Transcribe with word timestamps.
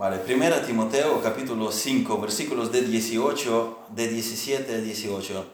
Vale, 0.00 0.16
primera 0.16 0.62
Timoteo 0.64 1.20
capítulo 1.20 1.70
5, 1.70 2.18
versículos 2.22 2.72
de 2.72 2.80
18, 2.80 3.88
de 3.90 4.08
17 4.08 4.74
a 4.74 4.78
18. 4.78 5.46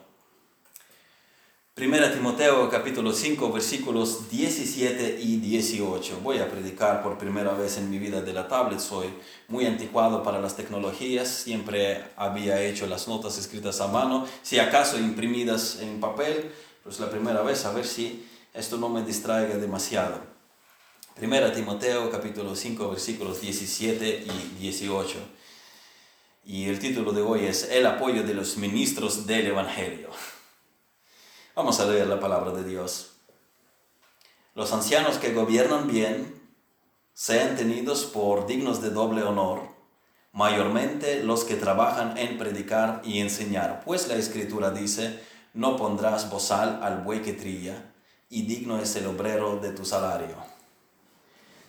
Primera 1.75 2.13
Timoteo 2.13 2.71
capítulo 2.71 3.13
5 3.13 3.53
versículos 3.53 4.31
17 4.31 5.19
y 5.21 5.39
18. 5.39 6.21
Voy 6.23 6.39
a 6.39 6.49
predicar 6.49 7.03
por 7.03 7.19
primera 7.19 7.55
vez 7.55 7.77
en 7.79 7.91
mi 7.91 7.99
vida 7.99 8.21
de 8.21 8.33
la 8.33 8.47
tablet. 8.47 8.79
Soy 8.79 9.09
muy 9.49 9.67
anticuado 9.67 10.23
para 10.23 10.41
las 10.41 10.55
tecnologías. 10.55 11.27
Siempre 11.27 12.05
había 12.15 12.63
hecho 12.63 12.87
las 12.87 13.09
notas 13.09 13.39
escritas 13.39 13.81
a 13.81 13.89
mano, 13.89 14.29
si 14.43 14.61
acaso 14.61 14.97
imprimidas 14.97 15.81
en 15.81 15.99
papel. 15.99 16.53
Pues 16.85 17.01
la 17.01 17.11
primera 17.11 17.43
vez 17.43 17.65
a 17.65 17.73
ver 17.73 17.85
si 17.85 18.25
esto 18.55 18.77
no 18.77 18.89
me 18.91 19.03
distraiga 19.03 19.57
demasiado. 19.57 20.36
Primera 21.17 21.51
Timoteo 21.51 22.11
capítulo 22.11 22.55
5 22.55 22.91
versículos 22.91 23.41
17 23.41 24.27
y 24.27 24.59
18. 24.61 25.19
Y 26.45 26.69
el 26.69 26.79
título 26.79 27.13
de 27.13 27.23
hoy 27.23 27.47
es 27.47 27.71
El 27.71 27.87
apoyo 27.87 28.23
de 28.23 28.35
los 28.35 28.59
ministros 28.59 29.27
del 29.27 29.47
Evangelio. 29.47 30.11
Vamos 31.55 31.81
a 31.81 31.87
leer 31.87 32.07
la 32.07 32.21
palabra 32.21 32.53
de 32.53 32.65
Dios. 32.65 33.13
Los 34.55 34.75
ancianos 34.75 35.17
que 35.17 35.33
gobiernan 35.33 35.89
bien 35.89 36.39
sean 37.15 37.57
tenidos 37.57 38.05
por 38.05 38.47
dignos 38.47 38.83
de 38.83 38.91
doble 38.91 39.23
honor, 39.23 39.63
mayormente 40.33 41.25
los 41.25 41.45
que 41.45 41.55
trabajan 41.55 42.19
en 42.19 42.37
predicar 42.37 43.01
y 43.03 43.21
enseñar, 43.21 43.83
pues 43.87 44.07
la 44.09 44.17
escritura 44.17 44.71
dice, 44.71 45.19
no 45.55 45.79
pondrás 45.79 46.29
bozal 46.29 46.81
al 46.83 46.99
buey 47.05 47.23
que 47.23 47.33
trilla, 47.33 47.95
y 48.29 48.43
digno 48.43 48.79
es 48.79 48.95
el 48.97 49.07
obrero 49.07 49.57
de 49.57 49.71
tu 49.71 49.87
salario. 49.87 50.56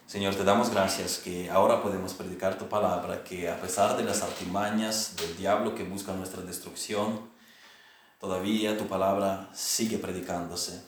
Señor, 0.07 0.35
te 0.35 0.45
damos 0.45 0.69
gracias 0.69 1.17
que 1.17 1.49
ahora 1.49 1.83
podemos 1.83 2.13
predicar 2.13 2.57
tu 2.57 2.69
palabra, 2.69 3.25
que 3.25 3.49
a 3.49 3.59
pesar 3.59 3.97
de 3.97 4.05
las 4.05 4.21
artimañas 4.21 5.17
del 5.17 5.35
diablo 5.35 5.75
que 5.75 5.83
busca 5.83 6.13
nuestra 6.13 6.41
destrucción, 6.43 7.29
todavía 8.17 8.77
tu 8.77 8.87
palabra 8.87 9.49
sigue 9.53 9.97
predicándose. 9.97 10.81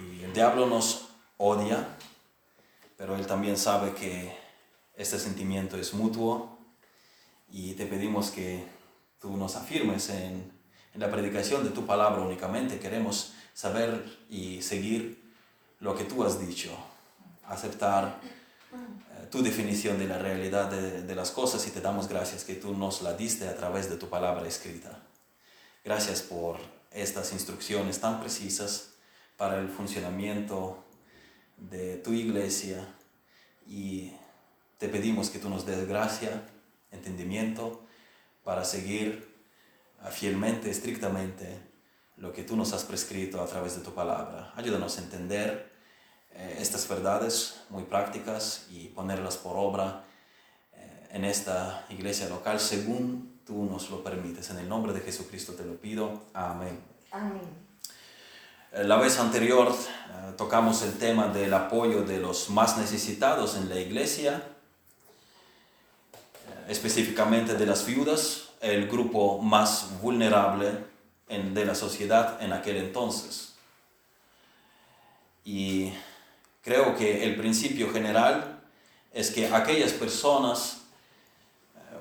Y 0.00 0.24
el 0.24 0.32
diablo 0.32 0.64
nos 0.64 1.08
odia, 1.36 1.86
pero 2.96 3.14
él 3.14 3.26
también 3.26 3.58
sabe 3.58 3.92
que 3.92 4.34
este 4.94 5.18
sentimiento 5.18 5.76
es 5.76 5.92
mutuo 5.92 6.58
y 7.50 7.74
te 7.74 7.84
pedimos 7.84 8.30
que 8.30 8.66
tú 9.20 9.36
nos 9.36 9.54
afirmes 9.54 10.08
en, 10.08 10.50
en 10.94 11.00
la 11.00 11.10
predicación 11.10 11.62
de 11.62 11.68
tu 11.68 11.84
palabra 11.84 12.22
únicamente. 12.22 12.78
Queremos 12.78 13.34
saber 13.52 14.02
y 14.30 14.62
seguir 14.62 15.22
lo 15.80 15.94
que 15.94 16.04
tú 16.04 16.24
has 16.24 16.40
dicho, 16.40 16.74
aceptar 17.48 18.20
eh, 18.72 19.26
tu 19.30 19.42
definición 19.42 19.98
de 19.98 20.06
la 20.06 20.18
realidad 20.18 20.70
de, 20.70 21.02
de 21.02 21.14
las 21.14 21.30
cosas 21.30 21.66
y 21.66 21.70
te 21.70 21.80
damos 21.80 22.08
gracias 22.08 22.44
que 22.44 22.54
tú 22.54 22.74
nos 22.74 23.02
la 23.02 23.14
diste 23.14 23.48
a 23.48 23.56
través 23.56 23.88
de 23.90 23.96
tu 23.96 24.08
palabra 24.08 24.46
escrita. 24.46 25.02
Gracias 25.84 26.22
por 26.22 26.58
estas 26.90 27.32
instrucciones 27.32 28.00
tan 28.00 28.20
precisas 28.20 28.94
para 29.36 29.58
el 29.58 29.68
funcionamiento 29.68 30.82
de 31.56 31.96
tu 31.98 32.12
iglesia 32.12 32.86
y 33.66 34.12
te 34.78 34.88
pedimos 34.88 35.30
que 35.30 35.38
tú 35.38 35.48
nos 35.48 35.66
des 35.66 35.86
gracia, 35.88 36.42
entendimiento 36.90 37.82
para 38.44 38.64
seguir 38.64 39.36
fielmente, 40.10 40.70
estrictamente 40.70 41.58
lo 42.16 42.32
que 42.32 42.44
tú 42.44 42.56
nos 42.56 42.72
has 42.72 42.84
prescrito 42.84 43.40
a 43.40 43.46
través 43.46 43.76
de 43.76 43.82
tu 43.82 43.92
palabra. 43.92 44.52
Ayúdanos 44.56 44.98
a 44.98 45.02
entender 45.02 45.75
eh, 46.36 46.58
estas 46.60 46.88
verdades 46.88 47.60
muy 47.70 47.84
prácticas 47.84 48.66
y 48.70 48.88
ponerlas 48.88 49.36
por 49.36 49.56
obra 49.56 50.04
eh, 50.74 51.08
en 51.12 51.24
esta 51.24 51.86
iglesia 51.90 52.28
local 52.28 52.60
según 52.60 53.40
tú 53.46 53.64
nos 53.64 53.90
lo 53.90 54.02
permites. 54.02 54.50
En 54.50 54.58
el 54.58 54.68
nombre 54.68 54.92
de 54.92 55.00
Jesucristo 55.00 55.54
te 55.54 55.64
lo 55.64 55.76
pido. 55.76 56.22
Amén. 56.34 56.96
Eh, 58.72 58.84
la 58.84 58.96
vez 58.96 59.18
anterior 59.18 59.72
eh, 59.72 60.32
tocamos 60.36 60.82
el 60.82 60.98
tema 60.98 61.28
del 61.28 61.54
apoyo 61.54 62.02
de 62.02 62.18
los 62.18 62.50
más 62.50 62.76
necesitados 62.76 63.56
en 63.56 63.68
la 63.68 63.76
iglesia, 63.76 64.42
eh, 66.48 66.64
específicamente 66.68 67.54
de 67.54 67.64
las 67.64 67.86
viudas, 67.86 68.50
el 68.60 68.88
grupo 68.88 69.38
más 69.40 70.00
vulnerable 70.02 70.84
en, 71.28 71.54
de 71.54 71.64
la 71.64 71.74
sociedad 71.74 72.42
en 72.42 72.52
aquel 72.52 72.76
entonces. 72.76 73.54
Y 75.44 75.92
creo 76.66 76.96
que 76.96 77.22
el 77.22 77.36
principio 77.36 77.92
general 77.92 78.58
es 79.14 79.30
que 79.30 79.46
aquellas 79.46 79.92
personas 79.92 80.78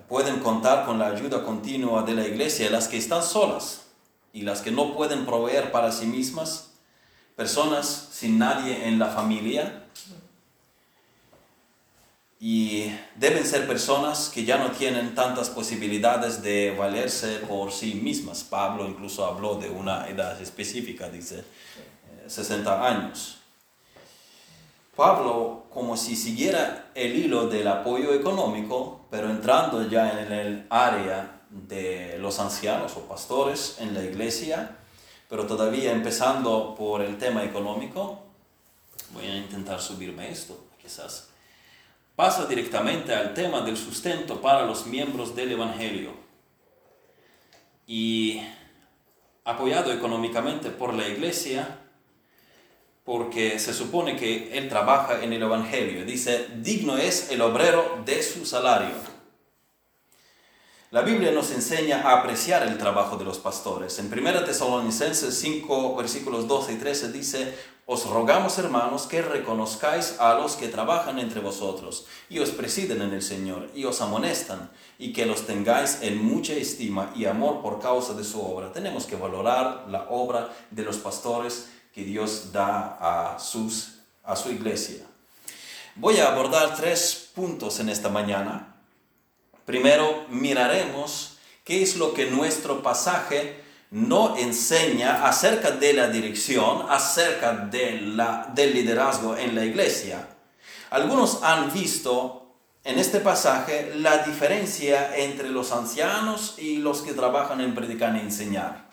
pueden 0.09 0.40
contar 0.40 0.88
con 0.88 0.98
la 0.98 1.06
ayuda 1.06 1.44
continua 1.44 2.02
de 2.02 2.16
la 2.16 2.28
iglesia, 2.28 2.72
las 2.72 2.88
que 2.88 2.98
están 2.98 3.22
solas 3.22 3.84
y 4.34 4.42
las 4.42 4.62
que 4.62 4.72
no 4.72 4.96
pueden 4.96 5.24
proveer 5.24 5.72
para 5.72 5.92
sí 5.92 6.08
mismas, 6.08 6.72
personas 7.36 8.09
sin 8.12 8.40
nadie 8.40 8.88
en 8.88 8.98
la 8.98 9.09
familia. 9.09 9.84
Y 12.40 12.92
deben 13.16 13.46
ser 13.46 13.68
personas 13.68 14.30
que 14.34 14.46
ya 14.46 14.58
no 14.58 14.72
tienen 14.72 15.14
tantas 15.14 15.52
posibilidades 15.52 16.42
de 16.42 16.76
valerse 16.76 17.38
por 17.47 17.72
sí 17.72 17.94
mismas. 17.94 18.44
Pablo 18.44 18.88
incluso 18.88 19.26
habló 19.26 19.56
de 19.56 19.70
una 19.70 20.09
edad 20.09 20.42
específica, 20.42 21.08
dice 21.09 21.44
60 22.28 22.76
eh, 22.76 22.88
años. 22.88 23.45
Pablo, 24.96 25.66
como 25.74 25.98
si 25.98 26.16
siguiera 26.16 26.92
el 26.96 27.16
hilo 27.16 27.48
del 27.48 27.68
apoyo 27.68 28.14
económico, 28.14 29.02
pero 29.12 29.30
entrando 29.30 29.88
ya 29.90 30.22
en 30.22 30.32
el 30.32 30.68
área 30.70 31.42
de 31.50 32.18
los 32.20 32.40
ancianos 32.40 32.96
o 32.96 33.02
pastores 33.02 33.78
en 33.80 33.94
la 33.94 34.04
iglesia, 34.04 34.78
pero 35.30 35.46
todavía 35.46 35.92
empezando 35.92 36.76
por 36.76 37.02
el 37.02 37.18
tema 37.18 37.44
económico, 37.44 38.24
voy 39.14 39.26
a 39.26 39.36
intentar 39.36 39.82
subirme 39.82 40.32
esto, 40.32 40.58
quizás, 40.82 41.30
pasa 42.16 42.46
directamente 42.46 43.14
al 43.14 43.34
tema 43.34 43.62
del 43.62 43.76
sustento 43.76 44.40
para 44.40 44.66
los 44.66 44.86
miembros 44.86 45.36
del 45.36 45.52
Evangelio. 45.52 46.12
Y 47.86 48.42
apoyado 49.44 49.92
económicamente 49.92 50.70
por 50.70 50.94
la 50.94 51.08
iglesia, 51.08 51.84
porque 53.06 53.60
se 53.60 53.74
supone 53.74 54.18
que 54.18 54.58
él 54.58 54.68
trabaja 54.68 55.24
en 55.24 55.32
el 55.32 55.44
Evangelio. 55.44 56.04
Dice, 56.04 56.48
digno 56.58 56.98
es 56.98 57.30
el 57.30 57.42
obrero 57.42 58.02
de 58.04 58.22
su 58.24 58.46
salario. 58.46 59.16
La 60.90 61.02
Biblia 61.02 61.32
nos 61.32 61.52
enseña 61.52 62.02
a 62.02 62.20
apreciar 62.20 62.64
el 62.64 62.78
trabajo 62.78 63.18
de 63.18 63.26
los 63.26 63.38
pastores. 63.38 64.00
En 64.00 64.12
1 64.12 64.44
Tesalonicenses 64.46 65.38
5, 65.38 65.96
versículos 65.96 66.48
12 66.48 66.74
y 66.74 66.76
13 66.78 67.12
dice, 67.12 67.54
os 67.86 68.10
rogamos 68.10 68.58
hermanos 68.58 69.06
que 69.06 69.22
reconozcáis 69.22 70.16
a 70.20 70.34
los 70.34 70.56
que 70.56 70.70
trabajan 70.70 71.20
entre 71.20 71.40
vosotros 71.40 72.08
y 72.30 72.40
os 72.40 72.50
presiden 72.50 73.04
en 73.04 73.14
el 73.14 73.22
Señor 73.22 73.70
y 73.76 73.86
os 73.86 74.02
amonestan 74.02 74.72
y 74.98 75.14
que 75.14 75.28
los 75.28 75.46
tengáis 75.46 76.00
en 76.02 76.18
mucha 76.18 76.54
estima 76.54 77.12
y 77.16 77.26
amor 77.26 77.62
por 77.62 77.80
causa 77.80 78.16
de 78.16 78.24
su 78.24 78.42
obra. 78.42 78.72
Tenemos 78.72 79.06
que 79.06 79.16
valorar 79.16 79.86
la 79.90 80.08
obra 80.10 80.50
de 80.72 80.84
los 80.84 80.98
pastores 80.98 81.68
que 81.96 82.04
Dios 82.04 82.52
da 82.52 82.98
a, 83.00 83.40
sus, 83.40 84.00
a 84.26 84.36
su 84.36 84.52
iglesia. 84.52 85.06
Voy 85.96 86.18
a 86.18 86.28
abordar 86.28 86.76
tres 86.76 87.32
puntos 87.34 87.80
en 87.80 87.88
esta 87.88 88.10
mañana. 88.10 88.76
Primero, 89.64 90.26
miraremos 90.28 91.38
qué 91.64 91.82
es 91.82 91.96
lo 91.96 92.14
que 92.14 92.30
nuestro 92.30 92.84
pasaje 92.84 93.64
no 93.92 94.36
enseña 94.36 95.26
acerca 95.26 95.72
de 95.72 95.94
la 95.94 96.10
dirección, 96.10 96.86
acerca 96.90 97.54
de 97.54 98.02
la, 98.02 98.52
del 98.54 98.74
liderazgo 98.74 99.38
en 99.38 99.56
la 99.56 99.64
iglesia. 99.64 100.28
Algunos 100.90 101.44
han 101.44 101.72
visto 101.72 102.58
en 102.84 103.00
este 103.00 103.22
pasaje 103.22 103.94
la 103.96 104.18
diferencia 104.18 105.16
entre 105.16 105.50
los 105.50 105.72
ancianos 105.72 106.56
y 106.58 106.76
los 106.76 107.03
que 107.03 107.14
trabajan 107.14 107.62
en 107.62 107.74
predicar 107.74 108.14
y 108.18 108.20
enseñar. 108.20 108.84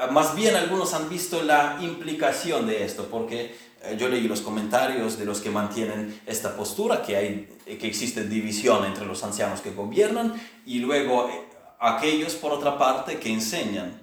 Ah, 0.00 0.06
más 0.06 0.36
bien 0.36 0.54
algunos 0.54 0.94
han 0.94 1.08
visto 1.08 1.42
la 1.42 1.76
implicación 1.80 2.68
de 2.68 2.84
esto, 2.84 3.08
porque 3.10 3.56
eh, 3.82 3.96
yo 3.98 4.08
leí 4.08 4.28
los 4.28 4.42
comentarios 4.42 5.18
de 5.18 5.24
los 5.24 5.40
que 5.40 5.50
mantienen 5.50 6.20
esta 6.24 6.56
postura, 6.56 7.02
que, 7.02 7.16
hay, 7.16 7.58
que 7.66 7.88
existe 7.88 8.22
división 8.22 8.84
entre 8.84 9.04
los 9.04 9.24
ancianos 9.24 9.60
que 9.60 9.72
gobiernan 9.72 10.40
y 10.64 10.78
luego 10.78 11.28
eh, 11.28 11.48
aquellos, 11.80 12.36
por 12.36 12.52
otra 12.52 12.78
parte, 12.78 13.18
que 13.18 13.32
enseñan. 13.32 14.00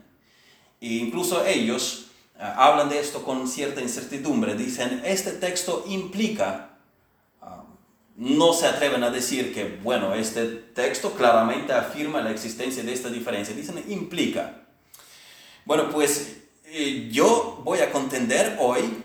E 0.82 0.96
incluso 0.96 1.46
ellos 1.46 2.08
ah, 2.38 2.56
hablan 2.58 2.90
de 2.90 3.00
esto 3.00 3.24
con 3.24 3.48
cierta 3.48 3.80
incertidumbre. 3.80 4.56
Dicen, 4.56 5.02
este 5.06 5.32
texto 5.32 5.86
implica, 5.88 6.78
ah, 7.42 7.64
no 8.18 8.52
se 8.52 8.68
atreven 8.68 9.02
a 9.06 9.12
decir 9.12 9.54
que, 9.54 9.80
bueno, 9.82 10.14
este 10.14 10.46
texto 10.46 11.14
claramente 11.14 11.72
afirma 11.72 12.20
la 12.20 12.32
existencia 12.32 12.84
de 12.84 12.92
esta 12.92 13.08
diferencia. 13.08 13.56
Dicen, 13.56 13.82
implica. 13.88 14.65
Bueno, 15.66 15.90
pues 15.90 16.38
eh, 16.66 17.10
yo 17.12 17.60
voy 17.64 17.80
a 17.80 17.92
contender 17.92 18.58
hoy 18.60 19.04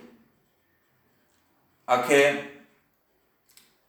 a 1.86 2.06
que 2.06 2.50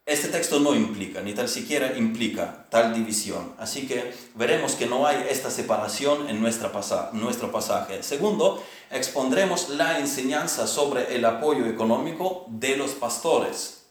este 0.05 0.29
texto 0.29 0.57
no 0.61 0.73
implica, 0.73 1.19
ni 1.21 1.33
tal 1.33 1.49
siquiera 1.49 1.97
implica 1.97 2.67
tal 2.69 2.93
división. 2.93 3.53
Así 3.57 3.87
que 3.87 4.13
veremos 4.35 4.75
que 4.75 4.85
no 4.85 5.05
hay 5.05 5.27
esta 5.29 5.51
separación 5.51 6.29
en 6.29 6.41
nuestro 6.41 6.71
pasaje. 6.71 8.03
Segundo, 8.03 8.63
expondremos 8.89 9.67
la 9.67 9.99
enseñanza 9.99 10.65
sobre 10.65 11.13
el 11.13 11.25
apoyo 11.25 11.65
económico 11.65 12.45
de 12.47 12.77
los 12.77 12.91
pastores. 12.91 13.85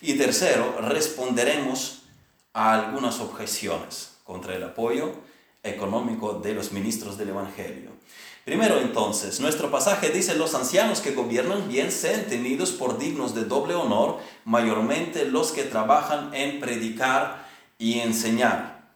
Y 0.00 0.14
tercero, 0.14 0.76
responderemos 0.80 2.02
a 2.52 2.72
algunas 2.72 3.18
objeciones 3.18 4.12
contra 4.22 4.54
el 4.54 4.62
apoyo 4.62 5.25
económico 5.68 6.34
de 6.34 6.54
los 6.54 6.72
ministros 6.72 7.18
del 7.18 7.30
Evangelio. 7.30 7.90
Primero 8.46 8.78
entonces, 8.78 9.40
nuestro 9.40 9.72
pasaje 9.72 10.10
dice, 10.10 10.36
los 10.36 10.54
ancianos 10.54 11.00
que 11.00 11.10
gobiernan 11.10 11.68
bien 11.68 11.90
sean 11.90 12.26
tenidos 12.26 12.70
por 12.70 12.96
dignos 12.96 13.34
de 13.34 13.44
doble 13.44 13.74
honor, 13.74 14.18
mayormente 14.44 15.24
los 15.24 15.50
que 15.50 15.64
trabajan 15.64 16.32
en 16.32 16.60
predicar 16.60 17.48
y 17.76 17.98
enseñar. 17.98 18.92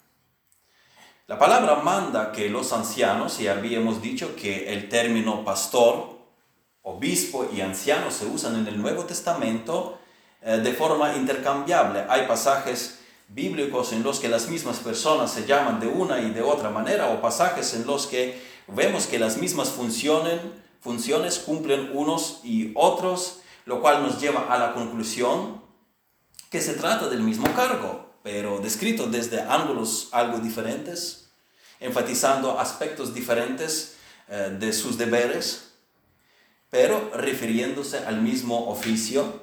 La 1.26 1.36
palabra 1.36 1.76
manda 1.76 2.30
que 2.30 2.48
los 2.48 2.72
ancianos, 2.72 3.40
y 3.40 3.48
habíamos 3.48 4.00
dicho 4.00 4.36
que 4.36 4.72
el 4.72 4.88
término 4.88 5.44
pastor, 5.44 6.18
obispo 6.82 7.48
y 7.52 7.60
anciano 7.60 8.12
se 8.12 8.26
usan 8.26 8.54
en 8.54 8.68
el 8.68 8.80
Nuevo 8.80 9.04
Testamento 9.04 9.98
eh, 10.42 10.58
de 10.58 10.72
forma 10.74 11.16
intercambiable. 11.16 12.04
Hay 12.08 12.28
pasajes 12.28 12.99
bíblicos 13.32 13.92
en 13.92 14.02
los 14.02 14.18
que 14.18 14.28
las 14.28 14.48
mismas 14.48 14.78
personas 14.78 15.32
se 15.32 15.46
llaman 15.46 15.80
de 15.80 15.86
una 15.86 16.20
y 16.20 16.30
de 16.30 16.42
otra 16.42 16.70
manera, 16.70 17.08
o 17.08 17.20
pasajes 17.20 17.74
en 17.74 17.86
los 17.86 18.06
que 18.06 18.40
vemos 18.66 19.06
que 19.06 19.18
las 19.18 19.36
mismas 19.38 19.70
funciones, 19.70 20.40
funciones 20.80 21.38
cumplen 21.38 21.90
unos 21.94 22.40
y 22.42 22.72
otros, 22.74 23.40
lo 23.66 23.80
cual 23.80 24.02
nos 24.02 24.20
lleva 24.20 24.52
a 24.52 24.58
la 24.58 24.74
conclusión 24.74 25.62
que 26.50 26.60
se 26.60 26.74
trata 26.74 27.08
del 27.08 27.22
mismo 27.22 27.52
cargo, 27.54 28.10
pero 28.22 28.58
descrito 28.58 29.06
desde 29.06 29.40
ángulos 29.40 30.08
algo 30.12 30.38
diferentes, 30.38 31.30
enfatizando 31.78 32.58
aspectos 32.58 33.14
diferentes 33.14 33.96
eh, 34.28 34.56
de 34.58 34.72
sus 34.72 34.98
deberes, 34.98 35.72
pero 36.68 37.10
refiriéndose 37.14 37.98
al 37.98 38.20
mismo 38.20 38.68
oficio. 38.68 39.42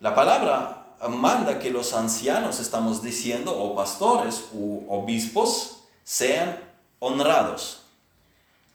La 0.00 0.14
palabra 0.14 0.75
manda 1.08 1.58
que 1.58 1.70
los 1.70 1.92
ancianos, 1.92 2.60
estamos 2.60 3.02
diciendo, 3.02 3.56
o 3.56 3.74
pastores 3.74 4.46
u 4.52 4.84
obispos, 4.88 5.84
sean 6.04 6.58
honrados. 6.98 7.82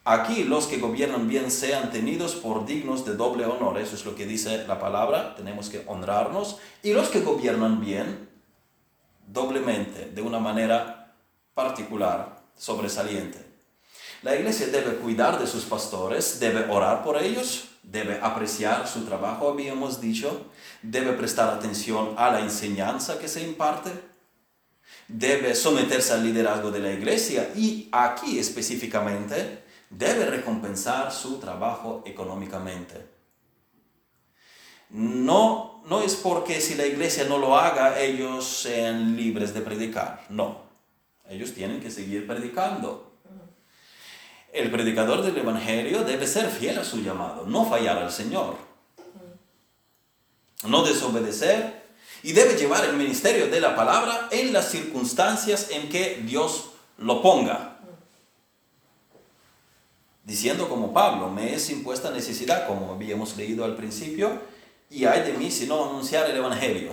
Aquí 0.04 0.42
los 0.42 0.66
que 0.66 0.78
gobiernan 0.78 1.28
bien 1.28 1.50
sean 1.50 1.90
tenidos 1.92 2.34
por 2.34 2.66
dignos 2.66 3.04
de 3.04 3.14
doble 3.14 3.44
honor. 3.46 3.78
Eso 3.78 3.94
es 3.94 4.04
lo 4.04 4.16
que 4.16 4.26
dice 4.26 4.66
la 4.66 4.80
palabra. 4.80 5.36
Tenemos 5.36 5.68
que 5.68 5.84
honrarnos. 5.86 6.58
Y 6.82 6.92
los 6.92 7.08
que 7.08 7.20
gobiernan 7.20 7.80
bien, 7.80 8.28
doblemente, 9.28 10.06
de 10.06 10.22
una 10.22 10.40
manera 10.40 11.14
particular, 11.54 12.42
sobresaliente. 12.56 13.46
La 14.22 14.34
iglesia 14.34 14.66
debe 14.68 14.96
cuidar 14.96 15.38
de 15.38 15.46
sus 15.46 15.64
pastores, 15.64 16.40
debe 16.40 16.70
orar 16.70 17.04
por 17.04 17.20
ellos, 17.20 17.68
debe 17.92 18.18
apreciar 18.22 18.88
su 18.88 19.04
trabajo, 19.04 19.50
habíamos 19.50 20.00
dicho, 20.00 20.46
debe 20.80 21.12
prestar 21.12 21.50
atención 21.50 22.14
a 22.16 22.30
la 22.30 22.40
enseñanza 22.40 23.18
que 23.18 23.28
se 23.28 23.42
imparte, 23.42 23.90
debe 25.08 25.54
someterse 25.54 26.14
al 26.14 26.24
liderazgo 26.24 26.70
de 26.70 26.80
la 26.80 26.90
iglesia 26.90 27.50
y 27.54 27.88
aquí 27.92 28.38
específicamente 28.38 29.62
debe 29.90 30.24
recompensar 30.24 31.12
su 31.12 31.38
trabajo 31.38 32.02
económicamente. 32.06 33.12
No, 34.88 35.82
no 35.86 36.02
es 36.02 36.16
porque 36.16 36.60
si 36.62 36.74
la 36.74 36.86
iglesia 36.86 37.24
no 37.24 37.38
lo 37.38 37.58
haga, 37.58 38.00
ellos 38.00 38.46
sean 38.46 39.16
libres 39.16 39.52
de 39.52 39.60
predicar. 39.60 40.24
No, 40.30 40.62
ellos 41.28 41.52
tienen 41.52 41.80
que 41.80 41.90
seguir 41.90 42.26
predicando. 42.26 43.11
El 44.52 44.70
predicador 44.70 45.22
del 45.22 45.36
Evangelio 45.36 46.04
debe 46.04 46.26
ser 46.26 46.48
fiel 46.50 46.78
a 46.78 46.84
su 46.84 47.00
llamado, 47.00 47.46
no 47.46 47.68
fallar 47.68 47.98
al 47.98 48.12
Señor, 48.12 48.56
no 50.66 50.84
desobedecer 50.84 51.82
y 52.22 52.32
debe 52.32 52.54
llevar 52.54 52.84
el 52.84 52.96
ministerio 52.96 53.48
de 53.48 53.60
la 53.60 53.74
palabra 53.74 54.28
en 54.30 54.52
las 54.52 54.70
circunstancias 54.70 55.68
en 55.70 55.88
que 55.88 56.22
Dios 56.24 56.70
lo 56.98 57.22
ponga 57.22 57.72
diciendo 60.24 60.68
como 60.68 60.92
Pablo, 60.92 61.28
me 61.28 61.54
es 61.54 61.70
impuesta 61.70 62.10
necesidad, 62.10 62.66
como 62.66 62.92
habíamos 62.92 63.36
leído 63.36 63.64
al 63.64 63.76
principio, 63.76 64.40
y 64.90 65.04
hay 65.04 65.22
de 65.22 65.36
mí 65.36 65.50
si 65.50 65.66
no 65.66 65.84
anunciar 65.84 66.28
el 66.30 66.36
Evangelio. 66.36 66.92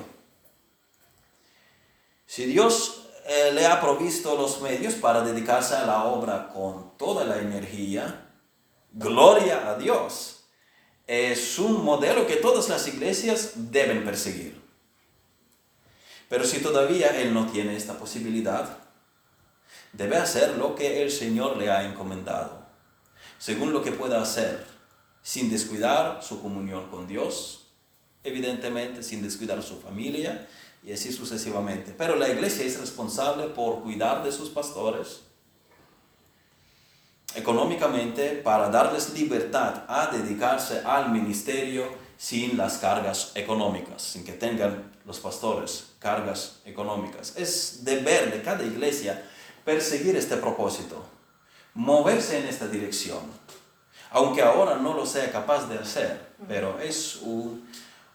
Si 2.25 2.45
Dios 2.45 3.08
eh, 3.29 3.51
le 3.53 3.67
ha 3.67 3.79
provisto 3.79 4.35
los 4.35 4.59
medios 4.59 4.95
para 4.95 5.21
dedicarse 5.21 5.75
a 5.75 5.85
la 5.85 6.05
obra 6.05 6.49
con 6.49 6.97
toda 6.97 7.23
la 7.25 7.37
energía, 7.37 8.27
gloria 8.91 9.69
a 9.69 9.77
Dios. 9.77 10.45
Es 11.05 11.59
un 11.59 11.85
modelo 11.85 12.25
que 12.25 12.37
todas 12.37 12.69
las 12.69 12.87
iglesias 12.87 13.51
deben 13.55 14.03
perseguir. 14.03 14.59
Pero 16.27 16.43
si 16.43 16.59
todavía 16.59 17.21
él 17.21 17.31
no 17.31 17.45
tiene 17.45 17.75
esta 17.75 17.99
posibilidad, 17.99 18.77
debe 19.93 20.17
hacer 20.17 20.57
lo 20.57 20.73
que 20.73 21.03
el 21.03 21.11
Señor 21.11 21.57
le 21.57 21.69
ha 21.69 21.83
encomendado 21.83 22.59
según 23.37 23.71
lo 23.71 23.81
que 23.81 23.91
pueda 23.91 24.21
hacer, 24.21 24.65
sin 25.21 25.49
descuidar 25.49 26.21
su 26.23 26.41
comunión 26.41 26.89
con 26.89 27.07
Dios, 27.07 27.67
evidentemente 28.23 29.01
sin 29.01 29.21
descuidar 29.21 29.63
su 29.63 29.79
familia 29.79 30.47
y 30.83 30.93
así 30.93 31.11
sucesivamente. 31.11 31.93
Pero 31.97 32.15
la 32.15 32.29
iglesia 32.29 32.65
es 32.65 32.79
responsable 32.79 33.47
por 33.47 33.81
cuidar 33.81 34.23
de 34.23 34.31
sus 34.31 34.49
pastores 34.49 35.21
económicamente 37.35 38.31
para 38.43 38.69
darles 38.69 39.13
libertad 39.13 39.83
a 39.87 40.07
dedicarse 40.07 40.81
al 40.83 41.11
ministerio 41.11 41.87
sin 42.17 42.57
las 42.57 42.79
cargas 42.79 43.31
económicas, 43.35 44.01
sin 44.01 44.23
que 44.23 44.33
tengan 44.33 44.91
los 45.05 45.19
pastores 45.19 45.91
cargas 45.99 46.59
económicas. 46.65 47.33
Es 47.37 47.85
deber 47.85 48.33
de 48.33 48.41
cada 48.41 48.63
iglesia 48.63 49.23
perseguir 49.63 50.15
este 50.15 50.37
propósito 50.37 51.05
moverse 51.73 52.39
en 52.39 52.47
esta 52.47 52.67
dirección, 52.67 53.19
aunque 54.11 54.41
ahora 54.41 54.75
no 54.75 54.93
lo 54.93 55.05
sea 55.05 55.31
capaz 55.31 55.67
de 55.67 55.77
hacer, 55.77 56.29
pero 56.47 56.79
es 56.79 57.21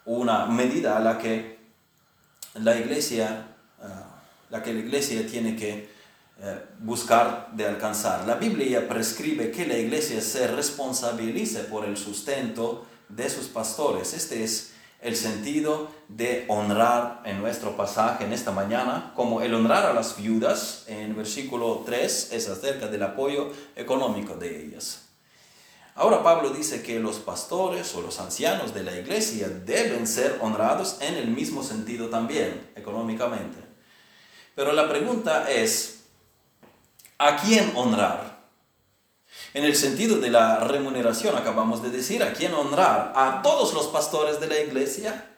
una 0.05 0.47
medida 0.47 0.97
a 0.97 1.01
la 1.01 1.19
que 1.19 1.54
la 2.55 2.79
iglesia, 2.79 3.47
ah, 3.83 4.21
la 4.51 4.63
que 4.63 4.73
la 4.73 4.81
iglesia 4.81 5.27
tiene 5.27 5.57
que 5.57 5.89
eh, 6.41 6.61
buscar 6.81 7.51
de 7.53 7.67
alcanzar. 7.67 8.27
La 8.27 8.37
Biblia 8.37 8.89
prescribe 8.89 9.51
que 9.51 9.67
la 9.67 9.79
iglesia 9.79 10.21
se 10.21 10.47
responsabilice 10.49 11.61
por 11.61 11.85
el 11.85 11.97
sustento 11.97 12.87
de 13.09 13.31
sus 13.31 13.47
pastores. 13.47 14.15
Este 14.15 14.43
es 14.43 14.73
el 15.01 15.17
sentido 15.17 15.91
de 16.09 16.45
honrar 16.49 17.23
en 17.25 17.41
nuestro 17.41 17.77
pasaje 17.77 18.25
en 18.25 18.33
esta 18.33 18.51
mañana, 18.51 19.13
como 19.15 19.43
el 19.43 19.55
honrar 19.55 19.85
a 19.85 19.93
las 19.93 20.17
viudas 20.17 20.85
en 20.89 21.15
versículo 21.15 21.83
3 21.85 22.33
es 22.33 22.49
acerca 22.49 22.89
del 22.89 23.03
apoyo 23.03 23.53
económico 23.77 24.35
de 24.35 24.65
ellas. 24.65 25.04
Ahora 25.97 26.25
Pablo 26.25 26.51
dice 26.51 26.83
que 26.83 26.99
los 26.99 27.17
pastores 27.19 27.95
o 27.95 28.01
los 28.01 28.19
ancianos 28.19 28.75
de 28.75 28.83
la 28.83 28.97
iglesia 28.99 29.49
deben 29.49 30.09
ser 30.09 30.39
honrados 30.41 30.97
en 31.01 31.15
el 31.15 31.29
mismo 31.29 31.63
sentido 31.63 32.09
también, 32.09 32.73
económicamente. 32.75 33.59
Pero 34.57 34.73
la 34.73 34.89
pregunta 34.89 35.49
es, 35.51 36.05
¿a 37.19 37.37
quién 37.37 37.73
honrar? 37.77 38.45
En 39.53 39.65
el 39.65 39.77
sentido 39.77 40.19
de 40.19 40.31
la 40.31 40.61
remuneración, 40.61 41.37
acabamos 41.37 41.81
de 41.81 41.91
decir, 41.91 42.25
¿a 42.25 42.33
quién 42.33 42.55
honrar? 42.55 43.13
¿A 43.15 43.41
todos 43.43 43.73
los 43.73 43.87
pastores 43.87 44.41
de 44.41 44.49
la 44.49 44.59
iglesia? 44.59 45.34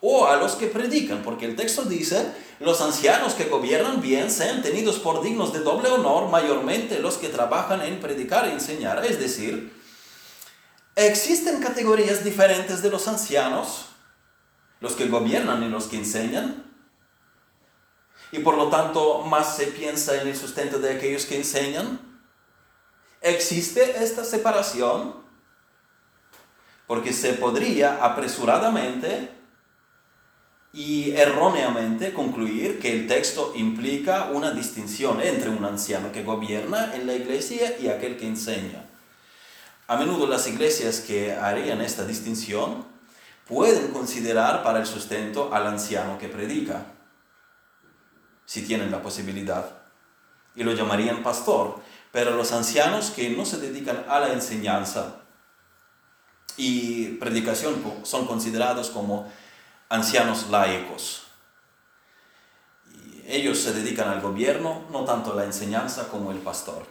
¿O 0.00 0.26
a 0.26 0.36
los 0.36 0.54
que 0.56 0.66
predican? 0.66 1.22
Porque 1.22 1.46
el 1.46 1.56
texto 1.56 1.82
dice, 1.82 2.32
los 2.60 2.80
ancianos 2.80 3.34
que 3.34 3.44
gobiernan 3.44 4.00
bien 4.00 4.30
sean 4.30 4.62
tenidos 4.62 4.98
por 4.98 5.22
dignos 5.22 5.52
de 5.52 5.60
doble 5.60 5.88
honor, 5.88 6.28
mayormente 6.28 6.98
los 6.98 7.16
que 7.16 7.28
trabajan 7.28 7.82
en 7.82 8.00
predicar 8.00 8.46
e 8.46 8.52
enseñar. 8.52 9.04
Es 9.04 9.18
decir, 9.18 9.72
existen 10.94 11.60
categorías 11.60 12.24
diferentes 12.24 12.82
de 12.82 12.90
los 12.90 13.08
ancianos, 13.08 13.86
los 14.80 14.92
que 14.92 15.08
gobiernan 15.08 15.62
y 15.62 15.68
los 15.68 15.86
que 15.86 15.96
enseñan. 15.96 16.64
Y 18.32 18.40
por 18.40 18.56
lo 18.56 18.68
tanto, 18.68 19.22
más 19.22 19.56
se 19.56 19.68
piensa 19.68 20.20
en 20.20 20.28
el 20.28 20.36
sustento 20.36 20.78
de 20.78 20.92
aquellos 20.92 21.24
que 21.24 21.36
enseñan 21.36 22.06
¿Existe 23.26 24.04
esta 24.04 24.24
separación? 24.24 25.16
Porque 26.86 27.12
se 27.12 27.32
podría 27.32 28.04
apresuradamente 28.04 29.35
y 30.76 31.12
erróneamente 31.12 32.12
concluir 32.12 32.78
que 32.78 32.92
el 32.92 33.06
texto 33.08 33.54
implica 33.56 34.28
una 34.30 34.50
distinción 34.50 35.22
entre 35.22 35.48
un 35.48 35.64
anciano 35.64 36.12
que 36.12 36.22
gobierna 36.22 36.94
en 36.94 37.06
la 37.06 37.14
iglesia 37.14 37.78
y 37.80 37.88
aquel 37.88 38.18
que 38.18 38.26
enseña. 38.26 38.84
A 39.86 39.96
menudo 39.96 40.26
las 40.26 40.46
iglesias 40.46 41.00
que 41.00 41.32
harían 41.32 41.80
esta 41.80 42.04
distinción 42.04 42.84
pueden 43.48 43.88
considerar 43.88 44.62
para 44.62 44.80
el 44.80 44.86
sustento 44.86 45.48
al 45.54 45.66
anciano 45.66 46.18
que 46.18 46.28
predica, 46.28 46.84
si 48.44 48.60
tienen 48.60 48.90
la 48.90 49.00
posibilidad, 49.00 49.78
y 50.54 50.62
lo 50.62 50.74
llamarían 50.74 51.22
pastor, 51.22 51.80
pero 52.12 52.36
los 52.36 52.52
ancianos 52.52 53.10
que 53.12 53.30
no 53.30 53.46
se 53.46 53.56
dedican 53.56 54.04
a 54.10 54.20
la 54.20 54.34
enseñanza 54.34 55.22
y 56.58 57.14
predicación 57.14 57.82
son 58.02 58.26
considerados 58.26 58.90
como 58.90 59.32
ancianos 59.88 60.48
laicos. 60.50 61.22
ellos 63.28 63.58
se 63.58 63.72
dedican 63.72 64.08
al 64.08 64.20
gobierno, 64.20 64.84
no 64.90 65.04
tanto 65.04 65.32
a 65.32 65.36
la 65.36 65.44
enseñanza 65.44 66.08
como 66.08 66.30
el 66.30 66.38
pastor. 66.38 66.86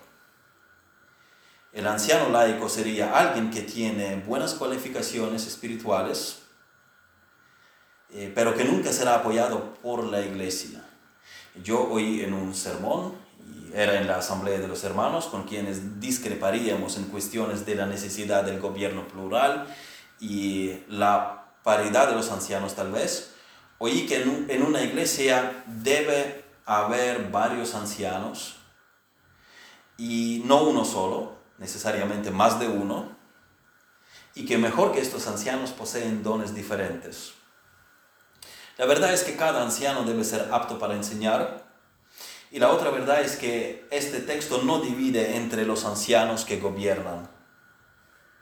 El 1.71 1.87
anciano 1.87 2.29
laico 2.29 2.69
sería 2.69 3.17
alguien 3.17 3.51
que 3.51 3.61
tiene 3.61 4.15
buenas 4.25 4.53
cualificaciones 4.53 5.45
espirituales, 5.45 6.43
eh, 8.11 8.31
pero 8.33 8.55
que 8.55 8.63
nunca 8.63 8.93
será 8.93 9.15
apoyado 9.15 9.73
por 9.75 10.03
la 10.05 10.21
iglesia. 10.21 10.83
Yo 11.63 11.89
oí 11.89 12.21
en 12.21 12.33
un 12.33 12.53
sermón, 12.53 13.13
era 13.73 13.99
en 13.99 14.07
la 14.07 14.17
asamblea 14.17 14.59
de 14.59 14.69
los 14.69 14.85
hermanos, 14.85 15.25
con 15.25 15.43
quienes 15.43 15.99
discreparíamos 15.99 16.95
en 16.97 17.05
cuestiones 17.05 17.65
de 17.65 17.75
la 17.75 17.85
necesidad 17.85 18.43
del 18.43 18.61
gobierno 18.61 19.07
plural 19.07 19.67
y 20.19 20.79
la 20.87 21.44
paridad 21.65 22.07
de 22.09 22.13
los 22.13 22.29
ancianos 22.29 22.75
tal 22.75 22.91
vez, 22.91 23.33
oí 23.79 24.05
que 24.05 24.21
en 24.21 24.63
una 24.63 24.83
iglesia 24.83 25.63
debe 25.65 26.45
haber 26.63 27.31
varios 27.31 27.73
ancianos 27.73 28.57
y 29.97 30.43
no 30.45 30.61
uno 30.61 30.85
solo, 30.85 31.37
necesariamente 31.57 32.29
más 32.29 32.59
de 32.59 32.67
uno, 32.67 33.17
y 34.35 34.45
que 34.45 34.59
mejor 34.59 34.91
que 34.91 35.01
estos 35.01 35.25
ancianos 35.25 35.71
poseen 35.71 36.21
dones 36.21 36.53
diferentes. 36.53 37.33
La 38.77 38.85
verdad 38.85 39.11
es 39.11 39.23
que 39.23 39.35
cada 39.35 39.63
anciano 39.63 40.03
debe 40.03 40.23
ser 40.23 40.49
apto 40.51 40.77
para 40.77 40.93
enseñar. 40.93 41.65
Y 42.51 42.59
la 42.59 42.69
otra 42.69 42.91
verdad 42.91 43.21
es 43.21 43.37
que 43.37 43.87
este 43.89 44.19
texto 44.19 44.61
no 44.61 44.81
divide 44.81 45.37
entre 45.37 45.65
los 45.65 45.83
ancianos 45.83 46.45
que 46.45 46.59
gobiernan 46.59 47.27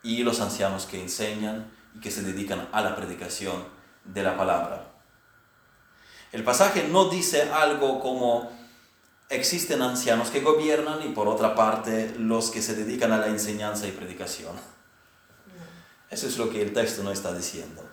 y 0.01 0.23
los 0.23 0.41
ancianos 0.41 0.87
que 0.87 0.99
enseñan 0.99 1.71
y 1.95 1.99
que 1.99 2.11
se 2.11 2.23
dedican 2.23 2.67
a 2.71 2.81
la 2.81 2.95
predicación 2.95 3.63
de 4.05 4.23
la 4.23 4.37
palabra. 4.37 4.91
El 6.31 6.43
pasaje 6.43 6.87
no 6.87 7.09
dice 7.09 7.43
algo 7.43 7.99
como 7.99 8.51
existen 9.29 9.81
ancianos 9.81 10.29
que 10.29 10.41
gobiernan 10.41 11.01
y 11.03 11.11
por 11.13 11.27
otra 11.27 11.55
parte 11.55 12.13
los 12.17 12.51
que 12.51 12.61
se 12.61 12.75
dedican 12.75 13.11
a 13.11 13.17
la 13.17 13.27
enseñanza 13.27 13.87
y 13.87 13.91
predicación. 13.91 14.55
Eso 16.09 16.27
es 16.27 16.37
lo 16.37 16.49
que 16.49 16.61
el 16.61 16.73
texto 16.73 17.03
no 17.03 17.11
está 17.11 17.33
diciendo. 17.33 17.83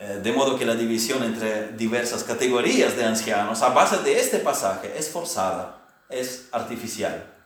Eh, 0.00 0.20
de 0.22 0.32
modo 0.32 0.58
que 0.58 0.64
la 0.64 0.74
división 0.74 1.24
entre 1.24 1.72
diversas 1.72 2.22
categorías 2.22 2.96
de 2.96 3.04
ancianos 3.04 3.62
a 3.62 3.70
base 3.70 3.98
de 3.98 4.20
este 4.20 4.38
pasaje 4.38 4.96
es 4.96 5.08
forzada, 5.08 5.78
es 6.08 6.48
artificial. 6.52 7.37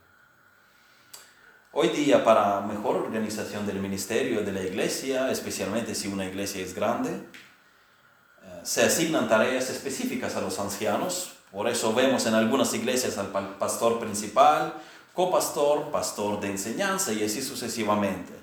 Hoy 1.75 1.89
día 1.89 2.23
para 2.23 2.61
mejor 2.61 2.97
organización 2.97 3.67
del 3.67 3.81
ministerio 3.81 4.43
de 4.43 4.53
la 4.53 4.63
iglesia, 4.63 5.31
especialmente 5.31 5.95
si 5.95 6.07
una 6.07 6.27
iglesia 6.27 6.63
es 6.63 6.75
grande, 6.75 7.09
eh, 7.13 8.61
se 8.63 8.83
asignan 8.83 9.27
tareas 9.27 9.71
específicas 9.71 10.37
a 10.37 10.43
los 10.43 10.59
ancianos. 10.59 11.33
Por 11.51 11.71
eso 11.71 11.95
vemos 11.95 12.27
en 12.27 12.35
algunas 12.35 12.75
iglesias 12.75 13.17
al 13.17 13.29
pastor 13.57 13.99
principal, 13.99 14.75
copastor, 15.15 15.91
pastor 15.91 16.41
de 16.41 16.51
enseñanza 16.51 17.15
y 17.15 17.25
así 17.25 17.41
sucesivamente. 17.41 18.35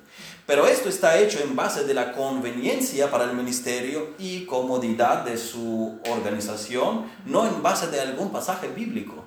Pero 0.44 0.66
esto 0.66 0.88
está 0.88 1.16
hecho 1.16 1.38
en 1.38 1.54
base 1.54 1.84
de 1.84 1.94
la 1.94 2.10
conveniencia 2.10 3.12
para 3.12 3.22
el 3.22 3.34
ministerio 3.34 4.08
y 4.18 4.44
comodidad 4.44 5.24
de 5.24 5.38
su 5.38 6.00
organización, 6.10 7.08
no 7.26 7.46
en 7.46 7.62
base 7.62 7.86
de 7.86 8.00
algún 8.00 8.32
pasaje 8.32 8.66
bíblico. 8.66 9.24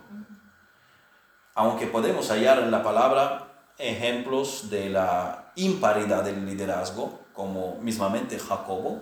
Aunque 1.55 1.87
podemos 1.87 2.29
hallar 2.29 2.59
en 2.59 2.69
la 2.69 2.83
palabra 2.83 3.42
ejemplos 3.77 4.69
de 4.69 4.89
la 4.89 5.51
imparidad 5.55 6.23
del 6.23 6.45
liderazgo, 6.45 7.21
como 7.33 7.79
mismamente 7.81 8.39
Jacobo, 8.39 9.01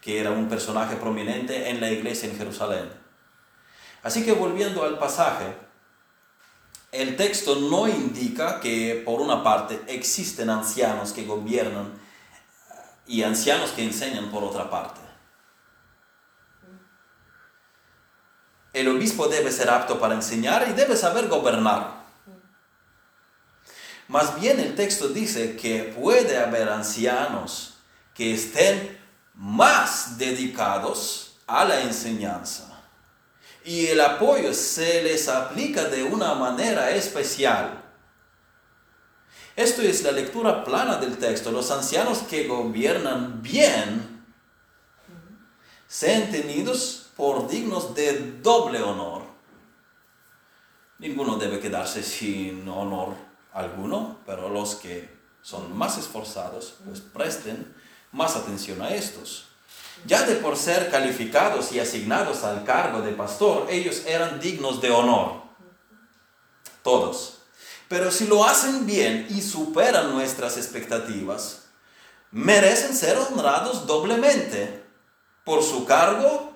que 0.00 0.20
era 0.20 0.30
un 0.30 0.48
personaje 0.48 0.96
prominente 0.96 1.70
en 1.70 1.80
la 1.80 1.90
iglesia 1.90 2.28
en 2.28 2.36
Jerusalén. 2.36 2.90
Así 4.02 4.24
que 4.24 4.32
volviendo 4.32 4.84
al 4.84 4.98
pasaje, 4.98 5.56
el 6.92 7.16
texto 7.16 7.56
no 7.56 7.88
indica 7.88 8.60
que 8.60 9.02
por 9.04 9.20
una 9.20 9.42
parte 9.42 9.82
existen 9.88 10.50
ancianos 10.50 11.12
que 11.12 11.24
gobiernan 11.24 11.92
y 13.06 13.22
ancianos 13.22 13.70
que 13.70 13.82
enseñan 13.82 14.30
por 14.30 14.44
otra 14.44 14.70
parte. 14.70 15.00
El 18.72 18.88
obispo 18.88 19.28
debe 19.28 19.50
ser 19.50 19.70
apto 19.70 19.98
para 19.98 20.14
enseñar 20.14 20.66
y 20.68 20.72
debe 20.72 20.96
saber 20.96 21.28
gobernar. 21.28 22.03
Más 24.14 24.40
bien 24.40 24.60
el 24.60 24.76
texto 24.76 25.08
dice 25.08 25.56
que 25.56 25.92
puede 25.92 26.38
haber 26.38 26.68
ancianos 26.68 27.78
que 28.14 28.32
estén 28.32 28.96
más 29.34 30.18
dedicados 30.18 31.38
a 31.48 31.64
la 31.64 31.80
enseñanza 31.80 32.80
y 33.64 33.86
el 33.86 34.00
apoyo 34.00 34.54
se 34.54 35.02
les 35.02 35.26
aplica 35.26 35.86
de 35.86 36.04
una 36.04 36.32
manera 36.34 36.92
especial. 36.92 37.82
Esto 39.56 39.82
es 39.82 40.04
la 40.04 40.12
lectura 40.12 40.62
plana 40.62 40.98
del 40.98 41.18
texto. 41.18 41.50
Los 41.50 41.72
ancianos 41.72 42.18
que 42.18 42.46
gobiernan 42.46 43.42
bien 43.42 44.24
sean 45.88 46.30
tenidos 46.30 47.10
por 47.16 47.48
dignos 47.48 47.96
de 47.96 48.38
doble 48.40 48.80
honor. 48.80 49.22
Ninguno 51.00 51.34
debe 51.34 51.58
quedarse 51.58 52.00
sin 52.04 52.68
honor 52.68 53.33
alguno, 53.54 54.18
pero 54.26 54.50
los 54.50 54.74
que 54.74 55.16
son 55.40 55.76
más 55.76 55.96
esforzados, 55.96 56.74
pues 56.84 57.00
presten 57.00 57.74
más 58.12 58.36
atención 58.36 58.82
a 58.82 58.94
estos. 58.94 59.46
Ya 60.06 60.22
de 60.24 60.34
por 60.36 60.56
ser 60.56 60.90
calificados 60.90 61.72
y 61.72 61.80
asignados 61.80 62.44
al 62.44 62.64
cargo 62.64 63.00
de 63.00 63.12
pastor, 63.12 63.68
ellos 63.70 64.02
eran 64.06 64.40
dignos 64.40 64.82
de 64.82 64.90
honor. 64.90 65.42
Todos. 66.82 67.38
Pero 67.88 68.10
si 68.10 68.26
lo 68.26 68.44
hacen 68.44 68.86
bien 68.86 69.26
y 69.30 69.40
superan 69.40 70.12
nuestras 70.12 70.56
expectativas, 70.56 71.66
merecen 72.30 72.94
ser 72.94 73.16
honrados 73.16 73.86
doblemente 73.86 74.84
por 75.44 75.62
su 75.62 75.84
cargo 75.84 76.54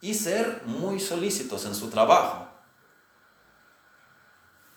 y 0.00 0.14
ser 0.14 0.62
muy 0.66 1.00
solícitos 1.00 1.64
en 1.64 1.74
su 1.74 1.88
trabajo. 1.88 2.43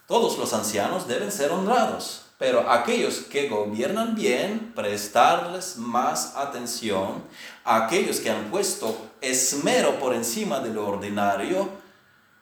Todos 0.07 0.37
los 0.37 0.53
ancianos 0.53 1.07
deben 1.07 1.31
ser 1.31 1.51
honrados. 1.51 2.23
Pero 2.39 2.69
aquellos 2.69 3.19
que 3.19 3.49
gobiernan 3.49 4.15
bien, 4.15 4.71
prestarles 4.75 5.77
más 5.77 6.35
atención. 6.35 7.23
Aquellos 7.65 8.19
que 8.19 8.29
han 8.29 8.51
puesto 8.51 8.95
esmero 9.21 9.99
por 9.99 10.13
encima 10.13 10.59
de 10.59 10.73
lo 10.73 10.87
ordinario, 10.87 11.69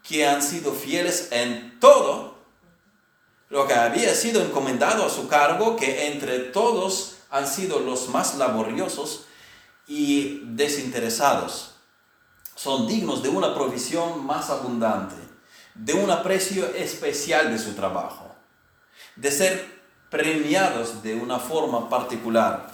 que 0.03 0.27
han 0.27 0.41
sido 0.41 0.73
fieles 0.73 1.29
en 1.31 1.79
todo 1.79 2.35
lo 3.49 3.67
que 3.67 3.73
había 3.73 4.13
sido 4.13 4.41
encomendado 4.41 5.05
a 5.05 5.09
su 5.09 5.27
cargo, 5.27 5.75
que 5.77 6.07
entre 6.07 6.39
todos 6.39 7.15
han 7.29 7.47
sido 7.47 7.79
los 7.79 8.09
más 8.09 8.35
laboriosos 8.35 9.25
y 9.87 10.41
desinteresados. 10.43 11.75
Son 12.55 12.87
dignos 12.87 13.23
de 13.23 13.29
una 13.29 13.53
provisión 13.53 14.25
más 14.25 14.49
abundante, 14.49 15.15
de 15.75 15.93
un 15.93 16.09
aprecio 16.09 16.65
especial 16.73 17.51
de 17.51 17.59
su 17.59 17.73
trabajo, 17.73 18.33
de 19.15 19.29
ser 19.29 19.75
premiados 20.09 21.03
de 21.03 21.15
una 21.15 21.37
forma 21.37 21.89
particular. 21.89 22.73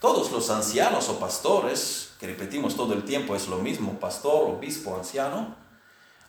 Todos 0.00 0.30
los 0.32 0.50
ancianos 0.50 1.08
o 1.08 1.18
pastores, 1.18 2.10
que 2.18 2.26
repetimos 2.26 2.76
todo 2.76 2.94
el 2.94 3.04
tiempo, 3.04 3.36
es 3.36 3.46
lo 3.46 3.58
mismo, 3.58 3.98
pastor, 4.00 4.50
obispo, 4.50 4.96
anciano, 4.96 5.56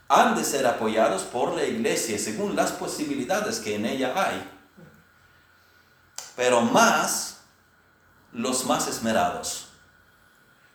han 0.08 0.36
de 0.36 0.44
ser 0.44 0.66
apoyados 0.66 1.24
por 1.24 1.56
la 1.56 1.64
iglesia 1.64 2.18
según 2.18 2.56
las 2.56 2.72
posibilidades 2.72 3.60
que 3.60 3.76
en 3.76 3.86
ella 3.86 4.14
hay. 4.16 4.48
Pero 6.36 6.62
más 6.62 7.42
los 8.32 8.66
más 8.66 8.88
esmerados, 8.88 9.70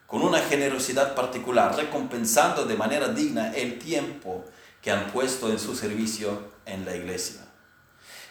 con 0.06 0.22
una 0.22 0.38
generosidad 0.40 1.14
particular, 1.14 1.76
recompensando 1.76 2.64
de 2.64 2.76
manera 2.76 3.08
digna 3.08 3.52
el 3.54 3.78
tiempo 3.78 4.44
que 4.84 4.90
han 4.90 5.10
puesto 5.10 5.50
en 5.50 5.58
su 5.58 5.74
servicio 5.74 6.52
en 6.66 6.84
la 6.84 6.94
iglesia. 6.94 7.40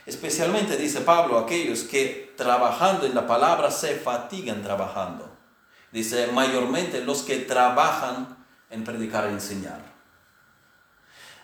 Especialmente, 0.05 0.77
dice 0.77 1.01
Pablo, 1.01 1.39
aquellos 1.39 1.81
que 1.81 2.31
trabajando 2.37 3.07
en 3.07 3.15
la 3.15 3.25
palabra 3.25 3.71
se 3.71 3.95
fatigan 3.95 4.61
trabajando. 4.61 5.35
Dice, 5.91 6.27
mayormente 6.27 7.03
los 7.03 7.23
que 7.23 7.37
trabajan 7.37 8.37
en 8.69 8.83
predicar 8.83 9.29
y 9.29 9.33
enseñar. 9.33 9.81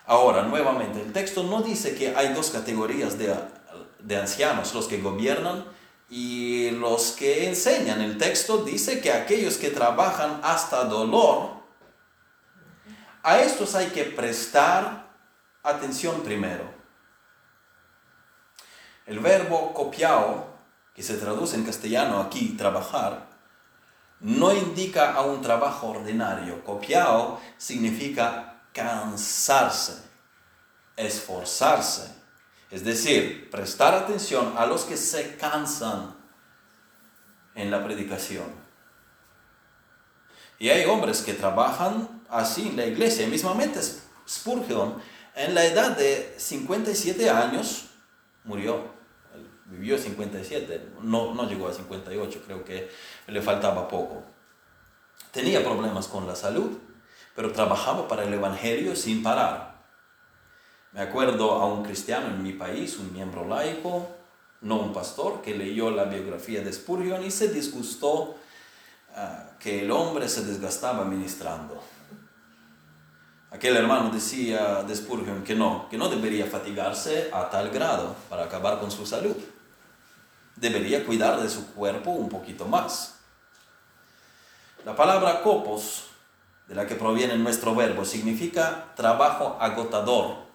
Ahora, 0.06 0.44
nuevamente, 0.44 1.02
el 1.02 1.12
texto 1.12 1.42
no 1.42 1.64
dice 1.64 1.96
que 1.96 2.16
hay 2.16 2.34
dos 2.34 2.52
categorías 2.52 3.18
de, 3.18 3.34
de 4.00 4.16
ancianos, 4.16 4.76
los 4.76 4.88
que 4.88 5.02
gobiernan 5.02 5.66
y 6.08 6.70
los 6.72 7.14
que 7.14 7.48
enseñan. 7.48 8.02
El 8.02 8.20
texto 8.20 8.64
dice 8.64 9.02
que 9.02 9.12
aquellos 9.12 9.58
que 9.58 9.72
trabajan 9.72 10.40
hasta 10.44 10.84
dolor, 10.84 11.59
a 13.24 13.40
estos 13.40 13.76
hay 13.76 13.88
que 13.88 14.06
prestar 14.06 15.10
atención 15.64 16.22
primero. 16.22 16.74
El 19.06 19.20
verbo 19.20 19.74
copiao, 19.74 20.58
que 20.94 21.04
se 21.04 21.18
traduce 21.18 21.56
en 21.56 21.66
castellano 21.66 22.20
aquí, 22.20 22.56
trabajar, 22.58 23.28
no 24.20 24.54
indica 24.54 25.14
a 25.14 25.22
un 25.22 25.42
trabajo 25.42 25.88
ordinario. 25.88 26.64
Copiao 26.64 27.42
significa 27.58 28.62
cansarse, 28.74 30.04
esforzarse. 30.96 32.16
Es 32.70 32.84
decir, 32.84 33.50
prestar 33.50 33.96
atención 33.96 34.54
a 34.58 34.66
los 34.66 34.84
que 34.84 34.98
se 34.98 35.38
cansan 35.38 36.16
en 37.56 37.72
la 37.72 37.84
predicación. 37.84 38.46
Y 40.60 40.70
hay 40.70 40.86
hombres 40.86 41.22
que 41.22 41.34
trabajan 41.34 42.19
así 42.30 42.68
en 42.68 42.78
la 42.78 42.86
iglesia. 42.86 43.28
Mismamente 43.28 43.80
Spurgeon, 44.28 44.96
en 45.36 45.56
la 45.56 45.66
edad 45.66 45.98
de 45.98 46.36
57 46.38 47.30
años, 47.30 47.86
murió. 48.44 49.00
Vivió 49.66 50.00
57, 50.00 50.94
no, 51.04 51.36
no 51.36 51.48
llegó 51.48 51.68
a 51.68 51.74
58, 51.74 52.42
creo 52.44 52.66
que 52.66 52.90
le 53.28 53.42
faltaba 53.42 53.88
poco. 53.88 54.24
Tenía 55.32 55.64
problemas 55.64 56.08
con 56.08 56.26
la 56.26 56.36
salud, 56.36 56.80
pero 57.36 57.52
trabajaba 57.52 58.08
para 58.08 58.24
el 58.24 58.34
Evangelio 58.34 58.96
sin 58.96 59.22
parar. 59.22 59.84
Me 60.92 61.02
acuerdo 61.02 61.52
a 61.52 61.68
un 61.68 61.84
cristiano 61.84 62.28
en 62.28 62.42
mi 62.42 62.54
país, 62.54 62.98
un 62.98 63.14
miembro 63.14 63.48
laico, 63.48 64.08
no 64.62 64.80
un 64.80 64.92
pastor, 64.92 65.42
que 65.44 65.56
leyó 65.56 65.92
la 65.92 66.06
biografía 66.06 66.62
de 66.62 66.74
Spurgeon 66.74 67.24
y 67.24 67.30
se 67.30 67.50
disgustó 67.50 68.36
ah, 69.16 69.52
que 69.60 69.82
el 69.82 69.92
hombre 69.92 70.28
se 70.28 70.44
desgastaba 70.44 71.06
ministrando. 71.06 71.80
Aquel 73.52 73.76
hermano 73.76 74.12
decía 74.12 74.84
de 74.84 74.96
Spurgeon 74.96 75.44
que 75.44 75.56
no, 75.56 75.88
que 75.90 75.98
no 75.98 76.08
debería 76.10 76.46
fatigarse 76.46 77.30
a 77.34 77.50
tal 77.50 77.70
grado 77.70 78.16
para 78.30 78.44
acabar 78.44 78.80
con 78.80 78.92
su 78.92 79.06
salud. 79.06 79.36
Debería 80.56 81.06
cuidar 81.06 81.42
de 81.42 81.50
su 81.50 81.74
cuerpo 81.74 82.12
un 82.12 82.30
poquito 82.30 82.66
más. 82.66 83.16
La 84.86 84.96
palabra 84.96 85.42
copos, 85.42 86.06
de 86.68 86.76
la 86.76 86.86
que 86.86 86.96
proviene 86.96 87.38
nuestro 87.38 87.74
verbo, 87.74 88.06
significa 88.06 88.94
trabajo 88.96 89.58
agotador 89.60 90.50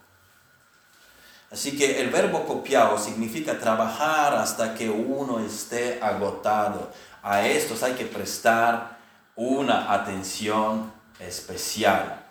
Así 1.54 1.76
que 1.76 2.00
el 2.00 2.10
verbo 2.10 2.44
copiado 2.46 2.98
significa 2.98 3.60
trabajar 3.60 4.34
hasta 4.34 4.74
que 4.74 4.90
uno 4.90 5.38
esté 5.38 6.00
agotado. 6.02 6.90
A 7.22 7.46
estos 7.46 7.84
hay 7.84 7.92
que 7.92 8.06
prestar 8.06 8.98
una 9.36 9.92
atención 9.92 10.92
especial. 11.20 12.23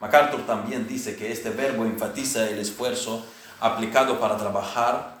MacArthur 0.00 0.46
también 0.46 0.86
dice 0.86 1.16
que 1.16 1.32
este 1.32 1.50
verbo 1.50 1.84
enfatiza 1.84 2.48
el 2.48 2.58
esfuerzo 2.58 3.26
aplicado 3.60 4.20
para 4.20 4.36
trabajar 4.36 5.20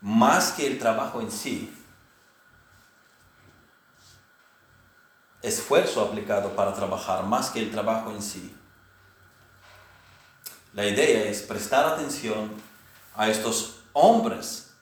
más 0.00 0.52
que 0.52 0.66
el 0.66 0.78
trabajo 0.78 1.20
en 1.20 1.30
sí. 1.30 1.76
esfuerzo 5.42 6.02
aplicado 6.02 6.54
para 6.54 6.74
trabajar 6.74 7.24
más 7.24 7.50
que 7.50 7.60
el 7.60 7.70
trabajo 7.70 8.10
en 8.10 8.22
sí. 8.22 8.54
La 10.72 10.86
idea 10.86 11.24
es 11.24 11.42
prestar 11.42 11.86
atención 11.86 12.52
a 13.16 13.28
estos 13.28 13.80
hombres 13.92 14.72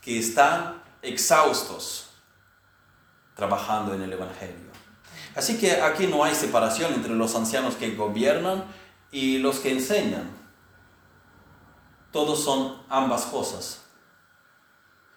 que 0.00 0.18
están 0.18 0.82
exhaustos 1.02 2.10
trabajando 3.34 3.94
en 3.94 4.02
el 4.02 4.12
Evangelio. 4.12 4.67
Así 5.38 5.56
que 5.56 5.80
aquí 5.82 6.08
no 6.08 6.24
hay 6.24 6.34
separación 6.34 6.92
entre 6.94 7.14
los 7.14 7.36
ancianos 7.36 7.76
que 7.76 7.94
gobiernan 7.94 8.64
y 9.12 9.38
los 9.38 9.60
que 9.60 9.70
enseñan. 9.70 10.28
Todos 12.10 12.42
son 12.42 12.82
ambas 12.88 13.22
cosas. 13.26 13.82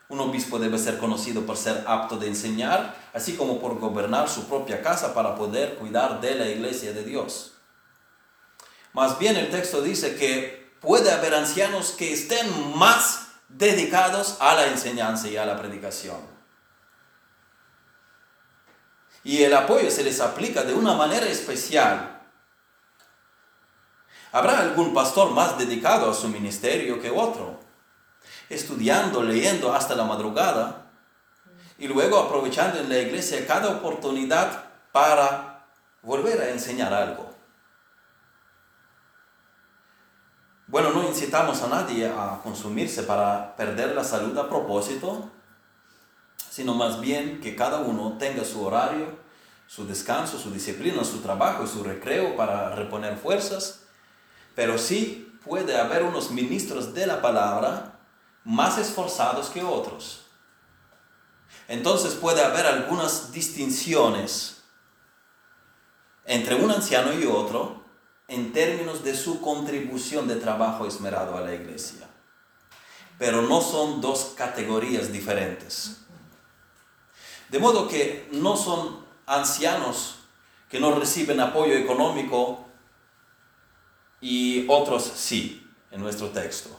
Un 0.10 0.20
obispo 0.20 0.60
debe 0.60 0.78
ser 0.78 1.00
conocido 1.00 1.42
por 1.48 1.58
ser 1.58 1.84
apto 1.88 2.18
de 2.18 2.28
enseñar, 2.28 2.96
así 3.16 3.34
como 3.34 3.60
por 3.60 3.80
gobernar 3.80 4.30
su 4.30 4.46
propia 4.46 4.84
casa 4.84 5.16
para 5.16 5.34
poder 5.34 5.78
cuidar 5.78 6.22
de 6.22 6.36
la 6.36 6.48
iglesia 6.48 6.94
de 6.94 7.04
Dios. 7.04 7.54
Más 8.94 9.18
bien 9.18 9.38
el 9.38 9.50
texto 9.50 9.82
dice 9.82 10.18
que 10.18 10.72
puede 10.82 11.10
haber 11.10 11.34
ancianos 11.34 11.94
que 11.94 12.14
estén 12.14 12.78
más 12.78 13.30
dedicados 13.50 14.38
a 14.40 14.54
la 14.54 14.68
enseñanza 14.68 15.30
y 15.30 15.38
a 15.38 15.48
la 15.48 15.58
predicación. 15.58 16.31
Y 19.24 19.44
el 19.44 19.54
apoyo 19.54 19.92
se 19.92 20.04
les 20.04 20.20
aplica 20.20 20.64
de 20.64 20.74
una 20.74 20.94
manera 20.94 21.28
especial. 21.28 22.22
¿Habrá 24.32 24.60
algún 24.60 24.94
pastor 24.94 25.32
más 25.32 25.58
dedicado 25.58 26.10
a 26.10 26.14
su 26.14 26.28
ministerio 26.30 27.02
que 27.02 27.12
otro? 27.12 27.60
estudiando, 28.52 29.24
leyendo 29.24 29.74
hasta 29.74 29.96
la 29.96 30.04
madrugada 30.04 30.86
y 31.78 31.88
luego 31.88 32.20
aprovechando 32.20 32.80
en 32.80 32.90
la 32.90 33.00
iglesia 33.00 33.48
cada 33.48 33.70
oportunidad 33.70 34.66
para 34.92 35.66
volver 36.02 36.42
a 36.42 36.50
enseñar 36.50 36.94
algo. 36.94 37.32
Bueno, 40.68 40.92
no 40.92 41.04
incitamos 41.04 41.62
a 41.64 41.68
nadie 41.68 42.08
a 42.08 42.40
consumirse 42.44 43.04
para 43.04 43.56
perder 43.56 43.96
la 43.96 44.04
salud 44.04 44.38
a 44.38 44.48
propósito, 44.48 45.30
sino 46.52 46.74
más 46.74 47.00
bien 47.00 47.40
que 47.40 47.56
cada 47.56 47.80
uno 47.80 48.18
tenga 48.20 48.44
su 48.44 48.62
horario, 48.62 49.18
su 49.68 49.88
descanso, 49.88 50.38
su 50.38 50.52
disciplina, 50.52 51.06
su 51.06 51.22
trabajo 51.22 51.64
y 51.64 51.68
su 51.68 51.82
recreo 51.82 52.36
para 52.36 52.76
reponer 52.76 53.18
fuerzas, 53.18 53.84
pero 54.54 54.78
sí 54.78 55.34
puede 55.46 55.78
haber 55.78 56.04
unos 56.04 56.30
ministros 56.30 56.94
de 56.94 57.08
la 57.08 57.22
palabra 57.22 58.00
más 58.44 58.78
esforzados 58.78 59.50
que 59.50 59.64
otros. 59.64 60.26
Entonces 61.70 62.16
puede 62.16 62.44
haber 62.44 62.66
algunas 62.66 63.32
distinciones 63.32 64.62
entre 66.26 66.56
un 66.56 66.70
anciano 66.70 67.14
y 67.18 67.26
otro 67.28 67.86
en 68.28 68.52
términos 68.52 69.06
de 69.06 69.16
su 69.16 69.40
contribución 69.40 70.28
de 70.28 70.36
trabajo 70.36 70.86
esmerado 70.86 71.38
a 71.38 71.42
la 71.42 71.56
iglesia. 71.56 72.10
Pero 73.18 73.42
no 73.42 73.62
son 73.62 74.02
dos 74.02 74.34
categorías 74.36 75.14
diferentes. 75.14 76.02
De 77.52 77.60
modo 77.60 77.90
que 77.90 78.30
no 78.32 78.56
son 78.56 79.06
ancianos 79.26 80.20
que 80.70 80.80
no 80.80 80.98
reciben 80.98 81.42
apoyo 81.42 81.74
económico 81.74 82.66
y 84.22 84.66
otros 84.70 85.04
sí, 85.04 85.70
en 85.92 86.00
nuestro 86.00 86.30
texto. 86.30 86.70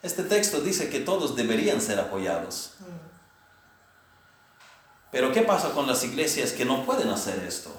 Este 0.00 0.22
texto 0.22 0.62
dice 0.62 0.88
que 0.88 1.00
todos 1.00 1.36
deberían 1.36 1.82
ser 1.82 2.00
apoyados. 2.00 2.76
Pero 5.10 5.32
¿qué 5.32 5.42
pasa 5.42 5.72
con 5.72 5.86
las 5.86 6.02
iglesias 6.02 6.52
que 6.52 6.64
no 6.64 6.86
pueden 6.86 7.10
hacer 7.10 7.44
esto? 7.44 7.70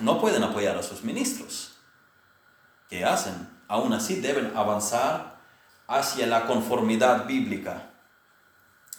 No 0.00 0.20
pueden 0.20 0.44
apoyar 0.44 0.78
a 0.78 0.84
sus 0.84 1.02
ministros. 1.02 1.72
¿Qué 2.88 3.04
hacen? 3.04 3.48
Aún 3.66 3.92
así 3.92 4.20
deben 4.20 4.56
avanzar 4.56 5.40
hacia 5.88 6.28
la 6.28 6.46
conformidad 6.46 7.26
bíblica. 7.26 7.90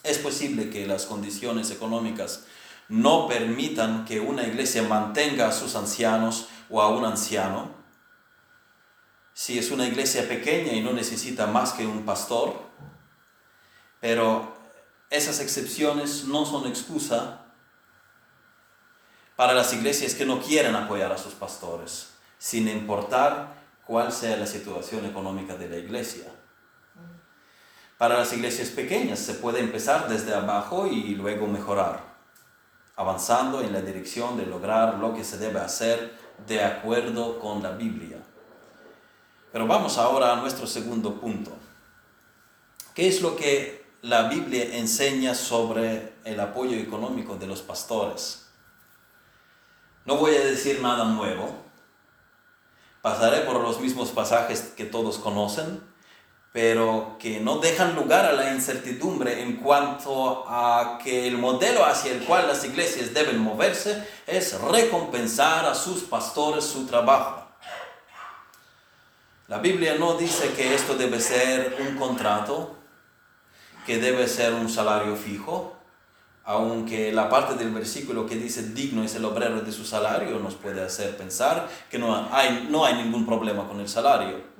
Es 0.08 0.20
posible 0.20 0.70
que 0.70 0.88
las 0.88 1.06
condiciones 1.06 1.70
económicas 1.70 2.46
no 2.88 3.28
permitan 3.28 4.06
que 4.06 4.22
una 4.22 4.44
iglesia 4.48 4.82
mantenga 4.84 5.50
a 5.50 5.52
sus 5.52 5.76
ancianos 5.76 6.48
o 6.70 6.82
a 6.82 6.88
un 6.88 7.04
anciano, 7.04 7.76
si 9.34 9.60
es 9.60 9.70
una 9.70 9.86
iglesia 9.86 10.26
pequeña 10.26 10.72
y 10.72 10.82
no 10.82 10.94
necesita 10.94 11.46
más 11.46 11.74
que 11.74 11.86
un 11.86 12.06
pastor, 12.06 12.54
pero 14.00 14.56
esas 15.10 15.42
excepciones 15.42 16.24
no 16.24 16.46
son 16.46 16.68
excusa 16.68 17.46
para 19.36 19.54
las 19.54 19.74
iglesias 19.74 20.16
que 20.16 20.26
no 20.26 20.42
quieren 20.42 20.76
apoyar 20.78 21.12
a 21.12 21.18
sus 21.18 21.34
pastores, 21.34 22.14
sin 22.38 22.70
importar 22.70 23.56
cuál 23.86 24.14
sea 24.14 24.38
la 24.38 24.48
situación 24.48 25.06
económica 25.06 25.58
de 25.58 25.68
la 25.68 25.78
iglesia. 25.78 26.37
Para 27.98 28.18
las 28.18 28.32
iglesias 28.32 28.70
pequeñas 28.70 29.18
se 29.20 29.34
puede 29.34 29.60
empezar 29.60 30.08
desde 30.08 30.34
abajo 30.34 30.86
y 30.86 31.16
luego 31.16 31.48
mejorar, 31.48 32.16
avanzando 32.96 33.62
en 33.62 33.74
la 33.74 33.82
dirección 33.82 34.38
de 34.38 34.46
lograr 34.46 35.00
lo 35.00 35.16
que 35.16 35.24
se 35.24 35.40
debe 35.40 35.60
hacer 35.60 36.16
de 36.46 36.64
acuerdo 36.64 37.40
con 37.40 37.64
la 37.64 37.72
Biblia. 37.72 38.18
Pero 39.52 39.66
vamos 39.66 39.98
ahora 39.98 40.34
a 40.34 40.36
nuestro 40.36 40.68
segundo 40.68 41.20
punto. 41.20 41.52
¿Qué 42.94 43.08
es 43.08 43.22
lo 43.22 43.36
que 43.36 43.86
la 44.04 44.30
Biblia 44.30 44.76
enseña 44.78 45.34
sobre 45.34 46.14
el 46.24 46.40
apoyo 46.40 46.78
económico 46.78 47.36
de 47.36 47.48
los 47.48 47.62
pastores? 47.64 48.48
No 50.06 50.18
voy 50.18 50.36
a 50.36 50.46
decir 50.46 50.82
nada 50.82 51.06
nuevo. 51.06 51.50
Pasaré 53.02 53.40
por 53.42 53.60
los 53.62 53.80
mismos 53.80 54.10
pasajes 54.10 54.74
que 54.76 54.86
todos 54.86 55.18
conocen, 55.18 55.82
pero 56.52 57.18
que 57.20 57.40
no 57.40 57.60
dejan 57.60 57.96
lugar 57.96 58.26
a 58.26 58.34
la 58.34 58.54
incertidumbre 58.54 59.42
en 59.42 59.58
cuanto 59.58 60.46
a 60.48 60.98
que 61.04 61.28
el 61.28 61.38
modelo 61.38 61.86
hacia 61.86 62.12
el 62.12 62.24
cual 62.24 62.48
las 62.48 62.64
iglesias 62.64 63.14
deben 63.14 63.40
moverse 63.40 64.08
es 64.26 64.60
recompensar 64.62 65.66
a 65.66 65.76
sus 65.76 66.04
pastores 66.04 66.64
su 66.64 66.86
trabajo. 66.86 67.46
La 69.48 69.60
Biblia 69.60 69.96
no 69.98 70.16
dice 70.16 70.52
que 70.54 70.76
esto 70.76 70.96
debe 70.96 71.22
ser 71.22 71.78
un 71.80 71.96
contrato, 71.96 72.76
que 73.86 73.98
debe 73.98 74.28
ser 74.28 74.54
un 74.54 74.70
salario 74.70 75.16
fijo, 75.16 75.78
aunque 76.44 77.12
la 77.12 77.30
parte 77.30 77.56
del 77.56 77.72
versículo 77.72 78.26
que 78.26 78.36
dice 78.36 78.72
digno 78.74 79.04
es 79.04 79.16
el 79.16 79.26
obrero 79.26 79.62
de 79.62 79.72
su 79.72 79.84
salario 79.84 80.40
nos 80.40 80.56
puede 80.56 80.82
hacer 80.82 81.18
pensar 81.18 81.68
que 81.92 82.00
no 82.00 82.30
hay, 82.32 82.68
no 82.70 82.86
hay 82.86 82.96
ningún 82.96 83.26
problema 83.26 83.68
con 83.68 83.80
el 83.82 83.88
salario. 83.88 84.57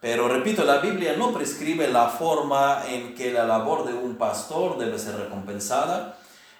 Pero 0.00 0.28
repito, 0.28 0.64
la 0.64 0.78
Biblia 0.78 1.14
no 1.16 1.30
prescribe 1.32 1.88
la 1.88 2.08
forma 2.08 2.84
en 2.88 3.14
que 3.14 3.30
la 3.32 3.44
labor 3.44 3.86
de 3.86 3.92
un 3.92 4.16
pastor 4.16 4.78
debe 4.78 4.98
ser 4.98 5.16
recompensada. 5.16 6.18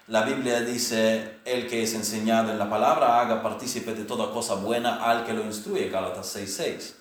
La 0.08 0.24
Biblia 0.24 0.60
dice, 0.60 1.38
el 1.46 1.66
que 1.66 1.82
es 1.82 1.94
enseñado 1.94 2.52
en 2.52 2.58
la 2.58 2.68
palabra 2.68 3.18
haga 3.20 3.42
partícipe 3.42 3.94
de 3.94 4.04
toda 4.04 4.30
cosa 4.30 4.56
buena 4.56 5.02
al 5.04 5.24
que 5.24 5.32
lo 5.32 5.42
instruye, 5.42 5.88
Gálatas 5.88 6.36
6.6. 6.36 6.94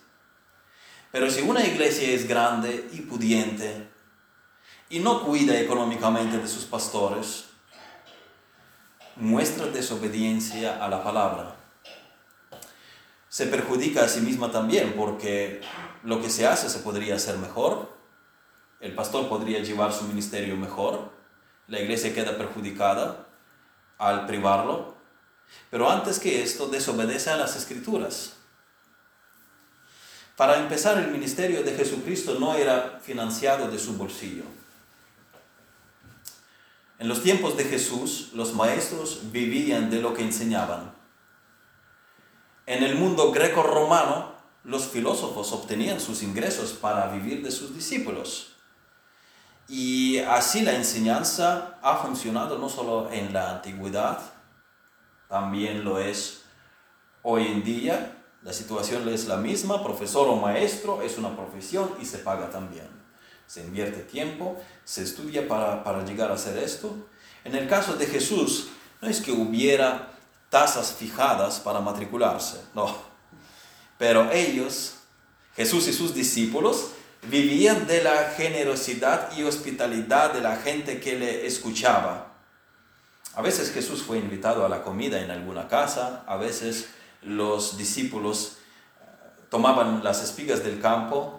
Pero 1.11 1.29
si 1.29 1.41
una 1.41 1.65
iglesia 1.65 2.07
es 2.09 2.27
grande 2.27 2.87
y 2.93 3.01
pudiente 3.01 3.89
y 4.89 4.99
no 4.99 5.23
cuida 5.23 5.59
económicamente 5.59 6.37
de 6.37 6.47
sus 6.47 6.63
pastores, 6.63 7.45
muestra 9.17 9.65
desobediencia 9.65 10.83
a 10.83 10.87
la 10.87 11.03
palabra. 11.03 11.58
Se 13.39 13.47
perjudica 13.47 14.03
a 14.03 14.09
sí 14.09 14.19
misma 14.19 14.51
también 14.51 14.95
porque 14.97 15.61
lo 16.03 16.21
que 16.21 16.29
se 16.29 16.45
hace 16.45 16.69
se 16.69 16.79
podría 16.79 17.15
hacer 17.15 17.37
mejor, 17.37 17.89
el 18.81 18.93
pastor 18.93 19.29
podría 19.29 19.63
llevar 19.63 19.93
su 19.93 20.03
ministerio 20.03 20.57
mejor, 20.57 21.09
la 21.69 21.79
iglesia 21.79 22.13
queda 22.13 22.37
perjudicada 22.37 23.29
al 23.97 24.25
privarlo, 24.25 24.93
pero 25.69 25.89
antes 25.89 26.19
que 26.19 26.43
esto 26.43 26.67
desobedece 26.67 27.29
a 27.29 27.37
las 27.37 27.55
escrituras. 27.55 28.33
Para 30.35 30.57
empezar, 30.57 30.97
el 30.97 31.09
ministerio 31.09 31.63
de 31.63 31.75
Jesucristo 31.75 32.37
no 32.41 32.55
era 32.55 32.99
financiado 33.01 33.71
de 33.71 33.79
su 33.79 33.95
bolsillo. 33.95 34.43
En 36.97 37.07
los 37.07 37.23
tiempos 37.23 37.55
de 37.55 37.63
Jesús, 37.63 38.31
los 38.33 38.53
maestros 38.53 39.31
vivían 39.31 39.89
de 39.89 40.01
lo 40.01 40.13
que 40.13 40.23
enseñaban. 40.23 40.98
En 42.69 42.83
el 42.83 42.93
mundo 42.93 43.31
greco-romano, 43.31 44.31
los 44.63 44.85
filósofos 44.85 45.51
obtenían 45.53 45.99
sus 45.99 46.21
ingresos 46.21 46.73
para 46.73 47.07
vivir 47.07 47.41
de 47.41 47.49
sus 47.49 47.73
discípulos. 47.73 48.53
Y 49.67 50.19
así 50.19 50.61
la 50.61 50.75
enseñanza 50.75 51.79
ha 51.81 51.95
funcionado 51.95 52.59
no 52.59 52.69
solo 52.69 53.09
en 53.11 53.33
la 53.33 53.49
antigüedad, 53.55 54.19
también 55.27 55.83
lo 55.83 55.97
es 55.97 56.43
hoy 57.23 57.47
en 57.47 57.63
día. 57.63 58.15
La 58.43 58.53
situación 58.53 59.09
es 59.09 59.25
la 59.25 59.37
misma, 59.37 59.81
profesor 59.81 60.27
o 60.27 60.35
maestro 60.35 61.01
es 61.01 61.17
una 61.17 61.35
profesión 61.35 61.95
y 61.99 62.05
se 62.05 62.19
paga 62.19 62.51
también. 62.51 62.87
Se 63.47 63.61
invierte 63.61 64.01
tiempo, 64.01 64.61
se 64.83 65.01
estudia 65.01 65.47
para, 65.47 65.83
para 65.83 66.05
llegar 66.05 66.29
a 66.29 66.35
hacer 66.35 66.55
esto. 66.59 66.95
En 67.43 67.55
el 67.55 67.67
caso 67.67 67.95
de 67.95 68.05
Jesús, 68.05 68.67
no 69.01 69.09
es 69.09 69.21
que 69.21 69.31
hubiera 69.31 70.18
tasas 70.49 70.93
fijadas 70.93 71.59
para 71.59 71.79
matricularse, 71.79 72.61
no. 72.73 72.95
Pero 73.97 74.31
ellos, 74.31 74.95
Jesús 75.55 75.87
y 75.87 75.93
sus 75.93 76.13
discípulos, 76.13 76.91
vivían 77.23 77.85
de 77.87 78.03
la 78.03 78.31
generosidad 78.35 79.35
y 79.37 79.43
hospitalidad 79.43 80.33
de 80.33 80.41
la 80.41 80.55
gente 80.55 80.99
que 80.99 81.19
le 81.19 81.45
escuchaba. 81.45 82.33
A 83.35 83.41
veces 83.41 83.71
Jesús 83.71 84.01
fue 84.03 84.17
invitado 84.17 84.65
a 84.65 84.69
la 84.69 84.83
comida 84.83 85.21
en 85.21 85.31
alguna 85.31 85.67
casa, 85.67 86.23
a 86.27 86.37
veces 86.37 86.89
los 87.21 87.77
discípulos 87.77 88.57
eh, 89.01 89.05
tomaban 89.49 90.03
las 90.03 90.23
espigas 90.23 90.63
del 90.63 90.79
campo 90.79 91.38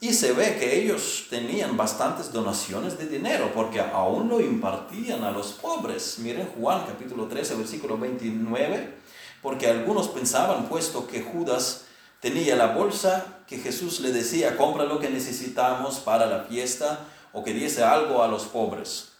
y 0.00 0.12
se 0.12 0.32
ve 0.32 0.56
que 0.58 0.80
ellos 0.80 1.26
tenían 1.28 1.76
bastantes 1.76 2.32
donaciones 2.32 2.98
de 2.98 3.06
dinero 3.06 3.50
porque 3.52 3.80
aún 3.80 4.28
lo 4.28 4.40
impartían 4.40 5.24
a 5.24 5.32
los 5.32 5.52
pobres. 5.52 6.18
Miren 6.20 6.48
Juan 6.56 6.84
capítulo 6.86 7.26
13 7.26 7.56
versículo 7.56 7.98
29, 7.98 8.94
porque 9.42 9.66
algunos 9.66 10.08
pensaban 10.08 10.68
puesto 10.68 11.06
que 11.08 11.22
Judas 11.22 11.86
tenía 12.20 12.54
la 12.54 12.68
bolsa 12.68 13.38
que 13.48 13.58
Jesús 13.58 14.00
le 14.00 14.12
decía, 14.12 14.56
compra 14.56 14.84
lo 14.84 15.00
que 15.00 15.10
necesitamos 15.10 15.98
para 15.98 16.26
la 16.26 16.44
fiesta 16.44 17.00
o 17.32 17.42
que 17.42 17.52
diese 17.52 17.82
algo 17.82 18.22
a 18.22 18.28
los 18.28 18.44
pobres. 18.44 19.12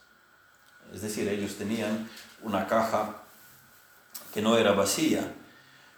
Es 0.95 1.03
decir, 1.03 1.29
ellos 1.29 1.57
tenían 1.57 2.09
una 2.43 2.67
caja 2.67 3.23
que 4.33 4.43
no 4.43 4.57
era 4.57 4.73
vacía. 4.73 5.35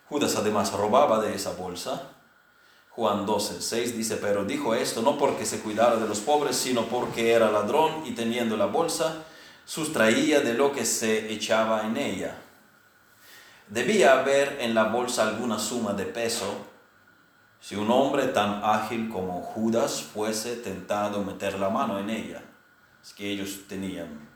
Judas 0.08 0.36
además 0.36 0.72
robaba 0.72 1.20
de 1.20 1.34
esa 1.34 1.52
bolsa. 1.52 2.10
Juan 3.00 3.24
12, 3.24 3.62
6 3.62 3.96
dice, 3.96 4.16
pero 4.18 4.44
dijo 4.44 4.74
esto 4.74 5.00
no 5.00 5.16
porque 5.16 5.46
se 5.46 5.60
cuidara 5.60 5.96
de 5.96 6.06
los 6.06 6.20
pobres, 6.20 6.54
sino 6.54 6.84
porque 6.84 7.32
era 7.32 7.50
ladrón 7.50 8.02
y 8.04 8.10
teniendo 8.10 8.58
la 8.58 8.66
bolsa, 8.66 9.24
sustraía 9.64 10.40
de 10.40 10.52
lo 10.52 10.70
que 10.70 10.84
se 10.84 11.32
echaba 11.32 11.86
en 11.86 11.96
ella. 11.96 12.36
Debía 13.68 14.20
haber 14.20 14.58
en 14.60 14.74
la 14.74 14.84
bolsa 14.84 15.26
alguna 15.26 15.58
suma 15.58 15.94
de 15.94 16.04
peso 16.04 16.66
si 17.58 17.74
un 17.74 17.90
hombre 17.90 18.26
tan 18.26 18.60
ágil 18.62 19.08
como 19.08 19.40
Judas 19.40 20.02
fuese 20.02 20.56
tentado 20.56 21.20
a 21.20 21.24
meter 21.24 21.58
la 21.58 21.70
mano 21.70 21.98
en 21.98 22.10
ella. 22.10 22.42
Es 23.02 23.14
que 23.14 23.30
ellos 23.30 23.60
tenían 23.66 24.28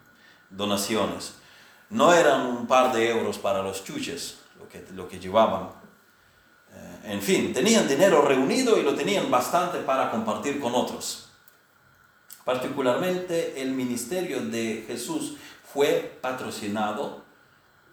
donaciones. 0.48 1.34
No 1.90 2.14
eran 2.14 2.46
un 2.46 2.66
par 2.66 2.94
de 2.94 3.10
euros 3.10 3.36
para 3.36 3.60
los 3.60 3.84
chuches, 3.84 4.38
lo 4.58 4.66
que, 4.70 4.82
lo 4.94 5.06
que 5.06 5.20
llevaban. 5.20 5.84
En 7.06 7.20
fin, 7.20 7.52
tenían 7.52 7.86
dinero 7.86 8.22
reunido 8.22 8.78
y 8.78 8.82
lo 8.82 8.94
tenían 8.94 9.30
bastante 9.30 9.78
para 9.80 10.10
compartir 10.10 10.58
con 10.58 10.74
otros. 10.74 11.28
Particularmente 12.44 13.60
el 13.60 13.72
ministerio 13.72 14.40
de 14.40 14.84
Jesús 14.86 15.36
fue 15.72 16.18
patrocinado 16.22 17.22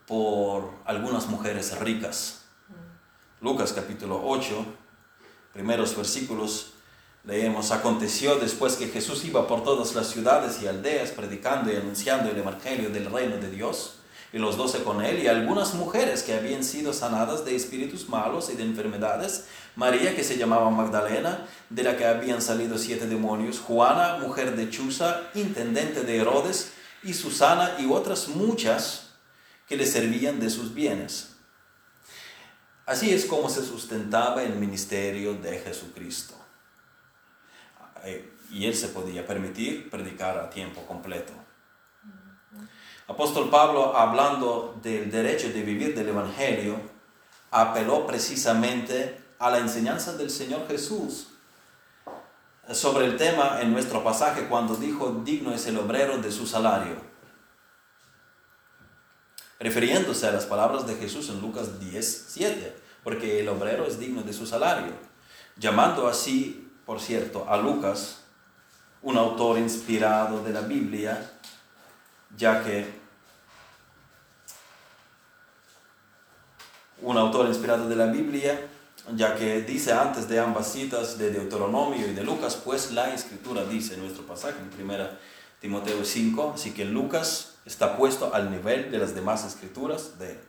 por 0.07 0.71
algunas 0.85 1.27
mujeres 1.27 1.77
ricas. 1.79 2.45
Lucas 3.41 3.73
capítulo 3.73 4.21
8, 4.23 4.65
primeros 5.53 5.95
versículos 5.95 6.73
leemos, 7.25 7.71
aconteció 7.71 8.35
después 8.35 8.75
que 8.75 8.87
Jesús 8.87 9.25
iba 9.25 9.47
por 9.47 9.63
todas 9.63 9.93
las 9.93 10.07
ciudades 10.07 10.61
y 10.61 10.67
aldeas 10.67 11.11
predicando 11.11 11.71
y 11.71 11.75
anunciando 11.75 12.29
el 12.29 12.37
Evangelio 12.37 12.89
del 12.89 13.11
reino 13.11 13.37
de 13.37 13.49
Dios, 13.49 14.00
y 14.33 14.37
los 14.37 14.57
doce 14.57 14.83
con 14.83 15.03
él, 15.03 15.21
y 15.21 15.27
algunas 15.27 15.73
mujeres 15.73 16.23
que 16.23 16.33
habían 16.33 16.63
sido 16.63 16.93
sanadas 16.93 17.43
de 17.43 17.55
espíritus 17.55 18.07
malos 18.07 18.49
y 18.49 18.55
de 18.55 18.63
enfermedades, 18.63 19.45
María 19.75 20.15
que 20.15 20.23
se 20.23 20.37
llamaba 20.37 20.69
Magdalena, 20.69 21.47
de 21.69 21.83
la 21.83 21.97
que 21.97 22.05
habían 22.05 22.41
salido 22.41 22.77
siete 22.77 23.07
demonios, 23.07 23.59
Juana, 23.59 24.17
mujer 24.17 24.55
de 24.55 24.69
Chuza, 24.69 25.21
intendente 25.35 26.01
de 26.03 26.17
Herodes, 26.17 26.71
y 27.03 27.13
Susana 27.13 27.77
y 27.79 27.87
otras 27.87 28.27
muchas 28.27 29.09
que 29.67 29.75
le 29.75 29.85
servían 29.85 30.39
de 30.39 30.49
sus 30.49 30.73
bienes. 30.73 31.35
Así 32.85 33.11
es 33.13 33.25
como 33.25 33.49
se 33.49 33.65
sustentaba 33.65 34.43
el 34.43 34.55
ministerio 34.55 35.33
de 35.35 35.59
Jesucristo. 35.59 36.35
Eh, 38.03 38.33
y 38.51 38.65
él 38.65 38.75
se 38.75 38.89
podía 38.89 39.25
permitir 39.25 39.89
predicar 39.89 40.37
a 40.37 40.49
tiempo 40.49 40.85
completo. 40.85 41.33
Apóstol 43.11 43.49
Pablo, 43.49 43.97
hablando 43.97 44.79
del 44.81 45.11
derecho 45.11 45.49
de 45.49 45.63
vivir 45.63 45.93
del 45.93 46.07
Evangelio, 46.07 46.79
apeló 47.51 48.07
precisamente 48.07 49.19
a 49.37 49.49
la 49.49 49.57
enseñanza 49.57 50.13
del 50.13 50.29
Señor 50.29 50.65
Jesús 50.69 51.27
sobre 52.71 53.05
el 53.05 53.17
tema 53.17 53.59
en 53.59 53.73
nuestro 53.73 54.01
pasaje 54.01 54.47
cuando 54.47 54.75
dijo, 54.75 55.23
digno 55.25 55.53
es 55.53 55.67
el 55.67 55.77
obrero 55.77 56.19
de 56.19 56.31
su 56.31 56.47
salario. 56.47 56.95
Refiriéndose 59.59 60.27
a 60.27 60.31
las 60.31 60.45
palabras 60.45 60.87
de 60.87 60.95
Jesús 60.95 61.27
en 61.27 61.41
Lucas 61.41 61.81
10, 61.81 62.25
7, 62.29 62.77
porque 63.03 63.41
el 63.41 63.49
obrero 63.49 63.85
es 63.85 63.99
digno 63.99 64.21
de 64.21 64.31
su 64.31 64.47
salario. 64.47 64.93
Llamando 65.57 66.07
así, 66.07 66.71
por 66.85 67.01
cierto, 67.01 67.45
a 67.49 67.57
Lucas, 67.57 68.21
un 69.01 69.17
autor 69.17 69.57
inspirado 69.57 70.41
de 70.45 70.53
la 70.53 70.61
Biblia, 70.61 71.29
ya 72.37 72.63
que 72.63 73.00
un 77.01 77.17
autor 77.17 77.47
inspirado 77.47 77.89
de 77.89 77.95
la 77.95 78.07
Biblia, 78.07 78.59
ya 79.15 79.35
que 79.35 79.61
dice 79.61 79.91
antes 79.93 80.27
de 80.29 80.39
ambas 80.39 80.71
citas 80.71 81.17
de 81.17 81.31
Deuteronomio 81.31 82.07
y 82.07 82.13
de 82.13 82.23
Lucas, 82.23 82.59
pues 82.63 82.91
la 82.91 83.13
escritura 83.13 83.65
dice 83.65 83.95
en 83.95 84.01
nuestro 84.01 84.25
pasaje 84.25 84.55
en 84.59 84.89
1 84.89 85.07
Timoteo 85.59 86.03
5, 86.03 86.53
así 86.55 86.71
que 86.71 86.85
Lucas 86.85 87.55
está 87.65 87.97
puesto 87.97 88.33
al 88.33 88.51
nivel 88.51 88.91
de 88.91 88.97
las 88.97 89.13
demás 89.13 89.45
escrituras, 89.45 90.17
de, 90.19 90.39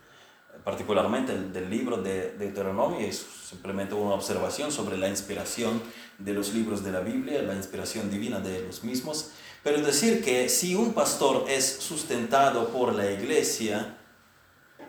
particularmente 0.64 1.32
el, 1.32 1.52
del 1.52 1.70
libro 1.70 1.98
de, 1.98 2.32
Deuteronomio, 2.38 3.00
es 3.00 3.24
simplemente 3.48 3.94
una 3.94 4.14
observación 4.14 4.70
sobre 4.72 4.96
la 4.96 5.08
inspiración 5.08 5.82
de 6.18 6.32
los 6.32 6.54
libros 6.54 6.84
de 6.84 6.92
la 6.92 7.00
Biblia, 7.00 7.42
la 7.42 7.54
inspiración 7.54 8.10
divina 8.10 8.40
de 8.40 8.60
los 8.60 8.84
mismos. 8.84 9.30
Pero 9.62 9.80
decir 9.80 10.24
que 10.24 10.48
si 10.48 10.74
un 10.74 10.92
pastor 10.92 11.44
es 11.48 11.76
sustentado 11.80 12.68
por 12.68 12.94
la 12.94 13.10
iglesia, 13.10 13.96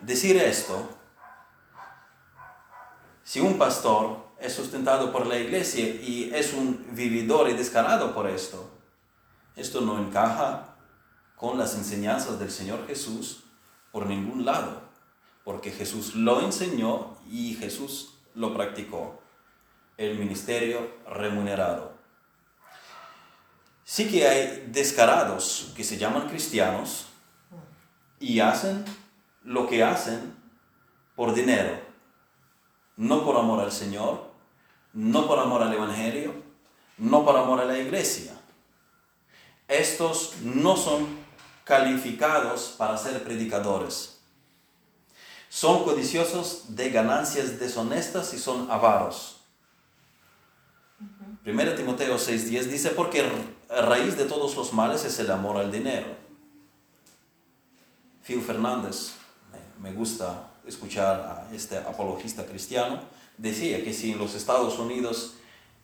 decir 0.02 0.38
esto, 0.38 0.90
si 3.24 3.40
un 3.40 3.58
pastor 3.58 4.24
es 4.40 4.54
sustentado 4.54 5.12
por 5.12 5.26
la 5.26 5.38
iglesia 5.38 5.86
y 5.86 6.32
es 6.34 6.54
un 6.54 6.86
vividor 6.92 7.50
y 7.50 7.54
descarado 7.54 8.14
por 8.14 8.30
esto, 8.30 8.70
esto 9.56 9.82
no 9.82 10.00
encaja 10.00 10.76
con 11.36 11.58
las 11.58 11.76
enseñanzas 11.76 12.40
del 12.40 12.52
Señor 12.52 12.86
Jesús 12.88 13.44
por 13.92 14.06
ningún 14.08 14.44
lado, 14.46 14.82
porque 15.44 15.72
Jesús 15.72 16.16
lo 16.16 16.42
enseñó 16.42 17.18
y 17.30 17.56
Jesús 17.56 18.16
lo 18.36 18.54
practicó, 18.54 19.22
el 19.98 20.18
ministerio 20.18 20.96
remunerado. 21.08 21.94
Sí 23.84 24.10
que 24.10 24.28
hay 24.28 24.70
descarados 24.72 25.72
que 25.76 25.84
se 25.84 25.98
llaman 25.98 26.28
cristianos 26.28 27.08
y 28.20 28.40
hacen 28.40 28.84
lo 29.44 29.68
que 29.68 29.84
hacen 29.84 30.36
por 31.16 31.34
dinero, 31.34 31.80
no 32.98 33.24
por 33.24 33.38
amor 33.38 33.60
al 33.60 33.72
Señor, 33.72 34.32
no 34.94 35.28
por 35.28 35.40
amor 35.40 35.64
al 35.64 35.74
Evangelio, 35.74 36.34
no 36.98 37.26
por 37.26 37.36
amor 37.36 37.62
a 37.62 37.66
la 37.66 37.78
iglesia. 37.78 38.34
Estos 39.68 40.36
no 40.42 40.78
son 40.78 41.08
calificados 41.64 42.76
para 42.78 42.98
ser 42.98 43.24
predicadores. 43.24 44.20
Son 45.50 45.84
codiciosos 45.84 46.76
de 46.76 46.90
ganancias 46.90 47.60
deshonestas 47.60 48.34
y 48.34 48.40
son 48.40 48.70
avaros. 48.70 49.42
1 51.46 51.76
Timoteo 51.76 52.18
6:10 52.18 52.64
dice, 52.66 52.90
porque 52.92 53.30
raíz 53.70 54.18
de 54.18 54.26
todos 54.26 54.56
los 54.56 54.74
males 54.74 55.04
es 55.06 55.20
el 55.20 55.30
amor 55.32 55.58
al 55.58 55.72
dinero. 55.72 56.08
Phil 58.26 58.42
Fernández, 58.42 59.14
me 59.80 59.92
gusta 59.92 60.53
escuchar 60.68 61.48
a 61.52 61.56
este 61.56 61.78
apologista 61.78 62.46
cristiano, 62.46 63.02
decía 63.38 63.84
que 63.84 63.94
si 63.94 64.12
en 64.12 64.20
los 64.20 64.36
Estados 64.36 64.80
Unidos 64.80 65.36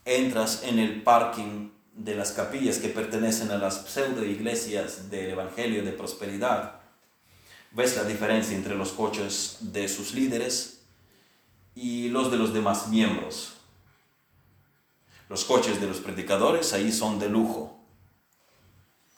entras 0.05 0.63
en 0.63 0.79
el 0.79 1.01
parking 1.03 1.69
de 1.93 2.15
las 2.15 2.31
capillas 2.31 2.77
que 2.77 2.89
pertenecen 2.89 3.51
a 3.51 3.57
las 3.57 3.85
pseudo 3.89 4.23
iglesias 4.23 5.09
del 5.09 5.31
Evangelio 5.31 5.83
de 5.83 5.91
Prosperidad, 5.91 6.79
ves 7.71 7.95
la 7.95 8.03
diferencia 8.03 8.55
entre 8.55 8.75
los 8.75 8.91
coches 8.91 9.57
de 9.59 9.87
sus 9.87 10.13
líderes 10.13 10.81
y 11.75 12.09
los 12.09 12.31
de 12.31 12.37
los 12.37 12.53
demás 12.53 12.87
miembros. 12.87 13.53
Los 15.27 15.45
coches 15.45 15.79
de 15.79 15.87
los 15.87 15.97
predicadores 15.97 16.73
ahí 16.73 16.91
son 16.91 17.19
de 17.19 17.29
lujo 17.29 17.79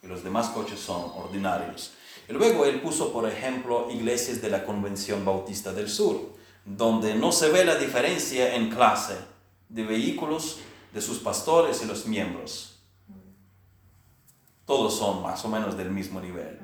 y 0.04 0.08
los 0.08 0.24
demás 0.24 0.50
coches 0.50 0.80
son 0.80 1.12
ordinarios. 1.15 1.93
Luego 2.32 2.65
él 2.65 2.82
puso, 2.82 3.12
por 3.12 3.28
ejemplo, 3.28 3.89
iglesias 3.91 4.41
de 4.41 4.50
la 4.50 4.65
Convención 4.65 5.26
Bautista 5.26 5.74
del 5.74 5.89
Sur, 5.89 6.34
donde 6.65 7.15
no 7.15 7.32
se 7.32 7.50
ve 7.50 7.65
la 7.65 7.76
diferencia 7.76 8.56
en 8.56 8.70
clase 8.70 9.17
de 9.70 9.84
vehículos 9.84 10.60
de 10.94 11.02
sus 11.02 11.20
pastores 11.20 11.82
y 11.84 11.86
los 11.86 12.06
miembros. 12.06 12.80
Todos 14.65 14.96
son 14.96 15.22
más 15.22 15.44
o 15.44 15.50
menos 15.50 15.76
del 15.76 15.91
mismo 15.91 16.22
nivel. 16.22 16.60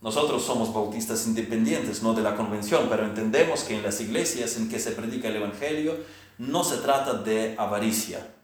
Nosotros 0.00 0.42
somos 0.42 0.72
bautistas 0.72 1.26
independientes, 1.26 2.02
no 2.02 2.12
de 2.12 2.22
la 2.22 2.36
convención, 2.36 2.88
pero 2.90 3.04
entendemos 3.04 3.64
que 3.64 3.74
en 3.74 3.82
las 3.82 4.00
iglesias 4.00 4.56
en 4.56 4.68
que 4.68 4.78
se 4.78 4.92
predica 4.92 5.28
el 5.28 5.36
Evangelio 5.36 5.96
no 6.38 6.62
se 6.62 6.76
trata 6.76 7.14
de 7.14 7.54
avaricia. 7.58 8.34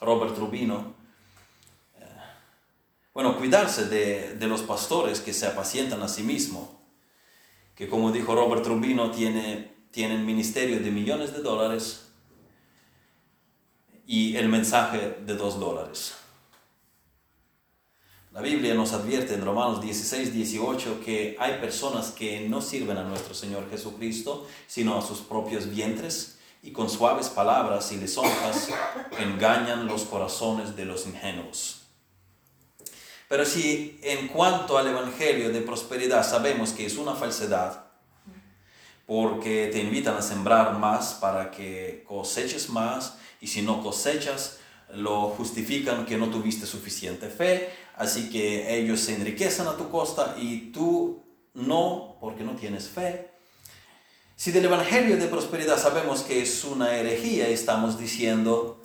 Robert 0.00 0.36
Rubino 0.38 0.95
bueno, 3.16 3.38
cuidarse 3.38 3.86
de, 3.86 4.46
los 4.46 4.60
pastores 4.60 5.20
que 5.20 5.32
se 5.32 5.46
apacientan 5.46 6.02
a 6.02 6.08
sí 6.08 6.22
mismos, 6.22 6.68
que 7.74 7.88
como 7.88 8.12
dijo 8.12 8.34
Robert 8.34 8.66
Rubino, 8.66 9.10
tiene, 9.10 9.72
tienen 9.90 10.26
ministerio 10.26 10.80
de 10.80 10.90
millones 10.90 11.32
de 11.32 11.40
dólares 11.40 12.08
y 14.06 14.36
el 14.36 14.50
mensaje 14.50 15.16
de 15.24 15.34
dos 15.34 15.58
dólares. 15.58 16.14
La 18.34 18.42
Biblia 18.42 18.74
nos 18.74 18.92
advierte 18.92 19.32
en 19.32 19.46
Romanos 19.46 19.80
16, 19.80 20.34
18 20.34 21.00
que 21.02 21.38
hay 21.40 21.54
personas 21.58 22.10
que 22.10 22.46
no 22.46 22.60
sirven 22.60 22.98
a 22.98 23.04
nuestro 23.04 23.32
Señor 23.32 23.70
Jesucristo, 23.70 24.46
sino 24.66 24.94
a 24.98 25.00
sus 25.00 25.20
propios 25.20 25.70
vientres 25.70 26.38
y 26.62 26.70
con 26.70 26.90
suaves 26.90 27.30
palabras 27.30 27.90
y 27.92 27.96
deshonras 27.96 28.68
engañan 29.18 29.86
los 29.86 30.02
corazones 30.02 30.76
de 30.76 30.84
los 30.84 31.06
ingenuos. 31.06 31.85
Pero 33.28 33.44
si 33.44 33.98
en 34.02 34.28
cuanto 34.28 34.78
al 34.78 34.86
Evangelio 34.86 35.50
de 35.50 35.60
prosperidad 35.60 36.28
sabemos 36.28 36.72
que 36.72 36.86
es 36.86 36.96
una 36.96 37.14
falsedad, 37.14 37.86
porque 39.06 39.68
te 39.72 39.80
invitan 39.80 40.16
a 40.16 40.22
sembrar 40.22 40.78
más 40.78 41.14
para 41.14 41.50
que 41.50 42.04
coseches 42.06 42.68
más, 42.68 43.18
y 43.40 43.48
si 43.48 43.62
no 43.62 43.82
cosechas, 43.82 44.58
lo 44.94 45.30
justifican 45.30 46.06
que 46.06 46.16
no 46.16 46.28
tuviste 46.28 46.66
suficiente 46.66 47.28
fe, 47.28 47.68
así 47.96 48.30
que 48.30 48.76
ellos 48.76 49.00
se 49.00 49.14
enriquecen 49.14 49.66
a 49.66 49.76
tu 49.76 49.90
costa 49.90 50.36
y 50.38 50.72
tú 50.72 51.24
no, 51.54 52.16
porque 52.20 52.44
no 52.44 52.52
tienes 52.52 52.88
fe. 52.88 53.30
Si 54.36 54.52
del 54.52 54.66
Evangelio 54.66 55.16
de 55.16 55.26
prosperidad 55.26 55.78
sabemos 55.78 56.22
que 56.22 56.42
es 56.42 56.62
una 56.64 56.94
herejía, 56.94 57.48
estamos 57.48 57.98
diciendo, 57.98 58.82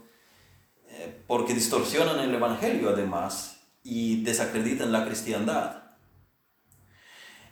eh, 0.88 1.24
porque 1.28 1.54
distorsionan 1.54 2.20
el 2.20 2.34
Evangelio 2.34 2.90
además, 2.90 3.61
y 3.84 4.24
desacreditan 4.24 4.92
la 4.92 5.06
cristiandad. 5.06 5.84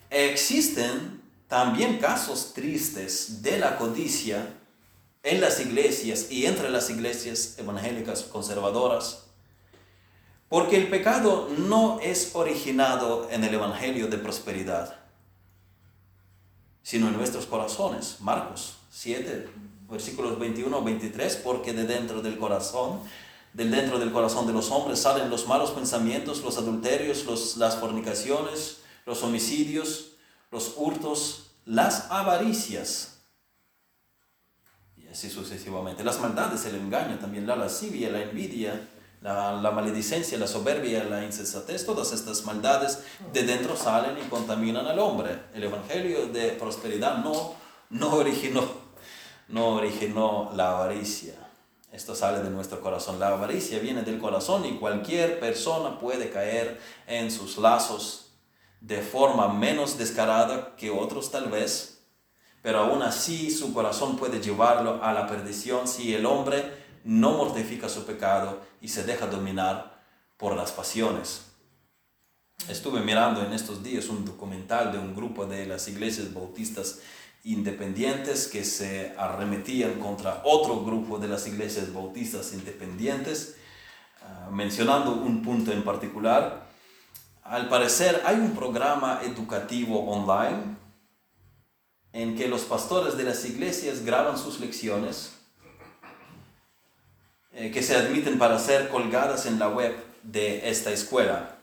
Existen 0.09 1.21
también 1.47 1.97
casos 1.97 2.53
tristes 2.53 3.41
de 3.41 3.57
la 3.57 3.77
codicia 3.77 4.55
en 5.23 5.41
las 5.41 5.59
iglesias 5.59 6.31
y 6.31 6.45
entre 6.45 6.69
las 6.69 6.89
iglesias 6.89 7.55
evangélicas 7.57 8.23
conservadoras, 8.23 9.25
porque 10.47 10.77
el 10.77 10.87
pecado 10.87 11.49
no 11.57 11.99
es 11.99 12.31
originado 12.33 13.27
en 13.29 13.43
el 13.43 13.53
Evangelio 13.53 14.07
de 14.07 14.17
prosperidad, 14.17 14.99
sino 16.81 17.07
en 17.07 17.17
nuestros 17.17 17.45
corazones. 17.45 18.17
Marcos 18.21 18.77
7, 18.91 19.47
versículos 19.89 20.39
21 20.39 20.83
23, 20.83 21.35
porque 21.37 21.73
de 21.73 21.85
dentro 21.85 22.21
del 22.21 22.37
corazón 22.37 23.01
del 23.53 23.71
dentro 23.71 23.99
del 23.99 24.12
corazón 24.12 24.47
de 24.47 24.53
los 24.53 24.71
hombres 24.71 24.99
salen 24.99 25.29
los 25.29 25.47
malos 25.47 25.71
pensamientos, 25.71 26.43
los 26.43 26.57
adulterios, 26.57 27.25
las 27.57 27.77
fornicaciones, 27.77 28.81
los 29.05 29.23
homicidios, 29.23 30.12
los 30.51 30.73
hurtos, 30.77 31.51
las 31.65 32.12
avaricias. 32.12 33.21
Y 34.97 35.07
así 35.07 35.29
sucesivamente. 35.29 36.03
Las 36.03 36.19
maldades, 36.19 36.65
el 36.65 36.75
engaño, 36.75 37.17
también 37.19 37.47
la 37.47 37.55
lascivia, 37.55 38.12
la 38.12 38.21
envidia, 38.21 38.88
la, 39.21 39.53
la, 39.53 39.71
maledicencia, 39.71 40.38
la 40.38 40.47
soberbia, 40.47 41.03
la 41.03 41.25
insensatez, 41.25 41.85
todas 41.85 42.13
estas 42.13 42.45
maldades 42.45 43.03
de 43.33 43.43
dentro 43.43 43.75
salen 43.75 44.17
y 44.17 44.29
contaminan 44.29 44.85
al 44.85 44.99
hombre. 44.99 45.38
El 45.53 45.63
Evangelio 45.63 46.27
de 46.27 46.51
prosperidad 46.51 47.17
no, 47.17 47.55
no, 47.89 48.13
originó, 48.13 48.63
no 49.49 49.75
originó 49.75 50.51
la 50.55 50.77
avaricia. 50.77 51.48
Esto 51.91 52.15
sale 52.15 52.43
de 52.43 52.49
nuestro 52.49 52.82
corazón. 52.82 53.19
La 53.19 53.30
avaricia 53.30 53.80
viene 53.80 54.04
del 54.04 54.19
corazón 54.19 54.65
y 54.65 54.78
cualquier 54.78 55.39
persona 55.39 55.97
puede 55.97 56.30
caer 56.30 56.80
en 57.08 57.32
sus 57.32 57.58
lazos 57.58 58.30
de 58.82 59.02
forma 59.02 59.52
menos 59.52 59.97
descarada 59.97 60.75
que 60.75 60.89
otros 60.89 61.32
tal 61.32 61.49
vez, 61.49 62.02
pero 62.62 62.80
aún 62.80 63.02
así 63.02 63.52
su 63.52 63.73
corazón 63.73 64.17
puede 64.17 64.39
llevarlo 64.39 65.04
a 65.04 65.13
la 65.13 65.28
perdición 65.28 65.88
si 65.88 66.13
el 66.13 66.25
hombre 66.25 66.78
no 67.04 67.32
mortifica 67.32 67.89
su 67.89 68.06
pecado 68.06 68.60
y 68.82 68.89
se 68.89 69.04
deja 69.04 69.28
dominar 69.28 70.02
por 70.38 70.56
las 70.56 70.71
pasiones. 70.71 71.45
Estuve 72.67 72.99
mirando 72.99 73.43
en 73.43 73.54
estos 73.54 73.84
días 73.84 74.10
un 74.10 74.25
documental 74.25 74.91
de 74.91 74.99
un 74.99 75.15
grupo 75.15 75.45
de 75.45 75.65
las 75.65 75.88
iglesias 75.88 76.34
bautistas 76.34 76.99
independientes 77.43 78.47
que 78.47 78.63
se 78.63 79.13
arremetían 79.17 79.99
contra 79.99 80.41
otro 80.43 80.84
grupo 80.84 81.17
de 81.19 81.28
las 81.28 81.47
iglesias 81.47 81.93
bautistas 81.93 82.54
independientes, 82.54 83.56
ah, 84.21 84.49
mencionando 84.52 85.13
un 85.13 85.41
punto 85.41 85.71
en 85.71 85.84
particular. 85.84 86.67
Al 87.43 87.69
parecer 87.69 88.21
hay 88.25 88.36
un 88.36 88.52
programa 88.52 89.21
educativo 89.23 90.12
online 90.12 90.78
en 92.12 92.36
que 92.36 92.47
los 92.47 92.62
pastores 92.62 93.17
de 93.17 93.23
las 93.23 93.45
iglesias 93.45 94.04
graban 94.04 94.38
sus 94.38 94.60
lecciones 94.60 95.34
eh, 97.54 97.71
que 97.71 97.82
se 97.82 97.95
admiten 97.95 98.38
para 98.38 98.60
ser 98.60 98.89
colgadas 98.89 99.45
en 99.45 99.60
la 99.60 99.69
web 99.69 99.95
de 100.23 100.69
esta 100.69 100.91
escuela. 100.91 101.56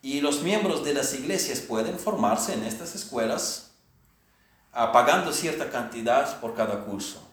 Y 0.00 0.20
los 0.20 0.42
miembros 0.42 0.84
de 0.84 0.94
las 0.94 1.14
iglesias 1.14 1.60
pueden 1.60 1.98
formarse 1.98 2.54
en 2.54 2.64
estas 2.64 2.94
escuelas 2.94 3.71
pagando 4.72 5.32
cierta 5.32 5.70
cantidad 5.70 6.40
por 6.40 6.54
cada 6.54 6.84
curso. 6.84 7.28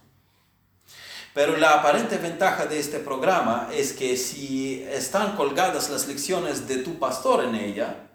Pero 1.33 1.57
la 1.57 1.75
aparente 1.75 2.17
ventaja 2.17 2.65
de 2.65 2.79
este 2.79 2.99
programa 2.99 3.69
es 3.71 3.93
que 3.93 4.17
si 4.17 4.83
están 4.83 5.35
colgadas 5.35 5.89
las 5.89 6.07
lecciones 6.07 6.67
de 6.67 6.77
tu 6.77 6.99
pastor 6.99 7.43
en 7.45 7.55
ella, 7.55 8.09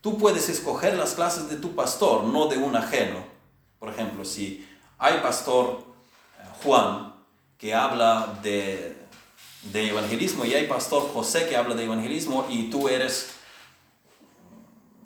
tú 0.00 0.18
puedes 0.18 0.48
escoger 0.48 0.94
las 0.94 1.14
clases 1.14 1.48
de 1.48 1.56
tu 1.56 1.74
pastor, 1.74 2.24
no 2.24 2.46
de 2.48 2.56
un 2.56 2.74
ajeno. 2.74 3.24
Por 3.78 3.90
ejemplo, 3.90 4.24
si 4.24 4.66
hay 4.98 5.18
pastor 5.20 5.84
eh, 6.38 6.44
Juan 6.64 7.14
que 7.58 7.74
habla 7.74 8.38
de, 8.42 8.96
de 9.64 9.90
evangelismo 9.90 10.44
y 10.44 10.54
hay 10.54 10.66
pastor 10.66 11.10
José 11.12 11.48
que 11.48 11.56
habla 11.56 11.74
de 11.74 11.84
evangelismo 11.84 12.46
y 12.48 12.70
tú 12.70 12.88
eres, 12.88 13.30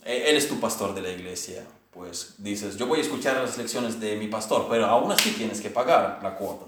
eh, 0.05 0.27
él 0.29 0.37
es 0.37 0.49
tu 0.49 0.61
pastor 0.61 0.95
de 0.95 1.03
la 1.03 1.11
iglesia, 1.11 1.65
pues 1.95 2.35
dices, 2.39 2.77
yo 2.77 2.87
voy 2.87 2.99
a 2.99 3.03
escuchar 3.03 3.37
las 3.37 3.57
lecciones 3.57 4.01
de 4.01 4.17
mi 4.17 4.27
pastor, 4.27 4.67
pero 4.69 4.87
aún 4.87 5.13
así 5.13 5.31
tienes 5.31 5.61
que 5.61 5.71
pagar 5.71 6.19
la 6.23 6.35
cuota. 6.35 6.67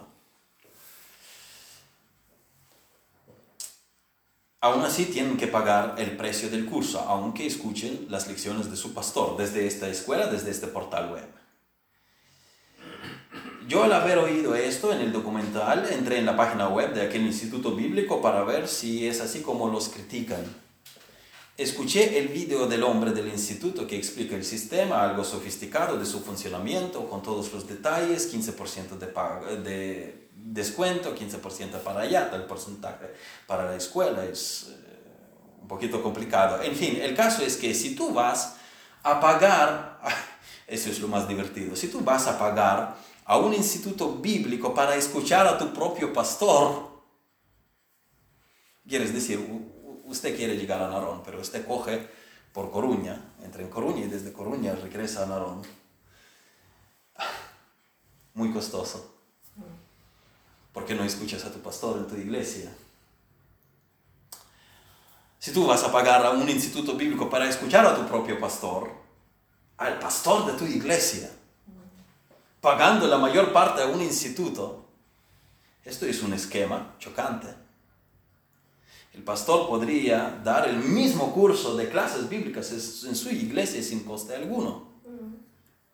Aún 4.60 4.84
así 4.84 5.06
tienen 5.06 5.36
que 5.36 5.48
pagar 5.48 5.96
el 5.98 6.16
precio 6.16 6.48
del 6.48 6.66
curso, 6.66 7.00
aunque 7.00 7.46
escuchen 7.46 8.06
las 8.08 8.26
lecciones 8.26 8.70
de 8.70 8.76
su 8.76 8.94
pastor 8.94 9.36
desde 9.36 9.66
esta 9.66 9.88
escuela, 9.88 10.26
desde 10.28 10.50
este 10.50 10.68
portal 10.68 11.12
web. 11.12 11.28
Yo 13.68 13.82
al 13.82 13.92
haber 13.92 14.18
oído 14.18 14.54
esto 14.54 14.92
en 14.92 15.00
el 15.00 15.12
documental, 15.12 15.88
entré 15.90 16.18
en 16.18 16.26
la 16.26 16.36
página 16.36 16.68
web 16.68 16.94
de 16.94 17.02
aquel 17.02 17.22
instituto 17.22 17.74
bíblico 17.74 18.22
para 18.22 18.44
ver 18.44 18.68
si 18.68 19.08
es 19.08 19.20
así 19.20 19.42
como 19.42 19.68
los 19.68 19.88
critican. 19.88 20.44
Escuché 21.56 22.18
el 22.18 22.28
video 22.28 22.66
del 22.66 22.82
hombre 22.82 23.12
del 23.12 23.28
instituto 23.28 23.86
que 23.86 23.96
explica 23.96 24.36
el 24.36 24.44
sistema, 24.44 25.02
algo 25.02 25.24
sofisticado 25.24 25.98
de 25.98 26.04
su 26.04 26.20
funcionamiento, 26.20 27.08
con 27.08 27.22
todos 27.22 27.50
los 27.50 27.66
detalles, 27.66 28.30
15% 28.30 28.98
de, 28.98 29.56
de 29.62 30.28
descuento, 30.34 31.16
15% 31.16 31.80
para 31.80 32.00
allá, 32.00 32.30
tal 32.30 32.44
porcentaje 32.44 33.06
para 33.46 33.64
la 33.70 33.76
escuela, 33.76 34.26
es 34.26 34.66
eh, 34.68 35.62
un 35.62 35.66
poquito 35.66 36.02
complicado. 36.02 36.62
En 36.62 36.76
fin, 36.76 36.98
el 37.00 37.16
caso 37.16 37.42
es 37.42 37.56
que 37.56 37.72
si 37.72 37.94
tú 37.94 38.12
vas 38.12 38.56
a 39.02 39.18
pagar, 39.18 39.98
eso 40.66 40.90
es 40.90 41.00
lo 41.00 41.08
más 41.08 41.26
divertido, 41.26 41.74
si 41.74 41.88
tú 41.88 42.00
vas 42.00 42.26
a 42.26 42.38
pagar 42.38 42.98
a 43.24 43.38
un 43.38 43.54
instituto 43.54 44.12
bíblico 44.16 44.74
para 44.74 44.94
escuchar 44.94 45.46
a 45.46 45.56
tu 45.56 45.72
propio 45.72 46.12
pastor, 46.12 47.02
quieres 48.86 49.14
decir, 49.14 49.38
usted 50.06 50.36
quiere 50.36 50.56
llegar 50.56 50.82
a 50.82 50.88
Narón, 50.88 51.22
pero 51.24 51.40
usted 51.40 51.66
coge 51.66 52.08
por 52.52 52.70
Coruña, 52.70 53.20
entra 53.42 53.62
en 53.62 53.68
Coruña 53.68 54.04
y 54.04 54.08
desde 54.08 54.32
Coruña 54.32 54.74
regresa 54.74 55.24
a 55.24 55.26
Narón. 55.26 55.62
Muy 58.34 58.52
costoso. 58.52 59.14
¿Por 60.72 60.84
qué 60.84 60.94
no 60.94 61.04
escuchas 61.04 61.44
a 61.44 61.52
tu 61.52 61.60
pastor 61.60 61.98
en 61.98 62.06
tu 62.06 62.16
iglesia? 62.16 62.70
Si 65.38 65.52
tú 65.52 65.66
vas 65.66 65.82
a 65.84 65.92
pagar 65.92 66.24
a 66.24 66.30
un 66.30 66.48
instituto 66.48 66.94
bíblico 66.94 67.30
para 67.30 67.48
escuchar 67.48 67.86
a 67.86 67.94
tu 67.94 68.06
propio 68.06 68.38
pastor, 68.40 68.90
al 69.78 69.98
pastor 69.98 70.46
de 70.46 70.58
tu 70.58 70.64
iglesia, 70.64 71.30
pagando 72.60 73.06
la 73.06 73.18
mayor 73.18 73.52
parte 73.52 73.82
a 73.82 73.86
un 73.86 74.02
instituto, 74.02 74.86
esto 75.84 76.04
es 76.06 76.22
un 76.22 76.32
esquema 76.32 76.94
chocante. 76.98 77.65
El 79.16 79.22
pastor 79.24 79.66
podría 79.66 80.40
dar 80.44 80.68
el 80.68 80.76
mismo 80.76 81.32
curso 81.32 81.74
de 81.74 81.88
clases 81.88 82.28
bíblicas 82.28 82.70
en 82.70 83.16
su 83.16 83.30
iglesia 83.30 83.82
sin 83.82 84.04
coste 84.04 84.36
alguno 84.36 84.88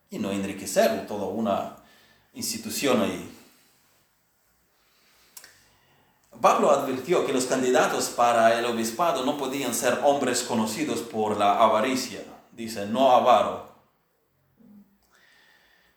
y 0.09 0.19
no 0.19 0.29
enriquecer 0.29 1.07
toda 1.07 1.25
una 1.27 1.77
institución 2.33 3.01
ahí. 3.01 3.31
Pablo 6.41 6.69
advirtió 6.69 7.25
que 7.25 7.31
los 7.31 7.45
candidatos 7.45 8.09
para 8.09 8.59
el 8.59 8.65
obispado 8.65 9.25
no 9.25 9.37
podían 9.37 9.73
ser 9.73 10.01
hombres 10.03 10.43
conocidos 10.43 10.99
por 10.99 11.37
la 11.37 11.63
avaricia. 11.63 12.21
Dice, 12.51 12.85
no 12.85 13.11
avaro. 13.11 13.71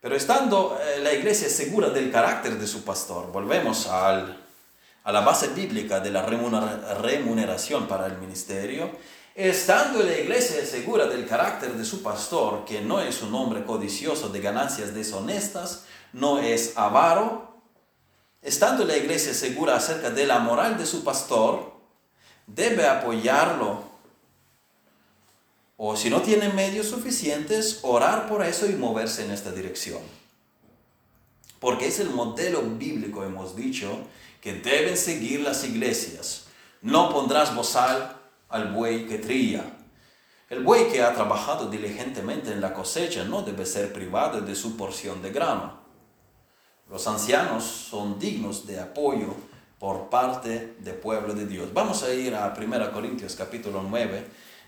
Pero 0.01 0.15
estando 0.15 0.79
eh, 0.81 1.01
la 1.01 1.13
iglesia 1.13 1.49
segura 1.49 1.91
del 1.91 2.13
carácter 2.13 2.57
de 2.57 2.67
su 2.69 2.85
pastor, 2.85 3.33
volvemos 3.33 3.89
al, 3.89 4.46
a 5.07 5.13
la 5.13 5.21
base 5.21 5.49
bíblica 5.51 6.01
de 6.01 6.11
la 6.11 6.27
remuneración 6.27 7.87
para 7.87 8.07
el 8.07 8.19
ministerio, 8.19 8.91
estando 9.37 10.03
la 10.03 10.19
iglesia 10.19 10.67
segura 10.67 11.07
del 11.07 11.29
carácter 11.29 11.75
de 11.75 11.85
su 11.85 12.03
pastor, 12.03 12.65
que 12.65 12.81
no 12.81 13.01
es 13.01 13.23
un 13.23 13.33
hombre 13.37 13.65
codicioso 13.65 14.31
de 14.31 14.41
ganancias 14.41 14.95
deshonestas, 14.95 15.85
no 16.13 16.41
es 16.41 16.77
avaro, 16.77 17.57
estando 18.43 18.85
la 18.85 18.97
iglesia 18.97 19.33
segura 19.33 19.77
acerca 19.77 20.11
de 20.11 20.27
la 20.27 20.41
moral 20.41 20.77
de 20.77 20.87
su 20.87 21.05
pastor, 21.05 21.73
debe 22.49 22.89
apoyarlo. 22.89 23.85
O 25.77 25.95
si 25.95 26.11
no 26.11 26.21
tiene 26.21 26.49
medios 26.49 26.89
suficientes, 26.89 27.79
orar 27.83 28.29
por 28.29 28.45
eso 28.45 28.67
y 28.67 28.75
moverse 28.75 29.25
en 29.25 29.31
esta 29.31 29.53
dirección. 29.53 30.03
Porque 31.61 31.87
es 31.87 32.01
el 32.01 32.11
modelo 32.11 32.63
bíblico, 32.63 33.23
hemos 33.23 33.55
dicho, 33.55 34.01
que 34.47 34.53
deben 34.53 34.97
seguir 34.97 35.41
las 35.41 35.65
iglesias. 35.65 36.45
No 36.81 37.11
pondrás 37.11 37.53
bozal 37.53 38.17
al 38.49 38.71
buey 38.71 39.05
que 39.09 39.19
trilla. 39.19 39.65
El 40.49 40.63
buey 40.63 40.87
que 40.87 41.03
ha 41.03 41.13
trabajado 41.13 41.69
diligentemente 41.69 42.53
en 42.53 42.61
la 42.61 42.73
cosecha 42.73 43.25
no 43.25 43.43
debe 43.43 43.67
ser 43.67 43.93
privado 43.93 44.41
de 44.41 44.55
su 44.55 44.77
porción 44.77 45.21
de 45.21 45.33
grano. 45.33 45.81
Los 46.89 47.09
ancianos 47.09 47.65
son 47.65 48.21
dignos 48.21 48.69
de 48.69 48.79
apoyo 48.79 49.35
por 49.81 50.11
parte 50.11 50.77
del 50.79 50.95
pueblo 50.95 51.35
de 51.35 51.45
Dios. 51.45 51.75
Vamos 51.75 52.05
a 52.05 52.15
ir 52.15 52.33
a 52.37 52.55
1 52.57 52.93
Corintios 52.93 53.35
capítulo 53.35 53.83
9. 53.83 54.25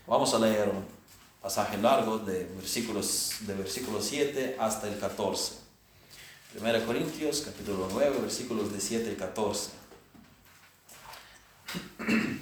Vamos 0.07 0.33
a 0.33 0.39
leer 0.39 0.67
un 0.67 0.83
pasaje 1.41 1.77
largo 1.77 2.17
de 2.17 2.43
versículos, 2.53 3.35
de 3.47 3.53
versículo 3.53 4.01
7 4.01 4.57
hasta 4.59 4.89
el 4.89 4.99
14. 4.99 5.58
1 6.57 6.85
Corintios 6.85 7.43
capítulo 7.45 7.87
9 7.91 8.21
versículos 8.21 8.73
de 8.73 8.81
7 8.81 9.07
al 9.09 9.17
14. 9.17 9.69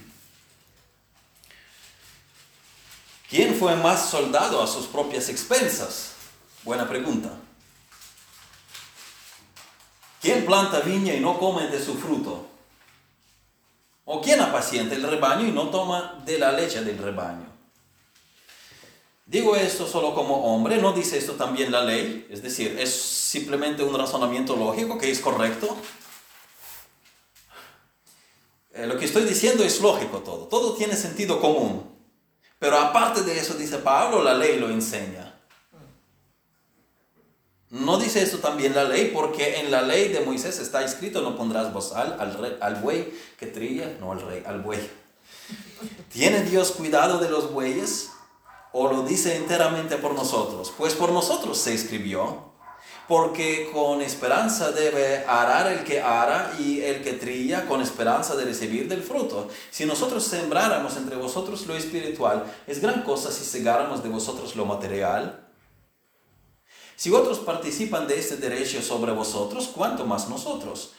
¿Quién 3.29 3.53
fue 3.55 3.75
más 3.75 4.09
soldado 4.09 4.63
a 4.63 4.67
sus 4.67 4.85
propias 4.87 5.27
expensas? 5.27 6.13
Buena 6.63 6.87
pregunta. 6.87 7.31
¿Quién 10.21 10.45
planta 10.45 10.79
viña 10.79 11.13
y 11.13 11.19
no 11.19 11.37
come 11.37 11.67
de 11.67 11.83
su 11.83 11.95
fruto? 11.95 12.47
¿O 14.05 14.21
quién 14.21 14.39
apacienta 14.39 14.95
el 14.95 15.03
rebaño 15.03 15.45
y 15.45 15.51
no 15.51 15.69
toma 15.69 16.23
de 16.25 16.39
la 16.39 16.53
leche 16.53 16.81
del 16.81 16.97
rebaño? 16.97 17.46
Digo 19.27 19.57
esto 19.57 19.85
solo 19.85 20.15
como 20.15 20.45
hombre, 20.45 20.77
¿no 20.77 20.93
dice 20.93 21.17
esto 21.17 21.33
también 21.33 21.69
la 21.69 21.83
ley? 21.83 22.25
Es 22.29 22.41
decir, 22.41 22.77
es 22.79 22.93
simplemente 22.93 23.83
un 23.83 23.93
razonamiento 23.93 24.55
lógico 24.55 24.97
que 24.97 25.11
es 25.11 25.19
correcto. 25.19 25.75
Eh, 28.73 28.87
lo 28.87 28.97
que 28.97 29.03
estoy 29.03 29.25
diciendo 29.25 29.65
es 29.65 29.81
lógico 29.81 30.19
todo, 30.19 30.45
todo 30.47 30.75
tiene 30.75 30.95
sentido 30.95 31.41
común. 31.41 31.93
Pero 32.57 32.77
aparte 32.77 33.21
de 33.23 33.37
eso, 33.37 33.55
dice 33.55 33.79
Pablo, 33.79 34.23
la 34.23 34.33
ley 34.33 34.59
lo 34.59 34.69
enseña. 34.69 35.37
No 37.69 37.99
dice 37.99 38.21
eso 38.21 38.37
también 38.37 38.73
la 38.73 38.85
ley, 38.85 39.11
porque 39.13 39.59
en 39.59 39.71
la 39.71 39.81
ley 39.81 40.07
de 40.07 40.21
Moisés 40.21 40.57
está 40.59 40.85
escrito, 40.85 41.21
no 41.21 41.35
pondrás 41.35 41.73
bozal 41.73 42.15
al, 42.17 42.57
al 42.61 42.75
buey 42.75 43.13
que 43.37 43.47
trilla, 43.47 43.97
no 43.99 44.13
al 44.13 44.21
rey, 44.21 44.41
al 44.45 44.61
buey. 44.61 44.79
¿Tiene 46.13 46.43
Dios 46.43 46.71
cuidado 46.71 47.19
de 47.19 47.29
los 47.29 47.51
bueyes? 47.51 48.11
¿O 48.73 48.91
lo 48.91 49.03
dice 49.03 49.35
enteramente 49.35 49.97
por 49.97 50.13
nosotros? 50.13 50.73
Pues 50.77 50.93
por 50.93 51.11
nosotros 51.11 51.57
se 51.57 51.73
escribió, 51.73 52.51
porque 53.07 53.69
con 53.73 54.01
esperanza 54.01 54.71
debe 54.71 55.25
arar 55.25 55.71
el 55.71 55.83
que 55.83 56.01
ara 56.01 56.53
y 56.59 56.81
el 56.81 57.01
que 57.03 57.13
trilla 57.13 57.65
con 57.65 57.81
esperanza 57.81 58.35
de 58.35 58.45
recibir 58.45 58.89
del 58.89 59.01
fruto. 59.01 59.47
Si 59.71 59.85
nosotros 59.85 60.25
sembráramos 60.25 60.97
entre 60.97 61.15
vosotros 61.15 61.65
lo 61.67 61.75
espiritual, 61.75 62.43
es 62.67 62.81
gran 62.81 63.03
cosa 63.03 63.31
si 63.31 63.45
segáramos 63.45 64.03
de 64.03 64.09
vosotros 64.09 64.55
lo 64.55 64.65
material. 64.65 65.47
Si 66.97 67.11
otros 67.11 67.39
participan 67.39 68.07
de 68.07 68.19
este 68.19 68.37
derecho 68.37 68.81
sobre 68.81 69.13
vosotros, 69.13 69.69
¿cuánto 69.73 70.05
más 70.05 70.27
nosotros? 70.27 70.91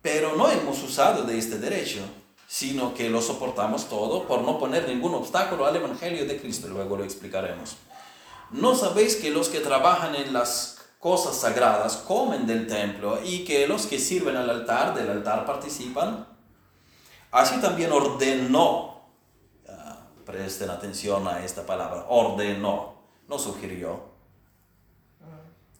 Pero 0.00 0.36
no 0.36 0.48
hemos 0.48 0.82
usado 0.82 1.24
de 1.24 1.36
este 1.36 1.58
derecho, 1.58 2.00
sino 2.46 2.94
que 2.94 3.10
lo 3.10 3.20
soportamos 3.20 3.88
todo 3.88 4.26
por 4.26 4.42
no 4.42 4.58
poner 4.58 4.88
ningún 4.88 5.14
obstáculo 5.14 5.66
al 5.66 5.76
Evangelio 5.76 6.26
de 6.26 6.40
Cristo. 6.40 6.68
Luego 6.68 6.96
lo 6.96 7.04
explicaremos. 7.04 7.76
¿No 8.50 8.74
sabéis 8.74 9.16
que 9.16 9.30
los 9.30 9.48
que 9.48 9.60
trabajan 9.60 10.14
en 10.14 10.32
las 10.32 10.78
cosas 11.00 11.36
sagradas 11.36 11.96
comen 11.96 12.46
del 12.46 12.66
templo 12.66 13.18
y 13.24 13.44
que 13.44 13.66
los 13.66 13.86
que 13.86 13.98
sirven 13.98 14.36
al 14.36 14.48
altar 14.48 14.94
del 14.94 15.10
altar 15.10 15.44
participan? 15.44 16.26
Así 17.30 17.60
también 17.60 17.92
ordenó 17.92 18.96
Presten 20.26 20.70
atención 20.70 21.28
a 21.28 21.44
esta 21.44 21.64
palabra. 21.64 22.06
Ordenó, 22.08 22.94
no 23.28 23.38
sugirió. 23.38 24.16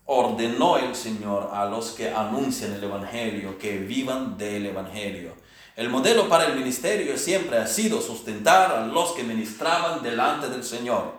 Ordenó 0.04 0.78
el 0.78 0.94
Señor 0.94 1.50
a 1.52 1.66
los 1.66 1.90
que 1.90 2.10
anuncian 2.10 2.72
el 2.74 2.84
Evangelio 2.84 3.58
que 3.58 3.78
vivan 3.78 4.38
del 4.38 4.66
Evangelio. 4.66 5.34
El 5.76 5.90
modelo 5.90 6.26
para 6.30 6.46
el 6.46 6.56
ministerio 6.56 7.18
siempre 7.18 7.58
ha 7.58 7.66
sido 7.66 8.00
sustentar 8.00 8.72
a 8.72 8.86
los 8.86 9.12
que 9.12 9.22
ministraban 9.22 10.02
delante 10.02 10.48
del 10.48 10.64
Señor. 10.64 11.12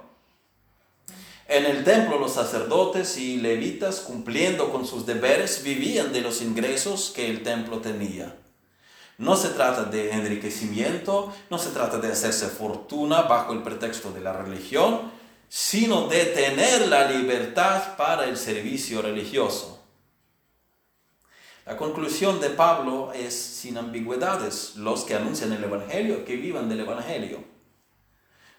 En 1.47 1.65
el 1.65 1.83
templo 1.83 2.17
los 2.17 2.33
sacerdotes 2.33 3.17
y 3.17 3.37
levitas, 3.37 3.99
cumpliendo 3.99 4.71
con 4.71 4.87
sus 4.87 5.05
deberes, 5.05 5.61
vivían 5.63 6.11
de 6.11 6.21
los 6.21 6.41
ingresos 6.41 7.13
que 7.15 7.29
el 7.29 7.43
templo 7.43 7.81
tenía. 7.81 8.35
No 9.19 9.35
se 9.35 9.49
trata 9.49 9.83
de 9.83 10.11
enriquecimiento, 10.11 11.31
no 11.51 11.59
se 11.59 11.69
trata 11.69 11.99
de 11.99 12.11
hacerse 12.11 12.47
fortuna 12.47 13.21
bajo 13.21 13.53
el 13.53 13.61
pretexto 13.61 14.11
de 14.11 14.21
la 14.21 14.33
religión, 14.33 15.11
sino 15.47 16.07
de 16.07 16.25
tener 16.25 16.87
la 16.87 17.09
libertad 17.11 17.95
para 17.95 18.25
el 18.25 18.35
servicio 18.35 19.03
religioso. 19.03 19.76
La 21.67 21.75
conclusión 21.75 22.39
de 22.39 22.49
Pablo 22.49 23.11
es 23.11 23.35
sin 23.35 23.77
ambigüedades, 23.77 24.77
los 24.77 25.03
que 25.03 25.15
anuncian 25.15 25.51
el 25.51 25.65
Evangelio, 25.65 26.23
que 26.23 26.37
vivan 26.37 26.69
del 26.69 26.79
Evangelio. 26.79 27.43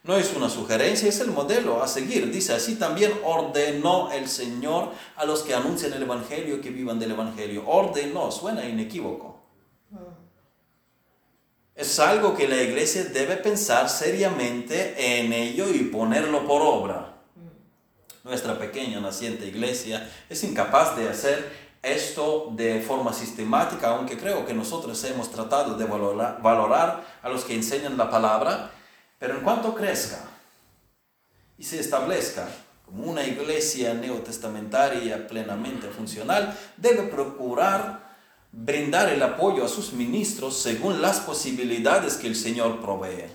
No 0.03 0.15
es 0.15 0.35
una 0.37 0.51
sugerencia, 0.51 1.09
es 1.09 1.19
el 1.21 1.31
modelo 1.31 1.83
a 1.83 1.89
seguir. 1.89 2.31
Dice, 2.31 2.53
así 2.53 2.75
también 2.75 3.13
ordenó 3.25 4.13
el 4.13 4.29
Señor 4.29 4.93
a 5.17 5.25
los 5.25 5.43
que 5.43 5.55
anuncian 5.55 5.95
el 5.95 6.03
Evangelio 6.03 6.61
que 6.61 6.69
vivan 6.69 6.99
del 6.99 7.13
Evangelio. 7.13 7.67
Ordenó, 7.67 8.31
suena 8.31 8.69
inequívoco. 8.69 9.41
Es 11.75 11.99
algo 12.01 12.37
que 12.37 12.47
la 12.47 12.61
iglesia 12.61 13.05
debe 13.05 13.37
pensar 13.37 13.89
seriamente 13.89 15.21
en 15.21 15.33
ello 15.33 15.71
y 15.71 15.85
ponerlo 15.85 16.47
por 16.47 16.61
obra. 16.61 17.15
Nuestra 18.23 18.59
pequeña 18.59 19.01
naciente 19.01 19.47
iglesia 19.47 20.11
es 20.29 20.45
incapaz 20.45 20.95
de 20.95 21.09
hacer 21.09 21.68
esto 21.93 22.49
de 22.53 22.81
forma 22.81 23.13
sistemática, 23.13 23.89
aunque 23.91 24.17
creo 24.17 24.47
que 24.47 24.55
nosotros 24.55 25.03
hemos 25.05 25.31
tratado 25.31 25.77
de 25.77 25.85
valorar, 25.85 26.41
valorar 26.43 27.05
a 27.23 27.29
los 27.29 27.45
que 27.45 27.55
enseñan 27.55 27.97
la 27.97 28.11
palabra 28.11 28.71
pero 29.19 29.35
en 29.35 29.41
cuanto 29.41 29.75
crezca 29.75 30.21
y 31.57 31.65
se 31.65 31.81
establezca 31.81 32.49
como 32.85 33.05
una 33.05 33.27
iglesia 33.27 33.93
neotestamentaria 33.95 35.27
plenamente 35.27 35.89
funcional, 35.89 36.57
debe 36.77 37.03
procurar 37.03 38.17
brindar 38.51 39.11
el 39.11 39.23
apoyo 39.23 39.65
a 39.65 39.69
sus 39.69 39.93
ministros 39.93 40.57
según 40.57 41.03
las 41.03 41.21
posibilidades 41.21 42.15
que 42.15 42.29
el 42.29 42.37
Señor 42.37 42.81
provee. 42.81 43.27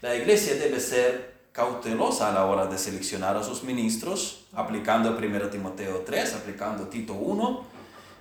La 0.00 0.16
iglesia 0.16 0.54
debe 0.54 0.80
ser 0.80 1.37
cautelosa 1.58 2.28
a 2.28 2.32
la 2.32 2.44
hora 2.44 2.66
de 2.66 2.78
seleccionar 2.78 3.36
a 3.36 3.42
sus 3.42 3.64
ministros, 3.64 4.44
aplicando 4.52 5.10
1 5.10 5.48
Timoteo 5.48 6.04
3, 6.06 6.36
aplicando 6.36 6.86
Tito 6.86 7.14
1 7.14 7.64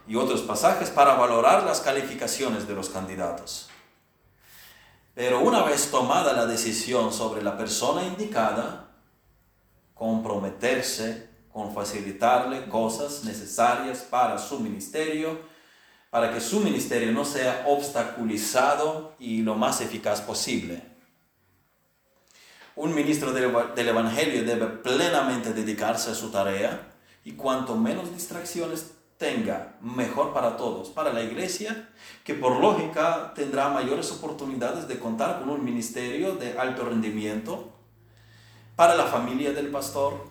y 0.08 0.16
otros 0.16 0.42
pasajes 0.42 0.90
para 0.90 1.14
valorar 1.14 1.64
las 1.64 1.80
calificaciones 1.82 2.68
de 2.68 2.74
los 2.74 2.90
candidatos. 2.90 3.70
Pero 5.14 5.42
una 5.42 5.62
vez 5.62 5.92
tomada 5.92 6.34
la 6.34 6.48
decisión 6.48 7.14
sobre 7.14 7.44
la 7.44 7.56
persona 7.56 8.08
indicada, 8.08 8.88
comprometerse 9.94 11.30
con 11.54 11.76
facilitarle 11.76 12.68
cosas 12.68 13.24
necesarias 13.24 14.00
para 14.00 14.40
su 14.40 14.60
ministerio, 14.60 15.42
para 16.10 16.34
que 16.34 16.42
su 16.42 16.60
ministerio 16.60 17.12
no 17.12 17.24
sea 17.24 17.66
obstaculizado 17.68 19.14
y 19.20 19.44
lo 19.44 19.54
más 19.54 19.80
eficaz 19.82 20.22
posible. 20.22 20.97
Un 22.78 22.94
ministro 22.94 23.34
del 23.34 23.88
Evangelio 23.88 24.44
debe 24.44 24.68
plenamente 24.68 25.52
dedicarse 25.52 26.12
a 26.12 26.14
su 26.14 26.30
tarea 26.30 26.94
y 27.24 27.32
cuanto 27.32 27.76
menos 27.76 28.14
distracciones 28.14 28.92
tenga 29.18 29.78
mejor 29.82 30.32
para 30.32 30.58
todos, 30.58 30.90
para 30.90 31.12
la 31.12 31.24
iglesia, 31.24 31.90
que 32.24 32.36
por 32.36 32.58
lógica 32.58 33.34
tendrá 33.34 33.70
mayores 33.70 34.12
oportunidades 34.12 34.88
de 34.88 35.00
contar 35.00 35.40
con 35.40 35.50
un 35.50 35.66
ministerio 35.66 36.36
de 36.36 36.60
alto 36.60 36.86
rendimiento, 36.86 37.74
para 38.76 38.94
la 38.94 39.06
familia 39.06 39.54
del 39.54 39.70
pastor, 39.70 40.28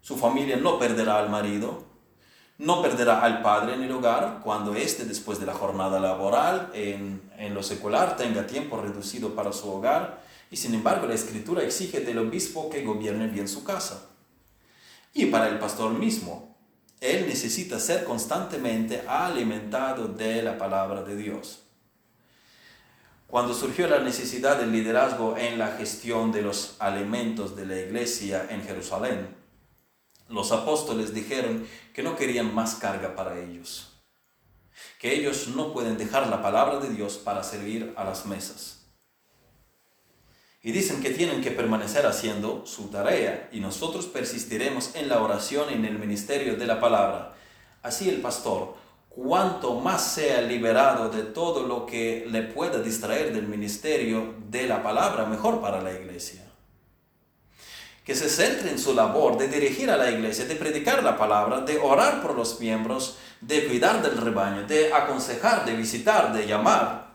su 0.00 0.16
familia 0.16 0.56
no 0.56 0.80
perderá 0.80 1.20
al 1.20 1.30
marido, 1.30 1.84
no 2.58 2.82
perderá 2.82 3.22
al 3.22 3.40
padre 3.40 3.74
en 3.74 3.84
el 3.84 3.92
hogar 3.92 4.40
cuando 4.42 4.74
éste, 4.74 5.04
después 5.04 5.38
de 5.38 5.46
la 5.46 5.54
jornada 5.54 6.00
laboral 6.00 6.70
en, 6.74 7.22
en 7.38 7.54
lo 7.54 7.62
secular, 7.62 8.16
tenga 8.16 8.48
tiempo 8.48 8.80
reducido 8.80 9.36
para 9.36 9.52
su 9.52 9.70
hogar, 9.70 10.26
y 10.50 10.56
sin 10.56 10.74
embargo 10.74 11.06
la 11.06 11.14
escritura 11.14 11.62
exige 11.62 12.00
del 12.00 12.18
obispo 12.18 12.70
que 12.70 12.82
gobierne 12.82 13.26
bien 13.28 13.48
su 13.48 13.64
casa. 13.64 14.08
Y 15.14 15.26
para 15.26 15.48
el 15.48 15.58
pastor 15.58 15.92
mismo, 15.92 16.56
él 17.00 17.26
necesita 17.26 17.78
ser 17.78 18.04
constantemente 18.04 19.02
alimentado 19.06 20.08
de 20.08 20.42
la 20.42 20.58
palabra 20.58 21.02
de 21.02 21.16
Dios. 21.16 21.62
Cuando 23.28 23.52
surgió 23.52 23.86
la 23.88 24.00
necesidad 24.00 24.58
del 24.58 24.72
liderazgo 24.72 25.36
en 25.36 25.58
la 25.58 25.76
gestión 25.76 26.32
de 26.32 26.42
los 26.42 26.76
alimentos 26.78 27.54
de 27.56 27.66
la 27.66 27.78
iglesia 27.78 28.46
en 28.48 28.62
Jerusalén, 28.62 29.36
los 30.28 30.50
apóstoles 30.50 31.14
dijeron 31.14 31.66
que 31.92 32.02
no 32.02 32.16
querían 32.16 32.54
más 32.54 32.76
carga 32.76 33.14
para 33.14 33.38
ellos, 33.38 33.92
que 34.98 35.14
ellos 35.14 35.48
no 35.48 35.72
pueden 35.72 35.98
dejar 35.98 36.26
la 36.28 36.42
palabra 36.42 36.80
de 36.80 36.90
Dios 36.90 37.18
para 37.18 37.42
servir 37.42 37.92
a 37.96 38.04
las 38.04 38.26
mesas. 38.26 38.77
Y 40.68 40.72
dicen 40.72 41.00
que 41.00 41.08
tienen 41.08 41.40
que 41.40 41.50
permanecer 41.50 42.04
haciendo 42.04 42.66
su 42.66 42.88
tarea 42.88 43.48
y 43.52 43.60
nosotros 43.60 44.04
persistiremos 44.04 44.90
en 44.96 45.08
la 45.08 45.22
oración 45.22 45.70
y 45.70 45.72
en 45.72 45.86
el 45.86 45.98
ministerio 45.98 46.56
de 46.56 46.66
la 46.66 46.78
palabra. 46.78 47.32
Así 47.82 48.10
el 48.10 48.20
pastor, 48.20 48.74
cuanto 49.08 49.76
más 49.76 50.12
sea 50.12 50.42
liberado 50.42 51.08
de 51.08 51.22
todo 51.22 51.66
lo 51.66 51.86
que 51.86 52.26
le 52.28 52.42
pueda 52.42 52.80
distraer 52.80 53.32
del 53.32 53.48
ministerio 53.48 54.34
de 54.50 54.66
la 54.66 54.82
palabra, 54.82 55.24
mejor 55.24 55.62
para 55.62 55.80
la 55.80 55.90
iglesia. 55.90 56.44
Que 58.04 58.14
se 58.14 58.28
centre 58.28 58.70
en 58.70 58.78
su 58.78 58.92
labor 58.92 59.38
de 59.38 59.48
dirigir 59.48 59.90
a 59.90 59.96
la 59.96 60.10
iglesia, 60.10 60.44
de 60.44 60.54
predicar 60.54 61.02
la 61.02 61.16
palabra, 61.16 61.62
de 61.62 61.78
orar 61.78 62.20
por 62.20 62.34
los 62.34 62.60
miembros, 62.60 63.16
de 63.40 63.66
cuidar 63.66 64.02
del 64.02 64.18
rebaño, 64.18 64.66
de 64.66 64.92
aconsejar, 64.92 65.64
de 65.64 65.72
visitar, 65.72 66.34
de 66.34 66.46
llamar, 66.46 67.07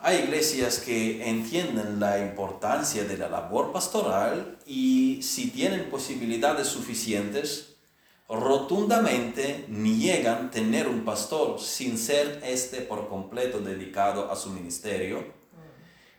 hay 0.00 0.18
iglesias 0.18 0.78
que 0.78 1.28
entienden 1.28 1.98
la 1.98 2.20
importancia 2.20 3.04
de 3.04 3.18
la 3.18 3.28
labor 3.28 3.72
pastoral 3.72 4.56
y 4.64 5.20
si 5.22 5.50
tienen 5.50 5.90
posibilidades 5.90 6.68
suficientes, 6.68 7.74
rotundamente 8.28 9.64
niegan 9.68 10.50
tener 10.50 10.86
un 10.86 11.04
pastor 11.04 11.58
sin 11.60 11.98
ser 11.98 12.40
este 12.44 12.80
por 12.82 13.08
completo 13.08 13.58
dedicado 13.58 14.30
a 14.30 14.36
su 14.36 14.50
ministerio, 14.50 15.24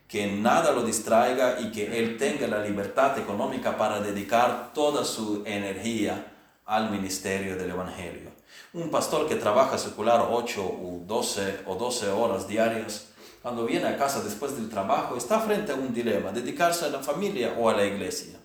que 0.09 0.27
nada 0.27 0.71
lo 0.71 0.83
distraiga 0.83 1.61
y 1.61 1.71
que 1.71 1.99
él 1.99 2.17
tenga 2.17 2.47
la 2.47 2.63
libertad 2.65 3.17
económica 3.17 3.77
para 3.77 4.01
dedicar 4.01 4.73
toda 4.73 5.05
su 5.05 5.43
energía 5.45 6.33
al 6.65 6.89
ministerio 6.89 7.55
del 7.55 7.69
Evangelio. 7.69 8.31
Un 8.73 8.89
pastor 8.89 9.27
que 9.27 9.35
trabaja 9.35 9.77
secular 9.77 10.27
8 10.29 10.61
o 10.61 11.03
12 11.05 11.59
o 11.65 11.75
12 11.75 12.09
horas 12.09 12.47
diarias 12.47 13.08
cuando 13.41 13.65
viene 13.65 13.87
a 13.87 13.97
casa 13.97 14.21
después 14.21 14.55
del 14.55 14.69
trabajo, 14.69 15.15
está 15.15 15.39
frente 15.39 15.71
a 15.71 15.75
un 15.75 15.93
dilema, 15.93 16.31
dedicarse 16.31 16.85
a 16.85 16.89
la 16.89 16.99
familia 16.99 17.55
o 17.57 17.69
a 17.69 17.73
la 17.73 17.85
iglesia. 17.85 18.39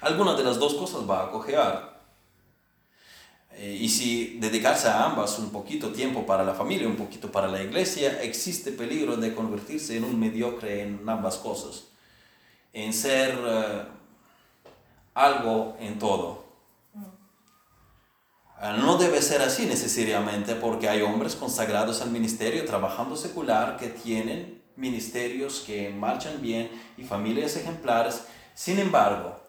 Alguna 0.00 0.34
de 0.34 0.44
las 0.44 0.58
dos 0.58 0.74
cosas 0.74 1.08
va 1.08 1.24
a 1.24 1.30
cojear. 1.30 1.98
Eh, 3.52 3.76
y 3.80 3.88
si 3.88 4.38
dedicarse 4.38 4.86
a 4.86 5.04
ambas 5.04 5.40
un 5.40 5.50
poquito 5.50 5.90
tiempo 5.90 6.24
para 6.24 6.44
la 6.44 6.54
familia, 6.54 6.86
un 6.86 6.94
poquito 6.94 7.32
para 7.32 7.48
la 7.48 7.60
iglesia, 7.60 8.22
existe 8.22 8.70
peligro 8.70 9.16
de 9.16 9.34
convertirse 9.34 9.96
en 9.96 10.04
un 10.04 10.18
mediocre 10.20 10.82
en 10.82 11.08
ambas 11.08 11.36
cosas. 11.38 11.88
En 12.72 12.92
ser 12.92 13.36
eh, 13.44 13.82
algo 15.14 15.76
en 15.80 15.98
todo. 15.98 16.37
Ah, 18.60 18.72
no 18.72 18.96
debe 18.96 19.22
ser 19.22 19.40
así 19.40 19.66
necesariamente 19.66 20.56
porque 20.56 20.88
hay 20.88 21.00
hombres 21.00 21.36
consagrados 21.36 22.02
al 22.02 22.10
ministerio 22.10 22.64
trabajando 22.64 23.16
secular 23.16 23.76
que 23.76 23.86
tienen 23.86 24.64
ministerios 24.74 25.62
que 25.64 25.90
marchan 25.90 26.42
bien 26.42 26.68
y 26.96 27.04
familias 27.04 27.54
ejemplares. 27.54 28.24
Sin 28.54 28.80
embargo, 28.80 29.40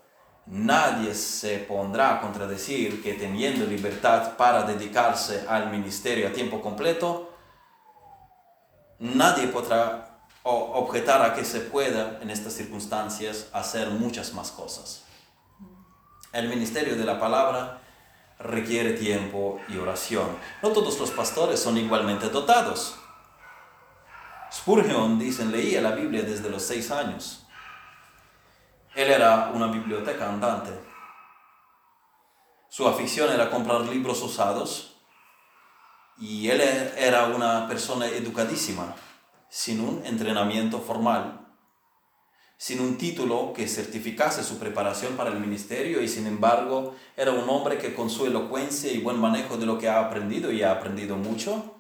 nadie 0.46 1.16
se 1.16 1.58
pondrá 1.58 2.18
a 2.18 2.22
contradecir 2.22 3.02
que 3.02 3.14
teniendo 3.14 3.66
libertad 3.66 4.38
para 4.38 4.62
dedicarse 4.62 5.44
al 5.50 5.72
ministerio 5.72 6.28
a 6.28 6.32
tiempo 6.32 6.62
completo, 6.62 7.32
nadie 9.00 9.48
podrá 9.48 10.20
objetar 10.44 11.24
a 11.24 11.34
que 11.34 11.46
se 11.46 11.62
pueda 11.62 12.20
en 12.22 12.30
estas 12.30 12.54
circunstancias 12.54 13.48
hacer 13.54 13.90
muchas 13.90 14.36
más 14.36 14.52
cosas. 14.52 15.04
El 16.32 16.48
ministerio 16.48 16.96
de 16.96 17.06
la 17.06 17.20
palabra 17.20 17.82
requiere 18.40 18.94
tiempo 18.94 19.60
y 19.68 19.78
oración. 19.78 20.38
No 20.64 20.70
todos 20.70 20.98
los 21.00 21.12
pastores 21.12 21.60
son 21.60 21.78
igualmente 21.78 22.30
dotados. 22.30 22.98
Spurgeon, 24.52 25.20
dicen, 25.20 25.52
leía 25.52 25.82
la 25.82 25.92
Biblia 25.92 26.24
desde 26.24 26.50
los 26.50 26.64
seis 26.64 26.90
años. 26.90 27.46
Él 28.96 29.12
era 29.12 29.52
una 29.54 29.68
biblioteca 29.68 30.30
andante. 30.30 30.72
Su 32.70 32.88
afición 32.88 33.32
era 33.32 33.50
comprar 33.50 33.82
libros 33.82 34.22
usados 34.22 34.96
y 36.18 36.50
él 36.50 36.62
era 36.98 37.26
una 37.26 37.68
persona 37.68 38.08
educadísima, 38.08 38.96
sin 39.50 39.82
un 39.82 40.06
entrenamiento 40.06 40.80
formal, 40.80 41.49
sin 42.60 42.82
un 42.82 42.98
título 42.98 43.54
que 43.54 43.70
certificase 43.70 44.44
su 44.44 44.60
preparación 44.60 45.16
para 45.16 45.30
el 45.30 45.40
ministerio 45.40 46.02
y 46.02 46.10
sin 46.10 46.28
embargo 46.28 46.94
era 47.16 47.32
un 47.32 47.50
hombre 47.50 47.78
que 47.78 47.96
con 47.96 48.10
su 48.10 48.26
elocuencia 48.26 48.92
y 48.92 49.00
buen 49.00 49.18
manejo 49.18 49.56
de 49.56 49.66
lo 49.66 49.78
que 49.78 49.88
ha 49.88 50.02
aprendido 50.02 50.52
y 50.52 50.62
ha 50.62 50.74
aprendido 50.74 51.16
mucho, 51.16 51.76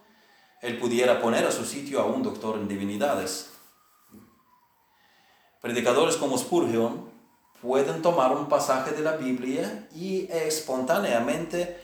él 0.62 0.78
pudiera 0.78 1.22
poner 1.22 1.46
a 1.46 1.52
su 1.52 1.66
sitio 1.66 2.00
a 2.00 2.06
un 2.06 2.24
doctor 2.24 2.58
en 2.58 2.70
divinidades. 2.70 3.50
Predicadores 5.60 6.16
como 6.16 6.38
Spurgeon 6.38 7.10
pueden 7.62 8.02
tomar 8.02 8.32
un 8.32 8.48
pasaje 8.48 8.92
de 8.92 9.02
la 9.02 9.18
Biblia 9.18 9.90
y 9.94 10.30
espontáneamente 10.32 11.78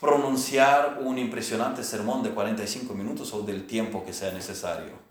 pronunciar 0.00 1.00
un 1.02 1.18
impresionante 1.18 1.84
sermón 1.84 2.22
de 2.22 2.30
45 2.30 2.94
minutos 2.94 3.34
o 3.34 3.42
del 3.42 3.66
tiempo 3.66 4.02
que 4.06 4.14
sea 4.14 4.32
necesario. 4.32 5.07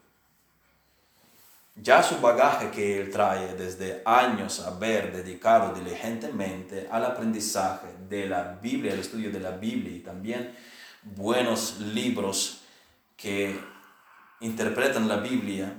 Ya 1.79 2.01
su 2.01 2.19
bagaje 2.19 2.71
que 2.71 2.99
él 2.99 3.11
trae 3.11 3.53
desde 3.53 4.01
años 4.03 4.61
haber 4.61 5.15
dedicado 5.15 5.75
diligentemente 5.75 6.87
al 6.91 7.05
aprendizaje 7.05 7.87
de 8.09 8.27
la 8.27 8.57
Biblia, 8.59 8.93
al 8.93 8.99
estudio 8.99 9.31
de 9.31 9.39
la 9.39 9.51
Biblia 9.51 9.95
y 9.95 9.99
también 9.99 10.55
buenos 11.03 11.79
libros 11.79 12.61
que 13.15 13.59
interpretan 14.39 15.07
la 15.07 15.17
Biblia, 15.17 15.71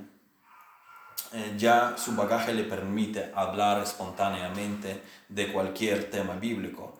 eh, 1.33 1.55
ya 1.59 1.97
su 1.99 2.15
bagaje 2.15 2.55
le 2.55 2.63
permite 2.63 3.33
hablar 3.35 3.83
espontáneamente 3.83 5.03
de 5.29 5.53
cualquier 5.53 6.11
tema 6.11 6.35
bíblico. 6.35 6.99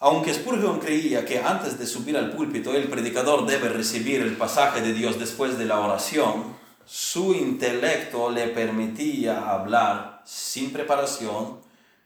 Aunque 0.00 0.34
Spurgeon 0.34 0.78
creía 0.78 1.24
que 1.24 1.40
antes 1.40 1.78
de 1.78 1.86
subir 1.86 2.16
al 2.16 2.30
púlpito 2.30 2.72
el 2.74 2.88
predicador 2.88 3.46
debe 3.46 3.70
recibir 3.70 4.20
el 4.20 4.36
pasaje 4.36 4.82
de 4.82 4.92
Dios 4.92 5.18
después 5.18 5.58
de 5.58 5.64
la 5.64 5.80
oración, 5.80 6.57
su 6.88 7.34
intelecto 7.34 8.30
le 8.30 8.48
permitía 8.48 9.50
hablar 9.50 10.22
sin 10.24 10.72
preparación, 10.72 11.60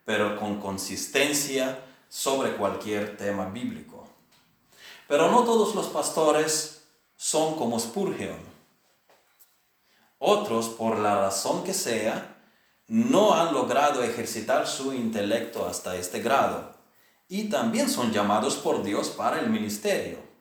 pero 0.05 0.37
con 0.37 0.61
consistencia 0.61 1.79
sobre 2.09 2.57
cualquier 2.57 3.17
tema 3.17 3.45
bíblico. 3.45 4.09
Pero 5.07 5.31
no 5.31 5.45
todos 5.45 5.77
los 5.77 5.87
pastores 5.87 6.83
son 7.17 7.55
como 7.55 7.79
Spurgeon. 7.79 8.41
Otros, 10.19 10.69
por 10.71 10.99
la 10.99 11.15
razón 11.15 11.63
que 11.63 11.75
sea, 11.75 12.37
no 12.89 13.35
han 13.35 13.55
logrado 13.55 14.03
ejercitar 14.03 14.67
su 14.67 14.93
intelecto 14.93 15.65
hasta 15.65 15.95
este 15.95 16.21
grado 16.21 16.75
y 17.29 17.45
también 17.45 17.89
son 17.89 18.11
llamados 18.13 18.57
por 18.57 18.83
Dios 18.83 19.11
para 19.11 19.39
el 19.39 19.49
ministerio. 19.49 20.32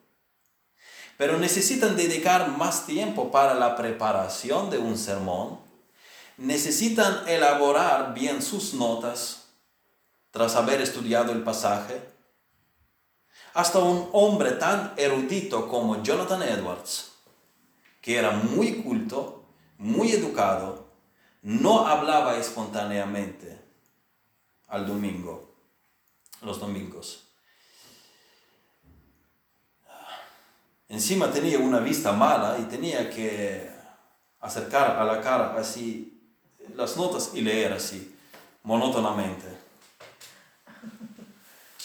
Pero 1.21 1.37
necesitan 1.37 1.95
dedicar 1.95 2.57
más 2.57 2.87
tiempo 2.87 3.29
para 3.29 3.53
la 3.53 3.75
preparación 3.75 4.71
de 4.71 4.79
un 4.79 4.97
sermón, 4.97 5.59
necesitan 6.37 7.27
elaborar 7.27 8.15
bien 8.15 8.41
sus 8.41 8.73
notas 8.73 9.43
tras 10.31 10.55
haber 10.55 10.81
estudiado 10.81 11.31
el 11.31 11.43
pasaje, 11.43 12.01
hasta 13.53 13.77
un 13.77 14.09
hombre 14.13 14.53
tan 14.53 14.95
erudito 14.97 15.67
como 15.67 16.01
Jonathan 16.01 16.41
Edwards, 16.41 17.11
que 18.01 18.17
era 18.17 18.31
muy 18.31 18.81
culto, 18.81 19.45
muy 19.77 20.13
educado, 20.13 20.87
no 21.43 21.85
hablaba 21.85 22.37
espontáneamente 22.37 23.63
al 24.67 24.87
domingo, 24.87 25.53
los 26.41 26.59
domingos. 26.59 27.30
Encima 30.91 31.31
tenía 31.31 31.57
una 31.57 31.79
vista 31.79 32.11
mala 32.11 32.59
y 32.59 32.63
tenía 32.63 33.09
que 33.09 33.71
acercar 34.41 34.97
a 34.97 35.05
la 35.05 35.21
cara 35.21 35.55
así 35.57 36.21
las 36.75 36.97
notas 36.97 37.31
y 37.33 37.39
leer 37.39 37.71
así, 37.71 38.13
monótonamente. 38.63 39.47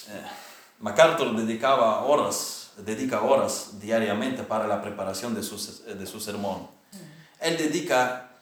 MacArthur 0.81 1.37
dedicaba 1.37 2.03
horas, 2.03 2.73
dedica 2.79 3.23
horas 3.23 3.79
diariamente 3.79 4.43
para 4.43 4.67
la 4.67 4.83
preparación 4.83 5.37
de 5.37 5.45
su, 5.45 5.57
de 5.85 6.05
su 6.05 6.19
sermón. 6.19 6.69
Él 7.39 7.57
dedica 7.57 8.33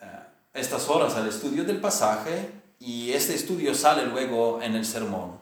eh, 0.00 0.06
estas 0.52 0.88
horas 0.88 1.16
al 1.16 1.26
estudio 1.26 1.64
del 1.64 1.80
pasaje 1.80 2.48
y 2.78 3.10
este 3.10 3.34
estudio 3.34 3.74
sale 3.74 4.06
luego 4.06 4.62
en 4.62 4.76
el 4.76 4.86
sermón. 4.86 5.36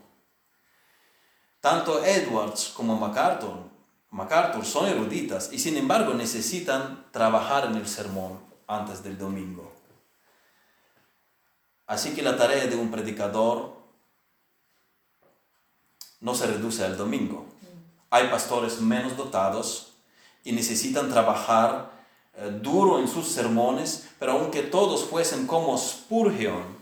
Tanto 1.60 2.02
Edwards 2.02 2.72
como 2.74 2.96
MacArthur, 2.96 3.71
MacArthur 4.12 4.64
son 4.66 4.86
eruditas 4.86 5.50
y 5.52 5.58
sin 5.58 5.76
embargo 5.78 6.12
necesitan 6.12 7.06
trabajar 7.12 7.64
en 7.64 7.76
el 7.76 7.88
sermón 7.88 8.38
antes 8.66 9.02
del 9.02 9.16
domingo. 9.16 9.72
Así 11.86 12.14
que 12.14 12.22
la 12.22 12.36
tarea 12.36 12.66
de 12.66 12.76
un 12.76 12.90
predicador 12.90 13.74
no 16.20 16.34
se 16.34 16.46
reduce 16.46 16.84
al 16.84 16.98
domingo. 16.98 17.46
Hay 18.10 18.28
pastores 18.28 18.80
menos 18.80 19.16
dotados 19.16 19.94
y 20.44 20.52
necesitan 20.52 21.08
trabajar 21.08 21.90
eh, 22.34 22.58
duro 22.62 22.98
en 22.98 23.08
sus 23.08 23.28
sermones, 23.28 24.10
pero 24.18 24.32
aunque 24.32 24.62
todos 24.62 25.04
fuesen 25.04 25.46
como 25.46 25.76
Spurgeon, 25.78 26.81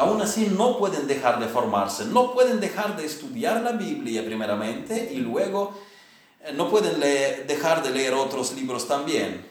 aún 0.00 0.22
así 0.22 0.46
no 0.46 0.78
pueden 0.78 1.06
dejar 1.06 1.38
de 1.38 1.46
formarse, 1.46 2.06
no 2.06 2.32
pueden 2.32 2.58
dejar 2.58 2.96
de 2.96 3.04
estudiar 3.04 3.60
la 3.60 3.72
Biblia 3.72 4.24
primeramente 4.24 5.10
y 5.12 5.16
luego 5.16 5.78
eh, 6.42 6.52
no 6.54 6.70
pueden 6.70 6.98
dejar 7.46 7.82
de 7.82 7.90
leer 7.90 8.14
otros 8.14 8.54
libros 8.54 8.88
también. 8.88 9.46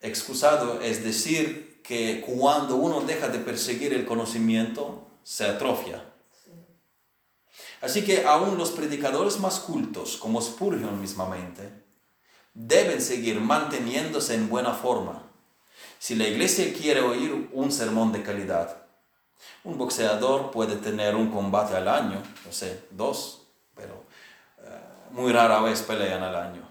Excusado 0.00 0.80
es 0.80 1.04
decir 1.04 1.80
que 1.84 2.20
cuando 2.26 2.74
uno 2.74 3.00
deja 3.02 3.28
de 3.28 3.38
perseguir 3.38 3.94
el 3.94 4.04
conocimiento, 4.04 5.06
se 5.22 5.44
atrofia. 5.44 6.04
Así 7.80 8.02
que 8.04 8.24
aún 8.24 8.58
los 8.58 8.72
predicadores 8.72 9.38
más 9.38 9.60
cultos, 9.60 10.16
como 10.16 10.42
Spurgeon 10.42 11.00
mismamente, 11.00 11.70
deben 12.54 13.00
seguir 13.00 13.40
manteniéndose 13.40 14.34
en 14.34 14.48
buena 14.48 14.72
forma. 14.74 15.31
Si 16.02 16.16
la 16.16 16.26
iglesia 16.26 16.74
quiere 16.74 17.00
oír 17.00 17.48
un 17.52 17.70
sermón 17.70 18.10
de 18.10 18.24
calidad, 18.24 18.76
un 19.62 19.78
boxeador 19.78 20.50
puede 20.50 20.74
tener 20.74 21.14
un 21.14 21.30
combate 21.30 21.76
al 21.76 21.86
año, 21.86 22.20
no 22.44 22.50
sé, 22.50 22.86
dos, 22.90 23.42
pero 23.76 24.02
eh, 24.64 24.80
muy 25.12 25.30
rara 25.30 25.60
vez 25.60 25.80
pelean 25.82 26.24
al 26.24 26.34
año. 26.34 26.62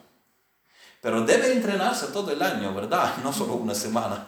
Pero 1.00 1.22
debe 1.22 1.54
entrenarse 1.54 2.08
todo 2.08 2.30
el 2.32 2.42
año, 2.42 2.74
¿verdad? 2.74 3.16
No 3.24 3.32
solo 3.32 3.54
una 3.54 3.74
semana. 3.74 4.28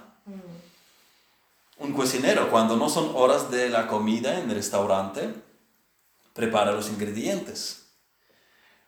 Un 1.80 1.92
cocinero, 1.92 2.50
cuando 2.50 2.78
no 2.78 2.88
son 2.88 3.12
horas 3.14 3.52
de 3.52 3.68
la 3.68 3.88
comida 3.88 4.40
en 4.40 4.50
el 4.50 4.56
restaurante, 4.56 5.34
prepara 6.34 6.72
los 6.72 6.88
ingredientes, 6.88 7.83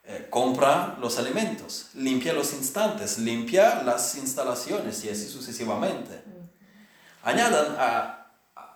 eh, 0.08 0.28
compra 0.30 0.98
los 1.00 1.18
alimentos, 1.18 1.90
limpia 1.96 2.34
los 2.34 2.54
instantes, 2.54 3.18
limpia 3.18 3.82
las 3.84 4.16
instalaciones 4.16 5.04
y 5.04 5.10
así 5.10 5.28
sucesivamente. 5.28 6.24
Añadan 7.24 7.76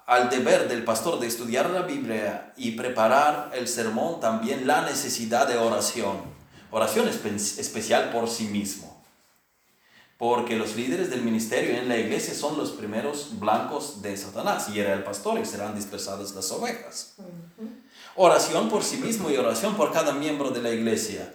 al 0.08 0.30
deber 0.30 0.68
del 0.68 0.84
pastor 0.84 1.20
de 1.20 1.28
estudiar 1.28 1.70
la 1.70 1.84
Biblia 1.84 2.54
y 2.58 2.72
preparar 2.72 3.52
el 3.54 3.68
sermón 3.68 4.20
también 4.20 4.66
la 4.66 4.82
necesidad 4.82 5.48
de 5.48 5.58
oración, 5.58 6.18
oración 6.72 7.08
especial 7.08 8.10
por 8.12 8.28
sí 8.28 8.46
mismo 8.46 9.00
porque 10.20 10.58
los 10.58 10.76
líderes 10.76 11.10
del 11.10 11.22
ministerio 11.22 11.78
en 11.78 11.88
la 11.88 11.98
iglesia 11.98 12.34
son 12.34 12.58
los 12.58 12.72
primeros 12.72 13.40
blancos 13.40 14.02
de 14.02 14.18
Satanás, 14.18 14.68
y 14.68 14.78
era 14.78 14.94
el 14.94 15.02
pastor 15.02 15.40
y 15.40 15.46
serán 15.46 15.74
dispersadas 15.74 16.36
las 16.36 16.52
ovejas. 16.52 17.16
Oración 18.22 18.68
por 18.68 18.84
sí 18.84 18.98
mismo 18.98 19.30
y 19.30 19.38
oración 19.38 19.76
por 19.76 19.94
cada 19.94 20.12
miembro 20.12 20.50
de 20.50 20.62
la 20.62 20.72
iglesia. 20.72 21.34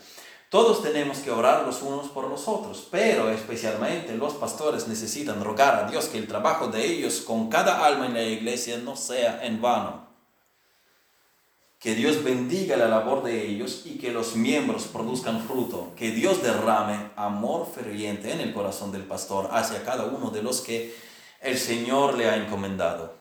Todos 0.51 0.83
tenemos 0.83 1.17
que 1.21 1.31
orar 1.31 1.65
los 1.65 1.81
unos 1.81 2.09
por 2.09 2.29
los 2.29 2.47
otros, 2.47 2.87
pero 2.91 3.31
especialmente 3.31 4.15
los 4.19 4.35
pastores 4.35 4.87
necesitan 4.87 5.43
rogar 5.43 5.77
a 5.77 5.91
Dios 5.91 6.09
que 6.09 6.19
el 6.19 6.29
trabajo 6.29 6.67
de 6.67 6.85
ellos 6.85 7.23
con 7.23 7.49
cada 7.49 7.87
alma 7.87 8.05
en 8.05 8.13
la 8.13 8.23
iglesia 8.25 8.77
no 8.77 8.97
sea 8.97 9.47
en 9.47 9.63
vano 9.63 10.05
que 11.79 11.95
Dios 11.95 12.23
bendiga 12.23 12.77
la 12.77 12.89
labor 12.89 13.23
de 13.23 13.47
ellos 13.47 13.83
y 13.87 13.97
que 13.99 14.11
los 14.11 14.37
miembros 14.37 14.85
produzcan 14.85 15.47
fruto, 15.47 15.93
que 15.97 16.11
Dios 16.11 16.43
derrame 16.43 17.11
amor 17.17 17.67
ferviente 17.75 18.33
en 18.33 18.41
el 18.41 18.53
corazón 18.53 18.93
del 18.93 19.05
pastor 19.05 19.49
hacia 19.53 19.85
cada 19.85 20.05
uno 20.05 20.31
de 20.31 20.43
los 20.43 20.61
que 20.63 20.95
el 21.43 21.59
Señor 21.59 22.17
le 22.17 22.29
ha 22.29 22.37
encomendado. 22.37 23.15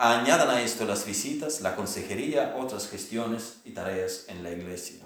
Añadan 0.00 0.48
a 0.50 0.62
esto 0.62 0.84
las 0.84 1.04
visitas, 1.04 1.60
la 1.60 1.74
consejería, 1.74 2.54
otras 2.56 2.88
gestiones 2.88 3.56
y 3.64 3.72
tareas 3.72 4.26
en 4.28 4.44
la 4.44 4.52
iglesia. 4.52 5.04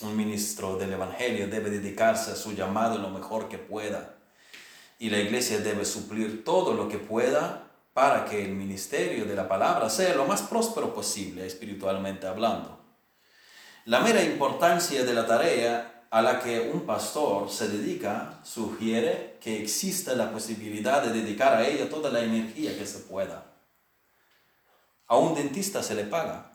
Un 0.00 0.16
ministro 0.16 0.76
del 0.76 0.94
Evangelio 0.94 1.46
debe 1.46 1.70
dedicarse 1.70 2.32
a 2.32 2.34
su 2.34 2.54
llamado 2.54 2.98
lo 2.98 3.10
mejor 3.10 3.48
que 3.48 3.56
pueda. 3.56 4.16
Y 4.98 5.10
la 5.10 5.18
iglesia 5.18 5.60
debe 5.60 5.84
suplir 5.84 6.42
todo 6.44 6.74
lo 6.74 6.88
que 6.88 6.98
pueda 6.98 7.70
para 7.92 8.24
que 8.24 8.44
el 8.44 8.50
ministerio 8.50 9.26
de 9.26 9.36
la 9.36 9.46
palabra 9.46 9.88
sea 9.90 10.16
lo 10.16 10.24
más 10.24 10.42
próspero 10.42 10.92
posible 10.92 11.46
espiritualmente 11.46 12.26
hablando. 12.26 12.80
La 13.84 14.00
mera 14.00 14.24
importancia 14.24 15.04
de 15.04 15.14
la 15.14 15.24
tarea 15.24 15.93
a 16.14 16.22
la 16.22 16.38
que 16.38 16.70
un 16.72 16.82
pastor 16.82 17.50
se 17.50 17.66
dedica 17.66 18.38
sugiere 18.44 19.36
que 19.40 19.60
exista 19.60 20.14
la 20.14 20.30
posibilidad 20.30 21.02
de 21.02 21.12
dedicar 21.12 21.54
a 21.54 21.66
ella 21.66 21.90
toda 21.90 22.08
la 22.08 22.22
energía 22.22 22.78
que 22.78 22.86
se 22.86 23.00
pueda. 23.00 23.52
A 25.08 25.16
un 25.16 25.34
dentista 25.34 25.82
se 25.82 25.96
le 25.96 26.04
paga, 26.04 26.52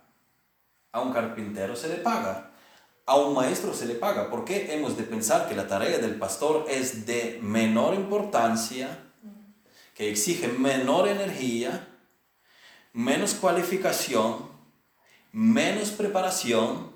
a 0.93 1.01
un 1.01 1.12
carpintero 1.12 1.76
se 1.76 1.89
le 1.89 1.95
paga, 1.95 2.51
a 3.05 3.18
un 3.18 3.34
maestro 3.36 3.74
se 3.74 3.86
le 3.86 3.95
paga. 3.95 4.30
¿Por 4.30 4.45
qué 4.45 4.74
hemos 4.74 4.95
de 4.95 5.03
pensar 5.03 5.49
que 5.49 5.55
la 5.55 5.68
tarea 5.68 5.97
del 5.97 6.16
pastor 6.16 6.66
es 6.70 7.05
de 7.05 7.39
menor 7.43 7.95
importancia, 7.95 9.12
que 9.93 10.10
exige 10.10 10.47
menor 10.47 11.10
energía, 11.10 11.86
menos 12.93 13.34
cualificación, 13.34 14.38
menos 15.34 15.89
preparación, 15.89 16.88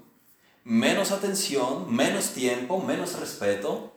menos 0.64 1.12
atención, 1.12 1.94
menos 1.94 2.32
tiempo, 2.32 2.80
menos 2.82 3.20
respeto? 3.20 3.94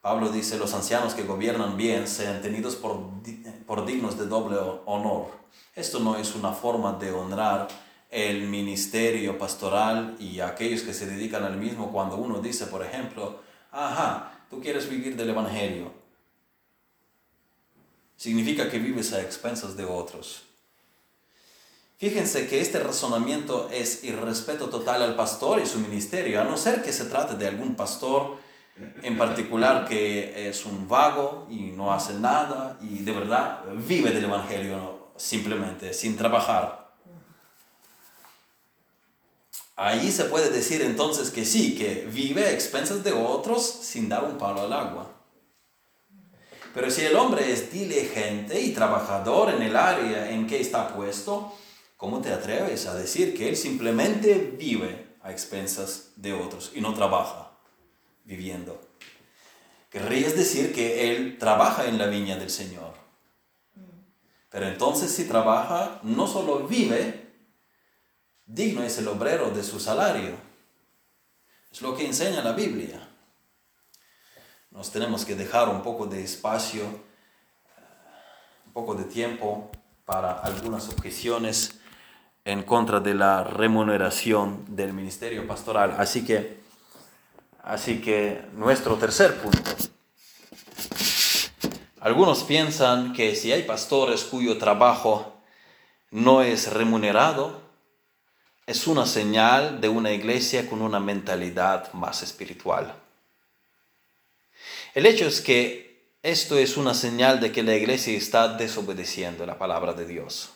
Pablo 0.00 0.30
dice, 0.30 0.58
los 0.58 0.74
ancianos 0.74 1.14
que 1.14 1.22
gobiernan 1.22 1.76
bien 1.76 2.08
sean 2.08 2.42
tenidos 2.42 2.74
por, 2.74 2.98
por 3.66 3.86
dignos 3.86 4.18
de 4.18 4.26
doble 4.26 4.56
honor. 4.84 5.28
Esto 5.74 6.00
no 6.00 6.16
es 6.16 6.34
una 6.34 6.52
forma 6.52 6.94
de 6.94 7.12
honrar 7.12 7.68
el 8.10 8.42
ministerio 8.48 9.38
pastoral 9.38 10.16
y 10.18 10.40
aquellos 10.40 10.82
que 10.82 10.92
se 10.92 11.06
dedican 11.06 11.44
al 11.44 11.56
mismo 11.56 11.92
cuando 11.92 12.16
uno 12.16 12.40
dice, 12.40 12.66
por 12.66 12.84
ejemplo, 12.84 13.40
ajá, 13.70 14.44
tú 14.50 14.60
quieres 14.60 14.88
vivir 14.88 15.16
del 15.16 15.30
Evangelio. 15.30 15.92
Significa 18.16 18.68
que 18.68 18.78
vives 18.78 19.12
a 19.12 19.22
expensas 19.22 19.76
de 19.76 19.84
otros. 19.84 20.42
Fíjense 22.02 22.48
que 22.48 22.60
este 22.60 22.80
razonamiento 22.80 23.70
es 23.70 24.02
irrespeto 24.02 24.68
total 24.68 25.02
al 25.02 25.14
pastor 25.14 25.60
y 25.60 25.66
su 25.66 25.78
ministerio, 25.78 26.40
a 26.40 26.44
no 26.44 26.56
ser 26.56 26.82
que 26.82 26.92
se 26.92 27.04
trate 27.04 27.36
de 27.36 27.46
algún 27.46 27.76
pastor 27.76 28.38
en 29.04 29.16
particular 29.16 29.86
que 29.86 30.48
es 30.48 30.66
un 30.66 30.88
vago 30.88 31.46
y 31.48 31.70
no 31.70 31.92
hace 31.92 32.14
nada 32.14 32.76
y 32.82 33.04
de 33.04 33.12
verdad 33.12 33.60
vive 33.86 34.10
del 34.10 34.24
Evangelio 34.24 35.12
simplemente, 35.16 35.94
sin 35.94 36.16
trabajar. 36.16 36.90
Ahí 39.76 40.10
se 40.10 40.24
puede 40.24 40.50
decir 40.50 40.82
entonces 40.82 41.30
que 41.30 41.44
sí, 41.44 41.76
que 41.76 42.08
vive 42.12 42.46
a 42.46 42.50
expensas 42.50 43.04
de 43.04 43.12
otros 43.12 43.64
sin 43.64 44.08
dar 44.08 44.24
un 44.24 44.38
palo 44.38 44.62
al 44.62 44.72
agua. 44.72 45.08
Pero 46.74 46.90
si 46.90 47.02
el 47.02 47.14
hombre 47.14 47.52
es 47.52 47.70
diligente 47.70 48.60
y 48.60 48.72
trabajador 48.72 49.50
en 49.50 49.62
el 49.62 49.76
área 49.76 50.32
en 50.32 50.48
que 50.48 50.60
está 50.60 50.88
puesto, 50.88 51.54
¿cómo 52.02 52.20
te 52.20 52.32
atreves 52.32 52.86
a 52.86 52.96
decir 52.96 53.32
que 53.32 53.48
él 53.48 53.56
simplemente 53.56 54.34
vive 54.58 55.14
a 55.22 55.30
expensas 55.30 56.10
de 56.16 56.32
otros 56.32 56.72
y 56.74 56.80
no 56.80 56.94
trabaja 56.94 57.52
viviendo? 58.24 58.80
Querrías 59.88 60.34
decir 60.34 60.74
que 60.74 61.12
él 61.12 61.38
trabaja 61.38 61.86
en 61.86 61.98
la 61.98 62.08
viña 62.08 62.36
del 62.36 62.50
Señor. 62.50 62.94
Pero 64.50 64.66
entonces 64.66 65.12
si 65.12 65.28
trabaja, 65.28 66.00
no 66.02 66.26
solo 66.26 66.66
vive, 66.66 67.36
Digno 68.46 68.82
es 68.82 68.98
el 68.98 69.06
obrero 69.06 69.50
de 69.50 69.62
su 69.62 69.78
salario. 69.78 70.34
Es 71.70 71.82
lo 71.82 71.96
que 71.96 72.04
enseña 72.04 72.42
la 72.42 72.52
Biblia. 72.52 73.08
Nos 74.72 74.90
tenemos 74.90 75.24
que 75.24 75.36
dejar 75.36 75.68
un 75.68 75.84
poco 75.84 76.06
de 76.06 76.24
espacio, 76.24 76.82
un 78.66 78.72
poco 78.72 78.96
de 78.96 79.04
tiempo 79.04 79.70
para 80.04 80.32
algunas 80.32 80.88
objeciones 80.88 81.78
en 82.44 82.62
contra 82.62 83.00
de 83.00 83.14
la 83.14 83.44
remuneración 83.44 84.64
del 84.68 84.92
ministerio 84.92 85.46
pastoral. 85.46 85.94
Así 85.98 86.24
que, 86.24 86.58
así 87.62 88.00
que 88.00 88.42
nuestro 88.54 88.96
tercer 88.96 89.36
punto. 89.40 89.70
Algunos 92.00 92.42
piensan 92.42 93.12
que 93.12 93.36
si 93.36 93.52
hay 93.52 93.62
pastores 93.62 94.24
cuyo 94.24 94.58
trabajo 94.58 95.40
no 96.10 96.42
es 96.42 96.72
remunerado, 96.72 97.62
es 98.66 98.86
una 98.86 99.06
señal 99.06 99.80
de 99.80 99.88
una 99.88 100.12
iglesia 100.12 100.68
con 100.68 100.82
una 100.82 100.98
mentalidad 100.98 101.92
más 101.92 102.22
espiritual. 102.22 102.94
El 104.94 105.06
hecho 105.06 105.26
es 105.26 105.40
que 105.40 106.10
esto 106.22 106.58
es 106.58 106.76
una 106.76 106.94
señal 106.94 107.40
de 107.40 107.50
que 107.50 107.62
la 107.62 107.74
iglesia 107.74 108.16
está 108.16 108.48
desobedeciendo 108.48 109.46
la 109.46 109.58
palabra 109.58 109.92
de 109.92 110.06
Dios. 110.06 110.50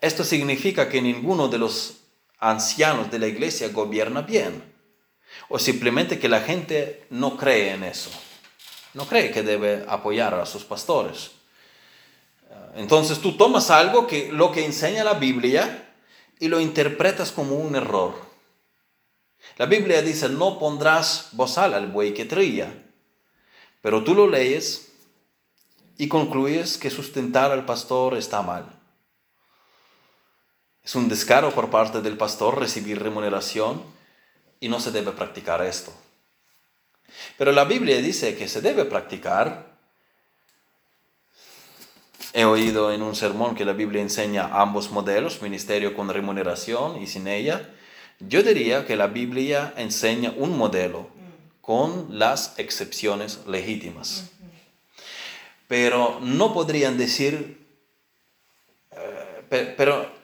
Esto 0.00 0.24
significa 0.24 0.88
que 0.88 1.00
ninguno 1.00 1.48
de 1.48 1.58
los 1.58 1.98
ancianos 2.38 3.10
de 3.10 3.18
la 3.18 3.26
iglesia 3.26 3.68
gobierna 3.68 4.22
bien, 4.22 4.62
o 5.48 5.58
simplemente 5.58 6.18
que 6.18 6.28
la 6.28 6.40
gente 6.40 7.06
no 7.10 7.36
cree 7.36 7.72
en 7.72 7.84
eso, 7.84 8.10
no 8.94 9.06
cree 9.06 9.30
que 9.30 9.42
debe 9.42 9.84
apoyar 9.88 10.34
a 10.34 10.46
sus 10.46 10.64
pastores. 10.64 11.32
Entonces 12.74 13.20
tú 13.20 13.36
tomas 13.36 13.70
algo 13.70 14.06
que 14.06 14.30
lo 14.32 14.52
que 14.52 14.64
enseña 14.64 15.02
la 15.02 15.14
Biblia 15.14 15.94
y 16.38 16.48
lo 16.48 16.60
interpretas 16.60 17.32
como 17.32 17.56
un 17.56 17.74
error. 17.74 18.14
La 19.56 19.66
Biblia 19.66 20.02
dice, 20.02 20.28
no 20.28 20.58
pondrás 20.58 21.30
bozal 21.32 21.72
al 21.72 21.86
buey 21.86 22.12
que 22.12 22.26
trilla, 22.26 22.70
pero 23.80 24.04
tú 24.04 24.14
lo 24.14 24.28
lees 24.28 24.92
y 25.96 26.08
concluyes 26.08 26.76
que 26.76 26.90
sustentar 26.90 27.52
al 27.52 27.64
pastor 27.64 28.16
está 28.16 28.42
mal. 28.42 28.75
Es 30.86 30.94
un 30.94 31.08
descaro 31.08 31.50
por 31.50 31.68
parte 31.68 32.00
del 32.00 32.16
pastor 32.16 32.60
recibir 32.60 33.02
remuneración 33.02 33.82
y 34.60 34.68
no 34.68 34.78
se 34.78 34.92
debe 34.92 35.10
practicar 35.10 35.60
esto. 35.62 35.92
Pero 37.36 37.50
la 37.50 37.64
Biblia 37.64 38.00
dice 38.00 38.36
que 38.36 38.46
se 38.48 38.60
debe 38.60 38.84
practicar 38.84 39.76
He 42.32 42.44
oído 42.44 42.92
en 42.92 43.00
un 43.00 43.16
sermón 43.16 43.54
que 43.54 43.64
la 43.64 43.72
Biblia 43.72 44.02
enseña 44.02 44.60
ambos 44.60 44.90
modelos, 44.90 45.40
ministerio 45.40 45.94
con 45.94 46.10
remuneración 46.10 47.00
y 47.02 47.06
sin 47.06 47.28
ella. 47.28 47.70
Yo 48.20 48.42
diría 48.42 48.84
que 48.84 48.94
la 48.94 49.06
Biblia 49.06 49.72
enseña 49.78 50.34
un 50.36 50.58
modelo 50.58 51.08
con 51.62 52.18
las 52.18 52.52
excepciones 52.58 53.46
legítimas. 53.46 54.30
Pero 55.66 56.20
no 56.20 56.52
podrían 56.52 56.98
decir, 56.98 57.58
eh, 58.92 59.74
pero 59.78 60.15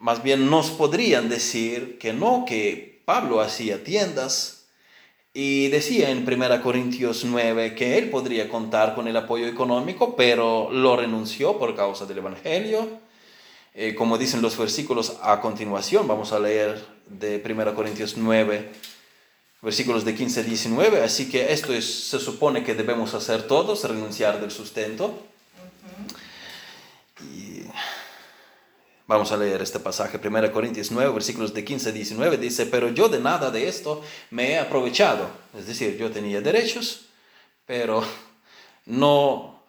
más 0.00 0.22
bien 0.22 0.50
nos 0.50 0.70
podrían 0.70 1.28
decir 1.28 1.98
que 1.98 2.12
no, 2.12 2.44
que 2.48 3.02
Pablo 3.04 3.40
hacía 3.40 3.84
tiendas 3.84 4.64
y 5.34 5.68
decía 5.68 6.10
en 6.10 6.26
1 6.26 6.62
Corintios 6.62 7.24
9 7.24 7.74
que 7.74 7.98
él 7.98 8.10
podría 8.10 8.48
contar 8.48 8.94
con 8.94 9.06
el 9.06 9.16
apoyo 9.16 9.46
económico, 9.46 10.16
pero 10.16 10.70
lo 10.72 10.96
renunció 10.96 11.58
por 11.58 11.76
causa 11.76 12.06
del 12.06 12.18
Evangelio. 12.18 12.88
Eh, 13.74 13.94
como 13.94 14.16
dicen 14.16 14.42
los 14.42 14.56
versículos 14.56 15.18
a 15.22 15.40
continuación, 15.40 16.08
vamos 16.08 16.32
a 16.32 16.40
leer 16.40 16.82
de 17.06 17.42
1 17.44 17.74
Corintios 17.74 18.16
9, 18.16 18.72
versículos 19.60 20.04
de 20.06 20.14
15 20.14 20.40
a 20.40 20.42
19. 20.44 21.04
Así 21.04 21.30
que 21.30 21.52
esto 21.52 21.74
es, 21.74 22.08
se 22.08 22.18
supone 22.18 22.64
que 22.64 22.74
debemos 22.74 23.12
hacer 23.12 23.46
todos, 23.46 23.84
renunciar 23.84 24.40
del 24.40 24.50
sustento. 24.50 25.26
Vamos 29.10 29.32
a 29.32 29.36
leer 29.36 29.60
este 29.60 29.80
pasaje, 29.80 30.20
1 30.24 30.52
Corintios 30.52 30.92
9, 30.92 31.12
versículos 31.12 31.52
de 31.52 31.64
15 31.64 31.88
a 31.88 31.92
19, 31.92 32.36
dice, 32.36 32.64
pero 32.66 32.90
yo 32.90 33.08
de 33.08 33.18
nada 33.18 33.50
de 33.50 33.66
esto 33.66 34.04
me 34.30 34.52
he 34.52 34.58
aprovechado. 34.60 35.28
Es 35.58 35.66
decir, 35.66 35.96
yo 35.98 36.12
tenía 36.12 36.40
derechos, 36.40 37.06
pero 37.66 38.04
no, 38.86 39.60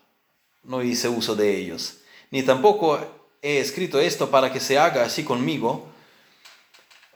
no 0.63 0.83
hice 0.83 1.09
uso 1.09 1.35
de 1.35 1.57
ellos. 1.57 2.01
Ni 2.29 2.43
tampoco 2.43 2.99
he 3.41 3.57
escrito 3.57 3.99
esto 3.99 4.29
para 4.29 4.53
que 4.53 4.59
se 4.59 4.77
haga 4.77 5.05
así 5.05 5.23
conmigo, 5.23 5.89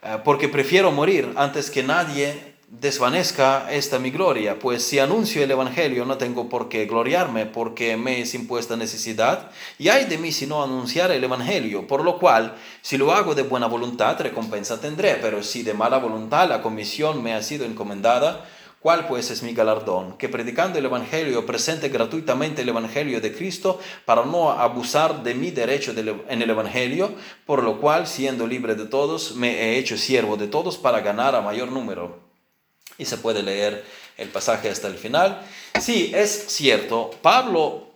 eh, 0.02 0.18
porque 0.24 0.48
prefiero 0.48 0.90
morir 0.90 1.32
antes 1.36 1.70
que 1.70 1.84
nadie 1.84 2.55
desvanezca 2.80 3.72
esta 3.72 3.98
mi 3.98 4.10
gloria, 4.10 4.58
pues 4.58 4.84
si 4.84 4.98
anuncio 4.98 5.42
el 5.42 5.50
Evangelio 5.50 6.04
no 6.04 6.18
tengo 6.18 6.48
por 6.48 6.68
qué 6.68 6.84
gloriarme, 6.84 7.46
porque 7.46 7.96
me 7.96 8.20
es 8.20 8.34
impuesta 8.34 8.76
necesidad, 8.76 9.50
y 9.78 9.88
hay 9.88 10.04
de 10.04 10.18
mí 10.18 10.30
si 10.30 10.46
no 10.46 10.62
anunciar 10.62 11.10
el 11.10 11.24
Evangelio, 11.24 11.86
por 11.86 12.04
lo 12.04 12.18
cual, 12.18 12.54
si 12.82 12.98
lo 12.98 13.12
hago 13.12 13.34
de 13.34 13.42
buena 13.42 13.66
voluntad, 13.66 14.20
recompensa 14.20 14.80
tendré, 14.80 15.16
pero 15.22 15.42
si 15.42 15.62
de 15.62 15.74
mala 15.74 15.98
voluntad 15.98 16.48
la 16.48 16.62
comisión 16.62 17.22
me 17.22 17.34
ha 17.34 17.42
sido 17.42 17.64
encomendada, 17.64 18.46
¿Cuál 18.78 19.08
pues 19.08 19.32
es 19.32 19.42
mi 19.42 19.52
galardón? 19.52 20.16
Que 20.16 20.28
predicando 20.28 20.78
el 20.78 20.84
Evangelio 20.84 21.44
presente 21.44 21.88
gratuitamente 21.88 22.62
el 22.62 22.68
Evangelio 22.68 23.20
de 23.20 23.34
Cristo 23.34 23.80
para 24.04 24.24
no 24.24 24.52
abusar 24.52 25.24
de 25.24 25.34
mi 25.34 25.50
derecho 25.50 25.92
en 25.92 26.42
el 26.42 26.50
Evangelio, 26.50 27.12
por 27.46 27.64
lo 27.64 27.80
cual, 27.80 28.06
siendo 28.06 28.46
libre 28.46 28.76
de 28.76 28.84
todos, 28.84 29.34
me 29.34 29.50
he 29.60 29.78
hecho 29.78 29.96
siervo 29.96 30.36
de 30.36 30.46
todos 30.46 30.76
para 30.76 31.00
ganar 31.00 31.34
a 31.34 31.40
mayor 31.40 31.72
número. 31.72 32.35
Y 32.98 33.04
se 33.04 33.18
puede 33.18 33.42
leer 33.42 33.84
el 34.16 34.28
pasaje 34.28 34.70
hasta 34.70 34.88
el 34.88 34.96
final. 34.96 35.42
Sí, 35.80 36.12
es 36.14 36.46
cierto, 36.48 37.10
Pablo 37.22 37.86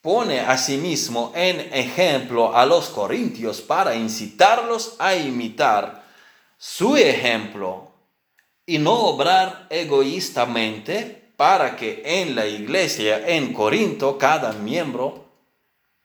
pone 0.00 0.40
a 0.40 0.56
sí 0.56 0.76
mismo 0.76 1.32
en 1.34 1.58
ejemplo 1.72 2.56
a 2.56 2.64
los 2.64 2.90
corintios 2.90 3.60
para 3.60 3.96
incitarlos 3.96 4.94
a 5.00 5.16
imitar 5.16 6.04
su 6.58 6.96
ejemplo 6.96 7.90
y 8.64 8.78
no 8.78 8.92
obrar 8.92 9.66
egoístamente 9.70 11.26
para 11.36 11.76
que 11.76 12.02
en 12.04 12.34
la 12.34 12.46
iglesia 12.46 13.28
en 13.28 13.52
Corinto 13.52 14.16
cada 14.18 14.52
miembro 14.52 15.26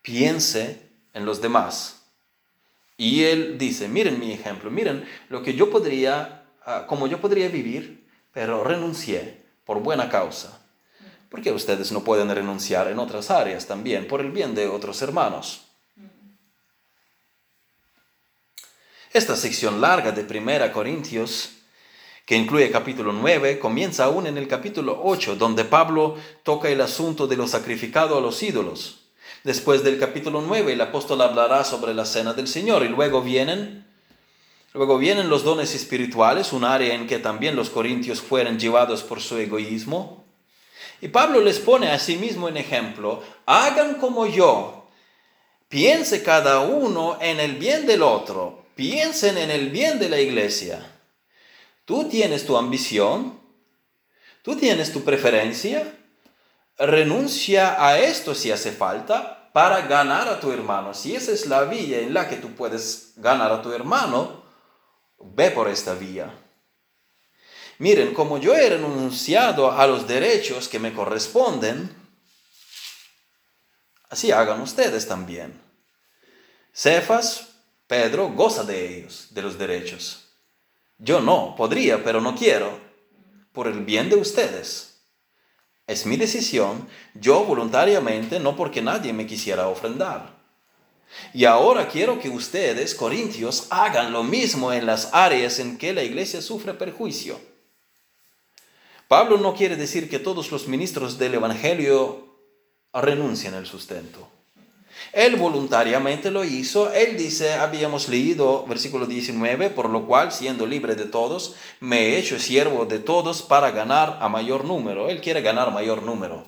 piense 0.02 0.90
en 1.14 1.26
los 1.26 1.42
demás. 1.42 2.04
Y 2.98 3.24
él 3.24 3.58
dice, 3.58 3.88
miren 3.88 4.20
mi 4.20 4.32
ejemplo, 4.32 4.70
miren 4.70 5.06
lo 5.30 5.42
que 5.42 5.56
yo 5.56 5.72
podría, 5.72 6.44
ah, 6.66 6.86
como 6.88 7.08
yo 7.08 7.20
podría 7.20 7.50
vivir, 7.50 8.01
pero 8.34 8.64
renuncié 8.64 9.42
por 9.66 9.80
buena 9.80 10.10
causa. 10.10 10.62
Porque 11.30 11.52
ustedes 11.52 11.92
no 11.92 12.04
pueden 12.04 12.30
renunciar 12.34 12.88
en 12.88 13.00
otras 13.00 13.32
áreas 13.32 13.66
también, 13.66 14.08
por 14.08 14.22
el 14.22 14.32
bien 14.32 14.54
de 14.54 14.68
otros 14.68 15.02
hermanos. 15.02 15.62
Esta 19.14 19.36
sección 19.36 19.82
larga 19.82 20.12
de 20.12 20.24
Primera 20.24 20.72
Corintios 20.72 21.62
que 22.26 22.38
incluye 22.38 22.72
capítulo 22.72 23.12
9, 23.12 23.60
comienza 23.60 24.06
aún 24.06 24.26
en 24.26 24.38
el 24.38 24.48
capítulo 24.48 25.02
8, 25.04 25.36
donde 25.36 25.66
Pablo 25.66 26.16
toca 26.44 26.70
el 26.70 26.80
asunto 26.80 27.28
de 27.28 27.36
lo 27.36 27.46
sacrificado 27.46 28.18
a 28.18 28.22
los 28.22 28.42
ídolos. 28.42 29.02
Después 29.44 29.84
del 29.84 30.00
capítulo 30.00 30.42
9, 30.42 30.72
el 30.72 30.80
apóstol 30.80 31.22
hablará 31.22 31.66
sobre 31.66 31.94
la 31.94 32.06
cena 32.06 32.34
del 32.34 32.48
Señor 32.48 32.84
y 32.84 32.88
luego 32.88 33.22
vienen 33.22 33.86
Luego 34.74 34.98
vienen 34.98 35.30
los 35.30 35.44
dones 35.44 35.76
espirituales, 35.76 36.54
un 36.54 36.64
área 36.64 36.94
en 36.94 37.06
que 37.06 37.20
también 37.20 37.56
los 37.56 37.70
corintios 37.70 38.22
fueron 38.22 38.58
llevados 38.58 39.04
por 39.04 39.20
su 39.20 39.38
egoísmo. 39.38 40.24
Y 41.02 41.10
Pablo 41.10 41.42
les 41.42 41.60
pone 41.60 41.92
a 41.92 42.00
sí 42.00 42.16
mismo 42.16 42.48
en 42.48 42.58
ejemplo, 42.58 43.22
hagan 43.46 43.96
como 43.96 44.28
yo, 44.28 44.88
piense 45.68 46.24
cada 46.24 46.62
uno 46.62 47.18
en 47.20 47.40
el 47.40 47.56
bien 47.56 47.86
del 47.86 48.02
otro, 48.02 48.66
piensen 48.76 49.38
en 49.38 49.52
el 49.52 49.72
bien 49.72 50.00
de 50.00 50.10
la 50.10 50.22
iglesia. 50.22 50.86
Tú 51.86 52.08
tienes 52.08 52.46
tu 52.46 52.56
ambición, 52.56 53.40
tú 54.44 54.56
tienes 54.56 54.94
tu 54.94 55.04
preferencia, 55.04 55.98
renuncia 56.78 57.86
a 57.86 58.00
esto 58.00 58.34
si 58.34 58.52
hace 58.52 58.72
falta 58.72 59.50
para 59.52 59.82
ganar 59.82 60.30
a 60.30 60.40
tu 60.40 60.52
hermano. 60.52 60.94
Si 60.94 61.16
esa 61.16 61.32
es 61.32 61.48
la 61.48 61.64
vía 61.64 62.00
en 62.00 62.14
la 62.14 62.30
que 62.30 62.38
tú 62.38 62.52
puedes 62.52 63.14
ganar 63.18 63.52
a 63.52 63.62
tu 63.62 63.74
hermano, 63.74 64.41
ve 65.24 65.52
por 65.52 65.70
esta 65.70 65.94
vía. 65.94 66.34
Miren, 67.80 68.14
como 68.14 68.38
yo 68.38 68.54
he 68.54 68.70
renunciado 68.70 69.72
a 69.72 69.88
los 69.88 70.08
derechos 70.08 70.68
que 70.68 70.80
me 70.80 70.94
corresponden, 70.94 71.90
así 74.10 74.32
hagan 74.32 74.62
ustedes 74.62 75.08
también. 75.08 75.60
Cefas, 76.74 77.48
Pedro, 77.88 78.30
goza 78.30 78.64
de 78.64 78.98
ellos, 78.98 79.28
de 79.32 79.42
los 79.42 79.58
derechos. 79.58 80.30
Yo 80.98 81.22
no, 81.22 81.56
podría, 81.58 82.04
pero 82.04 82.22
no 82.22 82.36
quiero, 82.36 82.80
por 83.52 83.68
el 83.68 83.84
bien 83.84 84.10
de 84.10 84.16
ustedes. 84.16 85.02
Es 85.88 86.06
mi 86.06 86.16
decisión, 86.16 86.88
yo 87.16 87.44
voluntariamente, 87.44 88.40
no 88.40 88.56
porque 88.56 88.82
nadie 88.82 89.12
me 89.12 89.26
quisiera 89.26 89.68
ofrendar. 89.68 90.41
Y 91.34 91.46
ahora 91.46 91.88
quiero 91.88 92.20
que 92.20 92.30
ustedes, 92.30 92.96
corintios, 92.96 93.68
hagan 93.70 94.12
lo 94.12 94.24
mismo 94.24 94.74
en 94.74 94.86
las 94.86 95.10
áreas 95.14 95.60
en 95.60 95.78
que 95.78 95.94
la 95.94 96.04
iglesia 96.04 96.42
sufre 96.42 96.74
perjuicio. 96.74 97.40
Pablo 99.08 99.38
no 99.38 99.54
quiere 99.56 99.76
decir 99.76 100.10
que 100.10 100.20
todos 100.20 100.52
los 100.52 100.68
ministros 100.68 101.18
del 101.18 101.34
Evangelio 101.34 102.32
renuncien 102.94 103.54
al 103.54 103.66
sustento. 103.66 104.28
Él 105.14 105.36
voluntariamente 105.36 106.32
lo 106.32 106.44
hizo. 106.44 106.92
Él 106.94 107.18
dice, 107.18 107.54
habíamos 107.54 108.08
leído 108.08 108.66
versículo 108.66 109.06
19, 109.06 109.70
por 109.70 109.90
lo 109.90 110.06
cual, 110.06 110.32
siendo 110.32 110.66
libre 110.66 110.96
de 110.96 111.06
todos, 111.06 111.56
me 111.80 112.00
he 112.08 112.18
hecho 112.18 112.40
siervo 112.40 112.86
de 112.86 113.00
todos 113.00 113.42
para 113.42 113.72
ganar 113.72 114.18
a 114.22 114.30
mayor 114.30 114.66
número. 114.66 115.10
Él 115.10 115.22
quiere 115.22 115.42
ganar 115.42 115.72
mayor 115.72 116.04
número. 116.04 116.46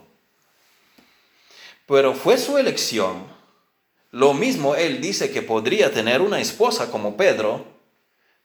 Pero 1.86 2.14
fue 2.14 2.38
su 2.38 2.57
elección. 2.57 3.32
Lo 4.14 4.36
mismo 4.36 4.76
él 4.76 5.01
dice 5.01 5.32
que 5.32 5.41
podría 5.41 5.91
tener 5.91 6.22
una 6.22 6.39
esposa 6.39 6.91
como 6.91 7.18
Pedro, 7.18 7.66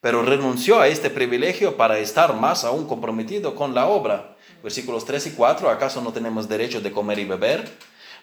pero 0.01 0.23
renunció 0.23 0.81
a 0.81 0.89
este 0.89 1.11
privilegio 1.11 1.77
para 1.77 1.99
estar 1.99 2.35
más 2.35 2.65
aún 2.65 2.89
comprometido 2.89 3.55
con 3.55 3.75
la 3.75 3.87
obra. 3.87 4.35
Versículos 4.63 5.05
3 5.05 5.27
y 5.27 5.31
4, 5.33 5.69
¿acaso 5.69 6.01
no 6.01 6.15
tenemos 6.15 6.49
derecho 6.49 6.81
de 6.81 6.91
comer 6.91 7.19
y 7.19 7.27
beber? 7.27 7.71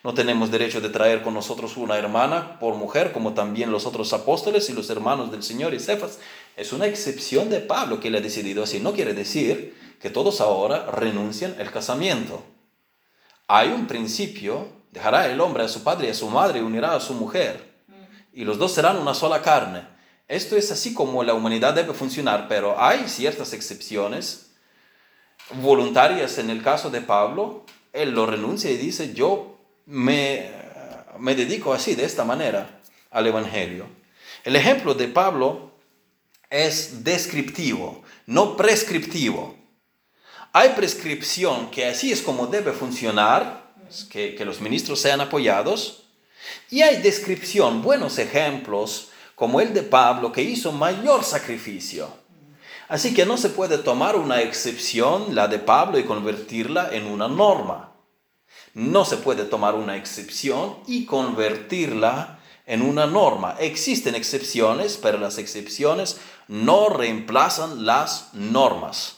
No 0.04 0.16
tenemos 0.16 0.50
derecho 0.50 0.82
de 0.82 0.90
traer 0.90 1.22
con 1.22 1.36
nosotros 1.36 1.78
una 1.78 2.00
hermana 2.00 2.58
por 2.60 2.74
mujer, 2.74 3.12
como 3.12 3.36
también 3.36 3.72
los 3.72 3.86
otros 3.86 4.12
apóstoles 4.12 4.68
y 4.72 4.74
los 4.74 4.90
hermanos 4.90 5.32
del 5.32 5.44
Señor 5.44 5.76
y 5.76 5.80
Cefas. 5.80 6.18
Es 6.58 6.74
una 6.74 6.88
excepción 6.88 7.52
de 7.52 7.60
Pablo 7.60 8.00
que 8.00 8.08
él 8.08 8.16
ha 8.16 8.22
decidido 8.22 8.64
así. 8.64 8.80
No 8.80 8.94
quiere 8.94 9.14
decir 9.14 9.78
que 10.02 10.10
todos 10.10 10.42
ahora 10.42 10.90
renuncien 10.90 11.56
al 11.60 11.70
casamiento. 11.70 12.44
Hay 13.48 13.70
un 13.70 13.86
principio, 13.86 14.68
dejará 14.96 15.28
el 15.28 15.40
hombre 15.42 15.64
a 15.64 15.68
su 15.68 15.84
padre 15.84 16.08
y 16.08 16.12
a 16.12 16.14
su 16.14 16.30
madre 16.30 16.60
y 16.60 16.62
unirá 16.64 16.96
a 16.96 17.02
su 17.02 17.14
mujer. 17.14 17.76
Y 18.32 18.46
los 18.46 18.58
dos 18.58 18.74
serán 18.74 18.98
una 18.98 19.14
sola 19.14 19.42
carne. 19.42 19.86
Esto 20.28 20.56
es 20.56 20.72
así 20.72 20.94
como 20.94 21.22
la 21.22 21.34
humanidad 21.34 21.74
debe 21.74 21.94
funcionar, 21.94 22.48
pero 22.48 22.82
hay 22.82 23.08
ciertas 23.10 23.52
excepciones 23.52 24.54
voluntarias 25.56 26.38
en 26.38 26.50
el 26.50 26.64
caso 26.64 26.90
de 26.90 27.02
Pablo. 27.02 27.66
Él 27.92 28.12
lo 28.12 28.26
renuncia 28.26 28.72
y 28.72 28.78
dice, 28.78 29.14
yo 29.14 29.58
me, 29.86 30.50
me 31.20 31.36
dedico 31.36 31.74
así, 31.74 31.94
de 31.96 32.06
esta 32.06 32.24
manera, 32.24 32.80
al 33.12 33.28
Evangelio. 33.28 33.88
El 34.46 34.56
ejemplo 34.56 34.94
de 34.94 35.10
Pablo 35.10 35.72
es 36.50 37.04
descriptivo, 37.04 38.02
no 38.28 38.56
prescriptivo. 38.56 39.58
Hay 40.54 40.70
prescripción 40.70 41.70
que 41.70 41.86
así 41.86 42.14
es 42.14 42.22
como 42.22 42.48
debe 42.48 42.72
funcionar, 42.72 43.65
que, 44.10 44.36
que 44.36 44.46
los 44.46 44.62
ministros 44.62 45.00
sean 45.00 45.22
apoyados, 45.22 46.04
y 46.70 46.82
hay 46.82 47.02
descripción, 47.02 47.82
buenos 47.82 48.18
ejemplos, 48.18 49.10
como 49.36 49.60
el 49.62 49.74
de 49.74 49.84
Pablo, 49.84 50.32
que 50.32 50.42
hizo 50.42 50.72
mayor 50.72 51.24
sacrificio. 51.24 52.10
Así 52.88 53.14
que 53.14 53.26
no 53.26 53.38
se 53.38 53.50
puede 53.50 53.78
tomar 53.80 54.16
una 54.16 54.42
excepción, 54.42 55.34
la 55.36 55.48
de 55.48 55.60
Pablo, 55.60 55.98
y 55.98 56.04
convertirla 56.04 56.90
en 56.92 57.08
una 57.08 57.28
norma. 57.28 57.94
No 58.74 59.06
se 59.06 59.18
puede 59.18 59.46
tomar 59.46 59.76
una 59.76 59.98
excepción 59.98 60.78
y 60.86 61.06
convertirla 61.06 62.40
en 62.66 62.82
una 62.82 63.06
norma. 63.06 63.56
Existen 63.60 64.16
excepciones, 64.16 65.00
pero 65.02 65.18
las 65.18 65.38
excepciones 65.38 66.18
no 66.48 66.90
reemplazan 66.90 67.86
las 67.86 68.34
normas. 68.34 69.18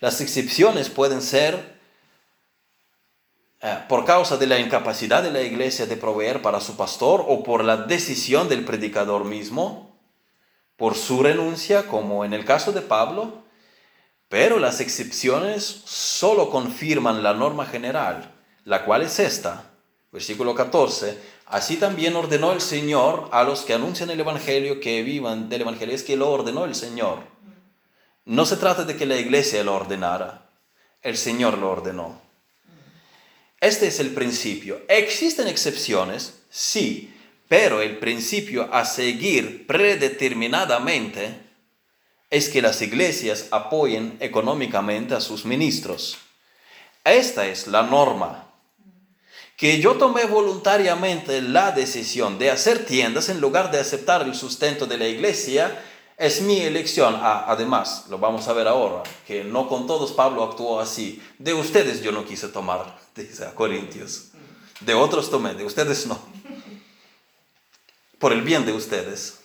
Las 0.00 0.20
excepciones 0.20 0.88
pueden 0.90 1.22
ser 1.22 1.79
por 3.88 4.04
causa 4.04 4.36
de 4.36 4.46
la 4.46 4.58
incapacidad 4.58 5.22
de 5.22 5.30
la 5.30 5.42
iglesia 5.42 5.86
de 5.86 5.96
proveer 5.96 6.42
para 6.42 6.60
su 6.60 6.76
pastor 6.76 7.24
o 7.26 7.42
por 7.42 7.64
la 7.64 7.76
decisión 7.76 8.48
del 8.48 8.64
predicador 8.64 9.24
mismo, 9.24 9.98
por 10.76 10.94
su 10.94 11.22
renuncia, 11.22 11.86
como 11.86 12.24
en 12.24 12.32
el 12.32 12.44
caso 12.44 12.72
de 12.72 12.80
Pablo, 12.80 13.42
pero 14.28 14.58
las 14.58 14.80
excepciones 14.80 15.82
solo 15.84 16.50
confirman 16.50 17.22
la 17.22 17.34
norma 17.34 17.66
general 17.66 18.34
la 18.64 18.84
cual 18.84 19.02
es 19.02 19.18
esta. 19.18 19.64
Versículo 20.12 20.54
14. 20.54 21.18
Así 21.46 21.76
también 21.76 22.16
ordenó 22.16 22.52
el 22.52 22.60
Señor 22.60 23.28
a 23.32 23.44
los 23.44 23.62
que 23.62 23.74
anuncian 23.74 24.10
el 24.10 24.20
Evangelio 24.20 24.80
que 24.80 25.02
vivan 25.02 25.48
del 25.48 25.62
Evangelio. 25.62 25.94
Es 25.94 26.02
que 26.02 26.16
lo 26.16 26.30
ordenó 26.30 26.64
el 26.64 26.74
Señor. 26.74 27.18
No 28.24 28.46
se 28.46 28.56
trata 28.56 28.84
de 28.84 28.96
que 28.96 29.06
la 29.06 29.16
iglesia 29.16 29.64
lo 29.64 29.74
ordenara. 29.74 30.46
El 31.02 31.16
Señor 31.16 31.58
lo 31.58 31.70
ordenó. 31.70 32.20
Este 33.60 33.88
es 33.88 34.00
el 34.00 34.14
principio. 34.14 34.80
¿Existen 34.88 35.46
excepciones? 35.46 36.40
Sí, 36.50 37.14
pero 37.48 37.82
el 37.82 37.98
principio 37.98 38.72
a 38.72 38.84
seguir 38.84 39.66
predeterminadamente 39.66 41.38
es 42.30 42.48
que 42.48 42.62
las 42.62 42.80
iglesias 42.80 43.48
apoyen 43.50 44.16
económicamente 44.20 45.14
a 45.14 45.20
sus 45.20 45.44
ministros. 45.44 46.18
Esta 47.04 47.46
es 47.46 47.66
la 47.66 47.82
norma 47.82 48.50
que 49.60 49.78
yo 49.78 49.96
tomé 49.96 50.24
voluntariamente 50.24 51.42
la 51.42 51.70
decisión 51.70 52.38
de 52.38 52.50
hacer 52.50 52.86
tiendas 52.86 53.28
en 53.28 53.42
lugar 53.42 53.70
de 53.70 53.78
aceptar 53.78 54.22
el 54.22 54.34
sustento 54.34 54.86
de 54.86 54.96
la 54.96 55.06
iglesia, 55.06 55.84
es 56.16 56.40
mi 56.40 56.60
elección. 56.60 57.14
Ah, 57.20 57.44
además, 57.46 58.06
lo 58.08 58.16
vamos 58.16 58.48
a 58.48 58.54
ver 58.54 58.66
ahora, 58.66 59.02
que 59.26 59.44
no 59.44 59.68
con 59.68 59.86
todos 59.86 60.12
Pablo 60.12 60.44
actuó 60.44 60.80
así. 60.80 61.22
De 61.36 61.52
ustedes 61.52 62.00
yo 62.00 62.10
no 62.10 62.24
quise 62.24 62.48
tomar, 62.48 62.99
dice 63.24 63.44
a 63.44 63.54
Corintios. 63.54 64.28
De 64.80 64.94
otros 64.94 65.30
tomé, 65.30 65.54
de 65.54 65.64
ustedes 65.64 66.06
no. 66.06 66.20
Por 68.18 68.32
el 68.32 68.42
bien 68.42 68.66
de 68.66 68.72
ustedes. 68.72 69.38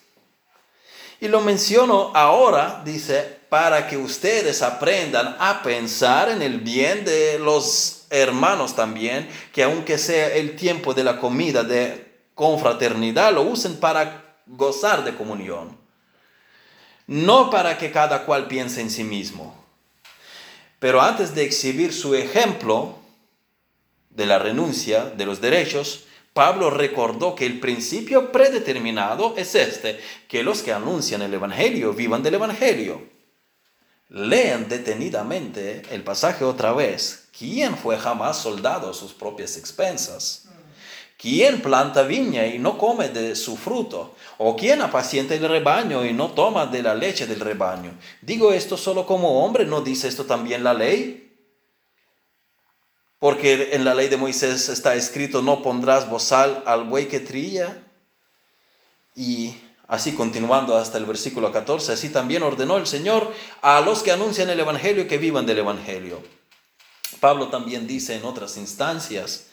Y 1.19 1.27
lo 1.27 1.41
menciono 1.41 2.11
ahora, 2.13 2.81
dice, 2.83 3.39
para 3.49 3.87
que 3.87 3.97
ustedes 3.97 4.61
aprendan 4.61 5.35
a 5.39 5.63
pensar 5.63 6.29
en 6.29 6.41
el 6.41 6.59
bien 6.59 7.05
de 7.05 7.39
los 7.39 8.05
hermanos 8.09 8.75
también, 8.75 9.29
que 9.53 9.63
aunque 9.63 9.97
sea 9.97 10.33
el 10.35 10.55
tiempo 10.55 10.93
de 10.93 11.03
la 11.03 11.19
comida 11.19 11.63
de 11.63 12.13
confraternidad, 12.33 13.33
lo 13.33 13.43
usen 13.43 13.77
para 13.77 14.35
gozar 14.45 15.03
de 15.03 15.15
comunión 15.15 15.85
no 17.07 17.49
para 17.49 17.77
que 17.77 17.91
cada 17.91 18.25
cual 18.25 18.47
piense 18.47 18.81
en 18.81 18.89
sí 18.89 19.03
mismo. 19.03 19.55
Pero 20.79 21.01
antes 21.01 21.35
de 21.35 21.43
exhibir 21.43 21.93
su 21.93 22.15
ejemplo 22.15 22.99
de 24.15 24.25
la 24.25 24.39
renuncia 24.39 25.05
de 25.05 25.25
los 25.25 25.41
derechos, 25.41 26.05
Pablo 26.33 26.69
recordó 26.69 27.35
que 27.35 27.45
el 27.45 27.59
principio 27.59 28.31
predeterminado 28.31 29.35
es 29.37 29.55
este, 29.55 29.99
que 30.27 30.43
los 30.43 30.63
que 30.63 30.73
anuncian 30.73 31.21
el 31.21 31.33
Evangelio 31.33 31.93
vivan 31.93 32.23
del 32.23 32.33
Evangelio. 32.33 33.03
Lean 34.09 34.67
detenidamente 34.67 35.83
el 35.91 36.03
pasaje 36.03 36.43
otra 36.43 36.73
vez. 36.73 37.27
¿Quién 37.37 37.77
fue 37.77 37.97
jamás 37.97 38.37
soldado 38.37 38.89
a 38.89 38.93
sus 38.93 39.13
propias 39.13 39.57
expensas? 39.57 40.45
¿Quién 41.17 41.61
planta 41.61 42.03
viña 42.03 42.45
y 42.45 42.59
no 42.59 42.77
come 42.77 43.09
de 43.09 43.35
su 43.35 43.55
fruto? 43.55 44.15
¿O 44.37 44.55
quién 44.57 44.81
apacienta 44.81 45.33
el 45.33 45.47
rebaño 45.47 46.05
y 46.05 46.11
no 46.11 46.31
toma 46.31 46.65
de 46.65 46.83
la 46.83 46.93
leche 46.93 47.25
del 47.25 47.39
rebaño? 47.39 47.97
Digo 48.21 48.51
esto 48.51 48.75
solo 48.75 49.05
como 49.05 49.45
hombre, 49.45 49.65
¿no 49.65 49.81
dice 49.81 50.09
esto 50.09 50.25
también 50.25 50.63
la 50.63 50.73
ley? 50.73 51.24
Porque 53.19 53.69
en 53.73 53.85
la 53.85 53.93
ley 53.93 54.07
de 54.07 54.17
Moisés 54.17 54.69
está 54.69 54.95
escrito, 54.95 55.41
no 55.41 55.61
pondrás 55.61 56.09
bozal 56.09 56.63
al 56.65 56.83
buey 56.83 57.07
que 57.07 57.19
trilla. 57.19 57.81
Y 59.15 59.55
así 59.87 60.13
continuando 60.13 60.75
hasta 60.77 60.97
el 60.97 61.05
versículo 61.05 61.51
14, 61.51 61.93
así 61.93 62.09
también 62.09 62.43
ordenó 62.43 62.77
el 62.77 62.87
Señor 62.87 63.33
a 63.61 63.81
los 63.81 64.03
que 64.03 64.11
anuncian 64.11 64.49
el 64.49 64.59
Evangelio 64.59 65.07
que 65.07 65.17
vivan 65.17 65.45
del 65.45 65.59
Evangelio. 65.59 66.21
Pablo 67.19 67.47
también 67.47 67.87
dice 67.87 68.15
en 68.15 68.25
otras 68.25 68.57
instancias, 68.57 69.47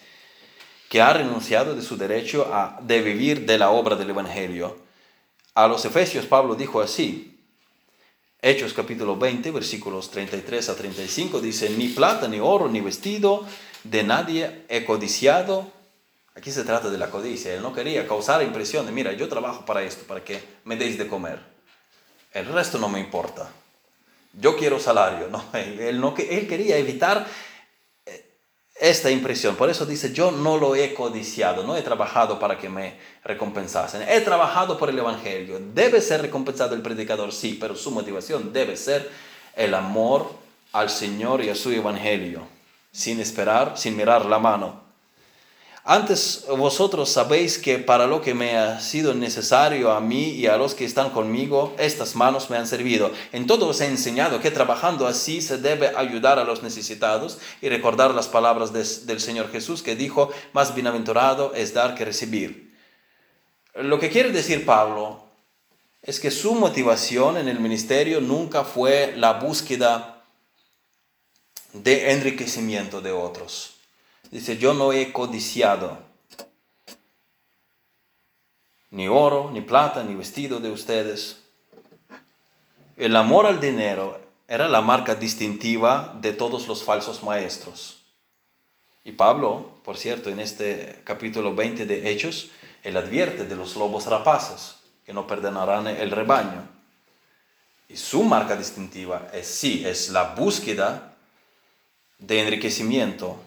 que 0.93 1.01
ha 1.01 1.15
renunciado 1.15 1.75
de 1.75 1.81
su 1.81 1.97
derecho 1.97 2.51
a, 2.53 2.79
de 2.83 3.01
vivir 3.01 3.47
de 3.47 3.57
la 3.57 3.71
obra 3.71 3.97
del 3.97 4.11
Evangelio. 4.11 4.77
A 5.55 5.67
los 5.67 5.87
Efesios 5.87 6.27
Pablo 6.27 6.55
dijo 6.55 6.83
así, 6.83 7.32
Hechos 8.45 8.75
capítulo 8.75 9.17
20, 9.17 9.53
versículos 9.53 10.11
33 10.11 10.69
a 10.69 10.75
35, 10.75 11.41
dice, 11.41 11.71
ni 11.71 11.91
plata, 11.91 12.27
ni 12.27 12.41
oro, 12.41 12.69
ni 12.69 12.81
vestido 12.81 13.47
de 13.85 14.03
nadie 14.03 14.65
he 14.69 14.85
codiciado. 14.85 15.71
Aquí 16.35 16.51
se 16.51 16.65
trata 16.65 16.91
de 16.91 16.99
la 16.99 17.09
codicia. 17.09 17.55
Él 17.55 17.63
no 17.63 17.73
quería 17.73 18.05
causar 18.09 18.43
impresión 18.43 18.85
de, 18.85 18.91
mira, 18.91 19.13
yo 19.13 19.29
trabajo 19.29 19.65
para 19.65 19.85
esto, 19.85 20.05
para 20.09 20.25
que 20.25 20.43
me 20.65 20.75
deis 20.75 20.99
de 20.99 21.07
comer. 21.07 21.39
El 22.33 22.47
resto 22.47 22.79
no 22.79 22.89
me 22.89 22.99
importa. 22.99 23.49
Yo 24.33 24.57
quiero 24.57 24.81
salario. 24.81 25.29
No, 25.31 25.45
él, 25.57 26.01
no, 26.01 26.13
él 26.19 26.49
quería 26.49 26.79
evitar 26.79 27.25
esta 28.83 29.13
impresión. 29.13 29.55
Por 29.55 29.71
eso 29.71 29.87
dice, 29.87 30.13
yo 30.13 30.33
no 30.33 30.59
lo 30.59 30.75
he 30.75 30.93
codiciado, 30.93 31.63
no 31.63 31.77
he 31.77 31.83
trabajado 31.83 32.41
para 32.41 32.59
que 32.59 32.69
me 32.69 32.95
recompensasen. 33.23 34.03
He 34.09 34.21
trabajado 34.23 34.77
por 34.77 34.91
el 34.91 34.99
Evangelio. 34.99 35.61
Debe 35.73 36.01
ser 36.01 36.21
recompensado 36.21 36.75
el 36.75 36.83
predicador, 36.83 37.33
sí, 37.33 37.57
pero 37.61 37.77
su 37.77 37.93
motivación 37.93 38.53
debe 38.53 38.77
ser 38.77 39.09
el 39.55 39.73
amor 39.75 40.33
al 40.73 40.91
Señor 40.91 41.45
y 41.45 41.49
a 41.49 41.55
su 41.55 41.71
Evangelio, 41.71 42.43
sin 42.91 43.21
esperar, 43.21 43.79
sin 43.79 43.97
mirar 43.97 44.27
la 44.27 44.41
mano. 44.41 44.83
Antes 45.85 46.45
vosotros 46.47 47.11
sabéis 47.11 47.59
que 47.59 47.81
para 47.81 48.07
lo 48.07 48.23
que 48.23 48.35
me 48.35 48.57
ha 48.57 48.79
sido 48.79 49.15
necesario 49.15 49.91
a 49.91 50.01
mí 50.01 50.31
y 50.31 50.47
a 50.47 50.57
los 50.57 50.75
que 50.75 50.85
están 50.85 51.11
conmigo, 51.11 51.75
estas 51.77 52.15
manos 52.15 52.51
me 52.51 52.57
han 52.57 52.69
servido. 52.69 53.11
En 53.33 53.49
todo 53.49 53.67
os 53.67 53.81
he 53.81 53.87
enseñado 53.87 54.39
que 54.39 54.53
trabajando 54.53 55.09
así 55.09 55.43
se 55.43 55.59
debe 55.59 55.89
ayudar 55.97 56.39
a 56.39 56.45
los 56.45 56.63
necesitados 56.63 57.39
y 57.61 57.69
recordar 57.69 58.15
las 58.15 58.29
palabras 58.29 58.73
del 58.73 59.19
Señor 59.21 59.51
Jesús 59.51 59.83
que 59.83 59.97
dijo, 59.97 60.31
más 60.53 60.73
bienaventurado 60.73 61.53
es 61.53 61.75
dar 61.75 61.97
que 61.97 62.05
recibir. 62.05 62.73
Lo 63.75 63.99
que 63.99 64.11
quiere 64.11 64.31
decir 64.31 64.65
Pablo 64.65 65.25
es 66.01 66.21
que 66.21 66.31
su 66.31 66.55
motivación 66.55 67.39
en 67.39 67.49
el 67.49 67.59
ministerio 67.59 68.21
nunca 68.21 68.63
fue 68.63 69.15
la 69.17 69.33
búsqueda 69.33 70.23
de 71.73 72.13
enriquecimiento 72.13 73.01
de 73.01 73.11
otros 73.11 73.82
Dice, 74.33 74.57
yo 74.57 74.73
no 74.73 74.95
he 74.95 75.13
codiciado 75.13 75.99
ni 78.91 79.07
oro, 79.07 79.51
ni 79.53 79.61
plata, 79.61 80.03
ni 80.03 80.15
vestido 80.15 80.59
de 80.59 80.71
ustedes. 80.71 81.43
El 82.97 83.15
amor 83.15 83.45
al 83.45 83.61
dinero 83.61 84.19
era 84.49 84.71
la 84.71 84.81
marca 84.81 85.15
distintiva 85.15 86.17
de 86.23 86.33
todos 86.33 86.67
los 86.67 86.83
falsos 86.83 87.23
maestros. 87.23 88.03
Y 89.05 89.13
Pablo, 89.13 89.71
por 89.85 89.99
cierto, 89.99 90.31
en 90.31 90.41
este 90.41 91.03
capítulo 91.05 91.55
20 91.55 91.85
de 91.85 92.11
Hechos, 92.11 92.51
él 92.85 92.97
advierte 92.97 93.45
de 93.45 93.55
los 93.55 93.77
lobos 93.77 94.07
rapaces, 94.07 94.77
que 95.05 95.13
no 95.13 95.27
perdonarán 95.27 95.89
el 95.89 96.11
rebaño. 96.11 96.67
Y 97.87 97.99
su 97.99 98.23
marca 98.23 98.57
distintiva 98.57 99.29
es 99.35 99.47
sí, 99.47 99.85
es 99.85 100.09
la 100.09 100.35
búsqueda 100.35 101.17
de 102.19 102.41
enriquecimiento 102.41 103.39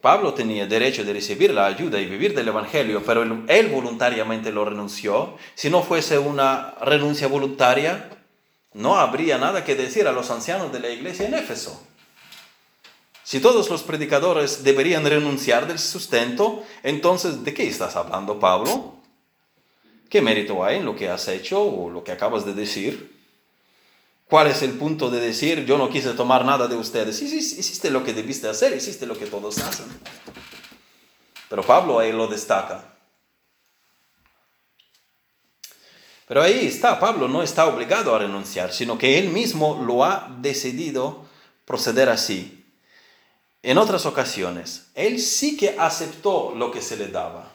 Pablo 0.00 0.32
tenía 0.32 0.66
derecho 0.66 1.04
de 1.04 1.12
recibir 1.12 1.52
la 1.52 1.66
ayuda 1.66 2.00
y 2.00 2.06
vivir 2.06 2.34
del 2.34 2.48
Evangelio, 2.48 3.02
pero 3.04 3.22
él, 3.22 3.68
voluntariamente 3.68 4.50
lo 4.50 4.64
renunció. 4.64 5.36
Si 5.54 5.68
no 5.68 5.82
fuese 5.82 6.18
una 6.18 6.74
renuncia 6.80 7.28
voluntaria, 7.28 8.08
no 8.72 8.96
habría 8.96 9.36
nada 9.36 9.62
que 9.62 9.74
decir 9.74 10.08
a 10.08 10.12
los 10.12 10.30
ancianos 10.30 10.72
de 10.72 10.80
la 10.80 10.88
iglesia 10.88 11.26
en 11.26 11.34
Éfeso. 11.34 11.82
Si 13.24 13.40
todos 13.40 13.68
los 13.68 13.82
predicadores 13.82 14.64
deberían 14.64 15.04
renunciar 15.04 15.68
del 15.68 15.78
sustento, 15.78 16.64
entonces 16.82 17.44
¿de 17.44 17.52
qué 17.52 17.68
estás 17.68 17.94
hablando, 17.94 18.40
Pablo? 18.40 18.94
¿Qué 20.08 20.22
mérito 20.22 20.64
hay 20.64 20.78
en 20.78 20.86
lo 20.86 20.96
que 20.96 21.10
has 21.10 21.28
hecho 21.28 21.62
o 21.62 21.90
lo 21.90 22.02
que 22.02 22.12
acabas 22.12 22.46
de 22.46 22.54
decir? 22.54 23.09
¿Cuál 24.30 24.46
es 24.46 24.62
el 24.62 24.74
punto 24.74 25.10
de 25.10 25.18
decir, 25.18 25.66
yo 25.66 25.76
no 25.76 25.90
quise 25.90 26.12
tomar 26.12 26.44
nada 26.44 26.68
de 26.68 26.76
ustedes? 26.76 27.20
Hiciste 27.20 27.90
lo 27.90 28.04
que 28.04 28.12
debiste 28.12 28.48
hacer, 28.48 28.72
hiciste 28.76 29.04
lo 29.04 29.18
que 29.18 29.26
todos 29.26 29.58
hacen. 29.58 29.86
Pero 31.48 31.64
Pablo 31.64 31.98
ahí 31.98 32.12
lo 32.12 32.28
destaca. 32.28 32.84
Pero 36.28 36.42
ahí 36.42 36.64
está, 36.64 37.00
Pablo 37.00 37.26
no 37.26 37.42
está 37.42 37.66
obligado 37.66 38.14
a 38.14 38.20
renunciar, 38.20 38.72
sino 38.72 38.96
que 38.96 39.18
él 39.18 39.30
mismo 39.30 39.82
lo 39.84 40.04
ha 40.04 40.32
decidido 40.38 41.24
proceder 41.64 42.08
así. 42.08 42.64
En 43.64 43.78
otras 43.78 44.06
ocasiones, 44.06 44.90
él 44.94 45.18
sí 45.18 45.56
que 45.56 45.74
aceptó 45.76 46.54
lo 46.54 46.70
que 46.70 46.82
se 46.82 46.96
le 46.96 47.08
daba 47.08 47.50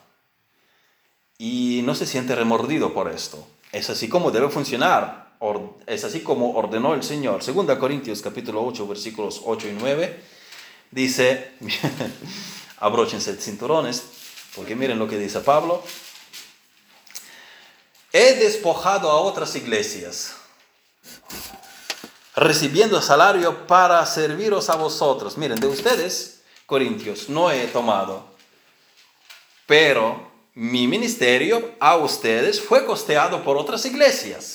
y 1.38 1.84
no 1.86 1.96
se 1.96 2.06
siente 2.06 2.36
remordido 2.36 2.94
por 2.94 3.10
esto. 3.10 3.48
Es 3.72 3.90
así 3.90 4.10
como 4.10 4.30
debe 4.30 4.50
funcionar 4.50 5.25
es 5.86 6.04
así 6.04 6.22
como 6.22 6.56
ordenó 6.56 6.94
el 6.94 7.04
Señor. 7.04 7.44
Segunda 7.44 7.78
Corintios 7.78 8.22
capítulo 8.22 8.66
8 8.66 8.88
versículos 8.88 9.42
8 9.44 9.68
y 9.68 9.72
9 9.80 10.20
dice, 10.92 11.52
abróchense 12.78 13.36
cinturones, 13.36 14.04
porque 14.56 14.76
miren 14.76 14.98
lo 14.98 15.08
que 15.08 15.18
dice 15.18 15.40
Pablo. 15.42 15.84
He 18.14 18.36
despojado 18.36 19.12
a 19.12 19.20
otras 19.20 19.56
iglesias, 19.58 20.36
recibiendo 22.34 23.02
salario 23.02 23.68
para 23.68 24.06
serviros 24.06 24.70
a 24.70 24.76
vosotros. 24.76 25.38
Miren, 25.38 25.60
de 25.60 25.68
ustedes, 25.68 26.42
Corintios, 26.66 27.28
no 27.28 27.52
he 27.52 27.68
tomado, 27.68 28.26
pero 29.66 30.32
mi 30.54 30.88
ministerio 30.88 31.76
a 31.82 31.98
ustedes 31.98 32.62
fue 32.62 32.86
costeado 32.86 33.44
por 33.44 33.58
otras 33.58 33.86
iglesias. 33.86 34.55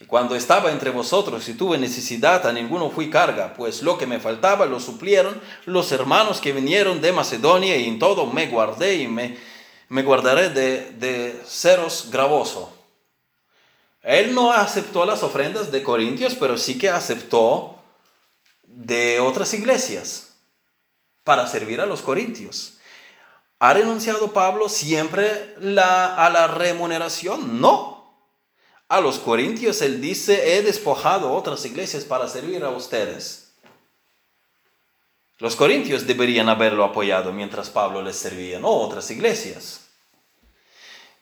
Y 0.00 0.06
cuando 0.06 0.34
estaba 0.34 0.72
entre 0.72 0.88
vosotros 0.88 1.46
y 1.50 1.54
tuve 1.54 1.76
necesidad, 1.76 2.46
a 2.46 2.52
ninguno 2.52 2.90
fui 2.90 3.10
carga, 3.10 3.52
pues 3.52 3.82
lo 3.82 3.98
que 3.98 4.06
me 4.06 4.18
faltaba 4.18 4.64
lo 4.64 4.80
suplieron 4.80 5.38
los 5.66 5.92
hermanos 5.92 6.40
que 6.40 6.52
vinieron 6.52 7.02
de 7.02 7.12
Macedonia 7.12 7.76
y 7.76 7.86
en 7.86 7.98
todo 7.98 8.24
me 8.24 8.46
guardé 8.46 8.94
y 8.94 9.08
me, 9.08 9.36
me 9.90 10.02
guardaré 10.02 10.48
de, 10.48 10.92
de 10.92 11.38
seros 11.46 12.08
gravoso. 12.10 12.74
Él 14.02 14.34
no 14.34 14.52
aceptó 14.52 15.04
las 15.04 15.22
ofrendas 15.22 15.70
de 15.70 15.82
Corintios, 15.82 16.34
pero 16.34 16.56
sí 16.56 16.78
que 16.78 16.88
aceptó 16.88 17.78
de 18.62 19.20
otras 19.20 19.52
iglesias 19.52 20.34
para 21.24 21.46
servir 21.46 21.82
a 21.82 21.86
los 21.86 22.00
corintios. 22.00 22.78
¿Ha 23.58 23.74
renunciado 23.74 24.32
Pablo 24.32 24.70
siempre 24.70 25.54
a 25.58 26.30
la 26.32 26.46
remuneración? 26.46 27.60
No. 27.60 27.99
A 28.90 29.00
los 29.00 29.18
corintios 29.18 29.80
él 29.80 30.02
dice, 30.02 30.58
he 30.58 30.62
despojado 30.62 31.32
otras 31.32 31.64
iglesias 31.64 32.04
para 32.04 32.28
servir 32.28 32.62
a 32.62 32.68
ustedes. 32.68 33.54
Los 35.38 35.56
corintios 35.56 36.06
deberían 36.06 36.50
haberlo 36.50 36.84
apoyado 36.84 37.32
mientras 37.32 37.70
Pablo 37.70 38.02
les 38.02 38.16
servía, 38.16 38.58
no 38.58 38.68
otras 38.68 39.10
iglesias 39.10 39.86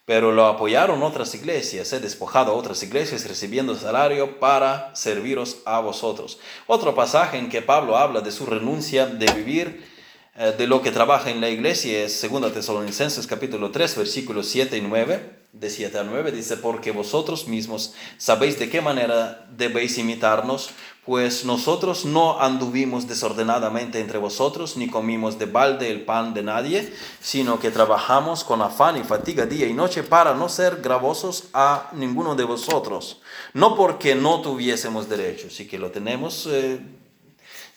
pero 0.08 0.32
lo 0.32 0.46
apoyaron 0.46 1.02
otras 1.02 1.34
iglesias, 1.34 1.92
he 1.92 2.00
despojado 2.00 2.56
otras 2.56 2.82
iglesias 2.82 3.28
recibiendo 3.28 3.74
salario 3.74 4.40
para 4.40 4.90
serviros 4.96 5.58
a 5.66 5.80
vosotros. 5.80 6.38
Otro 6.66 6.94
pasaje 6.94 7.36
en 7.36 7.50
que 7.50 7.60
Pablo 7.60 7.98
habla 7.98 8.22
de 8.22 8.32
su 8.32 8.46
renuncia 8.46 9.04
de 9.04 9.30
vivir 9.34 9.86
eh, 10.34 10.54
de 10.56 10.66
lo 10.66 10.80
que 10.80 10.92
trabaja 10.92 11.28
en 11.28 11.42
la 11.42 11.50
iglesia 11.50 12.06
es 12.06 12.26
2 12.26 12.54
Tesalonicenses 12.54 13.26
capítulo 13.26 13.70
3 13.70 13.98
versículos 13.98 14.46
7 14.46 14.78
y 14.78 14.80
9. 14.80 15.37
De 15.58 15.70
7 15.70 15.98
a 15.98 16.04
9 16.04 16.30
dice, 16.30 16.56
porque 16.56 16.92
vosotros 16.92 17.48
mismos 17.48 17.94
sabéis 18.16 18.58
de 18.58 18.70
qué 18.70 18.80
manera 18.80 19.46
debéis 19.56 19.98
imitarnos 19.98 20.70
pues 21.08 21.46
nosotros 21.46 22.04
no 22.04 22.38
anduvimos 22.38 23.08
desordenadamente 23.08 23.98
entre 23.98 24.18
vosotros, 24.18 24.76
ni 24.76 24.90
comimos 24.90 25.38
de 25.38 25.46
balde 25.46 25.90
el 25.90 26.02
pan 26.02 26.34
de 26.34 26.42
nadie, 26.42 26.92
sino 27.18 27.58
que 27.58 27.70
trabajamos 27.70 28.44
con 28.44 28.60
afán 28.60 28.98
y 28.98 29.04
fatiga 29.04 29.46
día 29.46 29.66
y 29.66 29.72
noche 29.72 30.02
para 30.02 30.34
no 30.34 30.50
ser 30.50 30.82
gravosos 30.82 31.44
a 31.54 31.88
ninguno 31.94 32.34
de 32.34 32.44
vosotros, 32.44 33.22
no 33.54 33.74
porque 33.74 34.14
no 34.14 34.42
tuviésemos 34.42 35.08
derecho, 35.08 35.48
sí 35.48 35.66
que 35.66 35.78
lo 35.78 35.90
tenemos, 35.90 36.46
eh, 36.46 36.78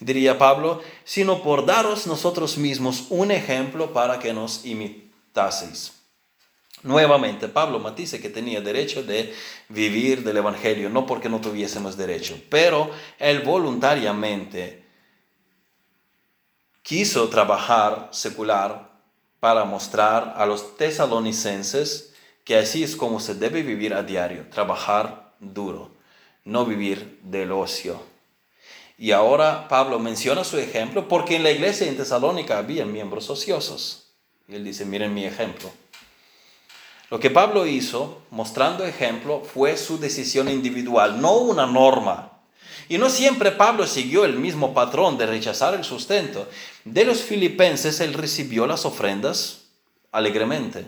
diría 0.01 0.37
Pablo, 0.37 0.81
sino 1.05 1.41
por 1.41 1.65
daros 1.65 2.07
nosotros 2.07 2.57
mismos 2.57 3.05
un 3.11 3.31
ejemplo 3.31 3.93
para 3.93 4.19
que 4.19 4.33
nos 4.33 4.65
imitaseis. 4.65 6.00
Nuevamente, 6.83 7.47
Pablo 7.47 7.79
matice 7.79 8.19
que 8.19 8.29
tenía 8.29 8.61
derecho 8.61 9.03
de 9.03 9.33
vivir 9.69 10.23
del 10.23 10.37
Evangelio, 10.37 10.89
no 10.89 11.05
porque 11.05 11.29
no 11.29 11.39
tuviésemos 11.39 11.95
derecho, 11.95 12.41
pero 12.49 12.89
él 13.19 13.41
voluntariamente 13.41 14.83
quiso 16.81 17.29
trabajar 17.29 18.09
secular 18.11 18.89
para 19.39 19.63
mostrar 19.63 20.33
a 20.37 20.45
los 20.45 20.77
tesalonicenses 20.77 22.13
que 22.43 22.57
así 22.57 22.83
es 22.83 22.95
como 22.95 23.19
se 23.19 23.35
debe 23.35 23.61
vivir 23.61 23.93
a 23.93 24.01
diario, 24.01 24.47
trabajar 24.49 25.33
duro, 25.39 25.91
no 26.45 26.65
vivir 26.65 27.19
del 27.23 27.51
ocio. 27.51 28.01
Y 28.97 29.11
ahora 29.11 29.67
Pablo 29.67 29.99
menciona 29.99 30.43
su 30.43 30.57
ejemplo 30.57 31.07
porque 31.07 31.35
en 31.35 31.43
la 31.43 31.51
iglesia 31.51 31.87
en 31.87 31.97
Tesalónica 31.97 32.59
había 32.59 32.85
miembros 32.85 33.29
ociosos. 33.31 34.11
Y 34.47 34.55
él 34.55 34.63
dice, 34.63 34.85
miren 34.85 35.13
mi 35.13 35.25
ejemplo. 35.25 35.71
Lo 37.11 37.19
que 37.19 37.29
Pablo 37.29 37.67
hizo, 37.67 38.23
mostrando 38.31 38.85
ejemplo, 38.85 39.43
fue 39.43 39.75
su 39.75 39.99
decisión 39.99 40.47
individual, 40.47 41.19
no 41.19 41.39
una 41.39 41.67
norma. 41.67 42.31
Y 42.87 42.97
no 42.97 43.09
siempre 43.09 43.51
Pablo 43.51 43.85
siguió 43.85 44.23
el 44.23 44.39
mismo 44.39 44.73
patrón 44.73 45.17
de 45.17 45.25
rechazar 45.25 45.73
el 45.73 45.83
sustento. 45.83 46.47
De 46.85 47.03
los 47.03 47.21
filipenses 47.21 47.99
él 47.99 48.13
recibió 48.13 48.65
las 48.65 48.85
ofrendas 48.85 49.65
alegremente. 50.13 50.87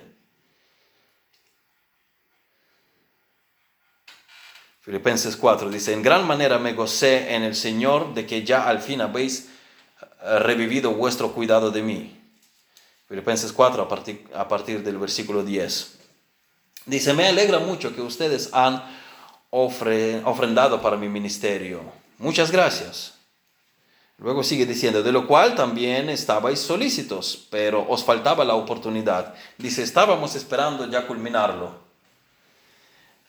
Filipenses 4.79 5.35
4 5.35 5.69
dice, 5.69 5.91
en 5.91 6.03
gran 6.03 6.25
manera 6.25 6.57
me 6.57 6.71
gocé 6.71 7.35
en 7.35 7.43
el 7.43 7.55
Señor 7.55 8.13
de 8.13 8.25
que 8.25 8.45
ya 8.45 8.69
al 8.69 8.79
fin 8.79 9.01
habéis 9.01 9.49
eh, 10.01 10.39
revivido 10.39 10.93
vuestro 10.93 11.33
cuidado 11.33 11.69
de 11.69 11.81
mí. 11.81 12.17
Filipenses 13.09 13.51
4 13.51 13.83
a 13.83 13.89
partir, 13.89 14.25
a 14.33 14.47
partir 14.47 14.83
del 14.83 14.97
versículo 14.97 15.43
10. 15.43 16.02
Dice, 16.85 17.13
me 17.13 17.27
alegra 17.27 17.59
mucho 17.59 17.95
que 17.95 18.01
ustedes 18.01 18.49
han 18.53 18.83
ofrendado 19.49 20.81
para 20.81 20.97
mi 20.97 21.07
ministerio. 21.07 21.81
Muchas 22.17 22.51
gracias. 22.51 23.13
Luego 24.17 24.43
sigue 24.43 24.65
diciendo, 24.65 25.03
de 25.03 25.11
lo 25.11 25.27
cual 25.27 25.55
también 25.55 26.09
estabais 26.09 26.59
solícitos, 26.59 27.47
pero 27.49 27.85
os 27.89 28.03
faltaba 28.03 28.45
la 28.45 28.55
oportunidad. 28.55 29.33
Dice, 29.57 29.83
estábamos 29.83 30.35
esperando 30.35 30.89
ya 30.89 31.07
culminarlo. 31.07 31.82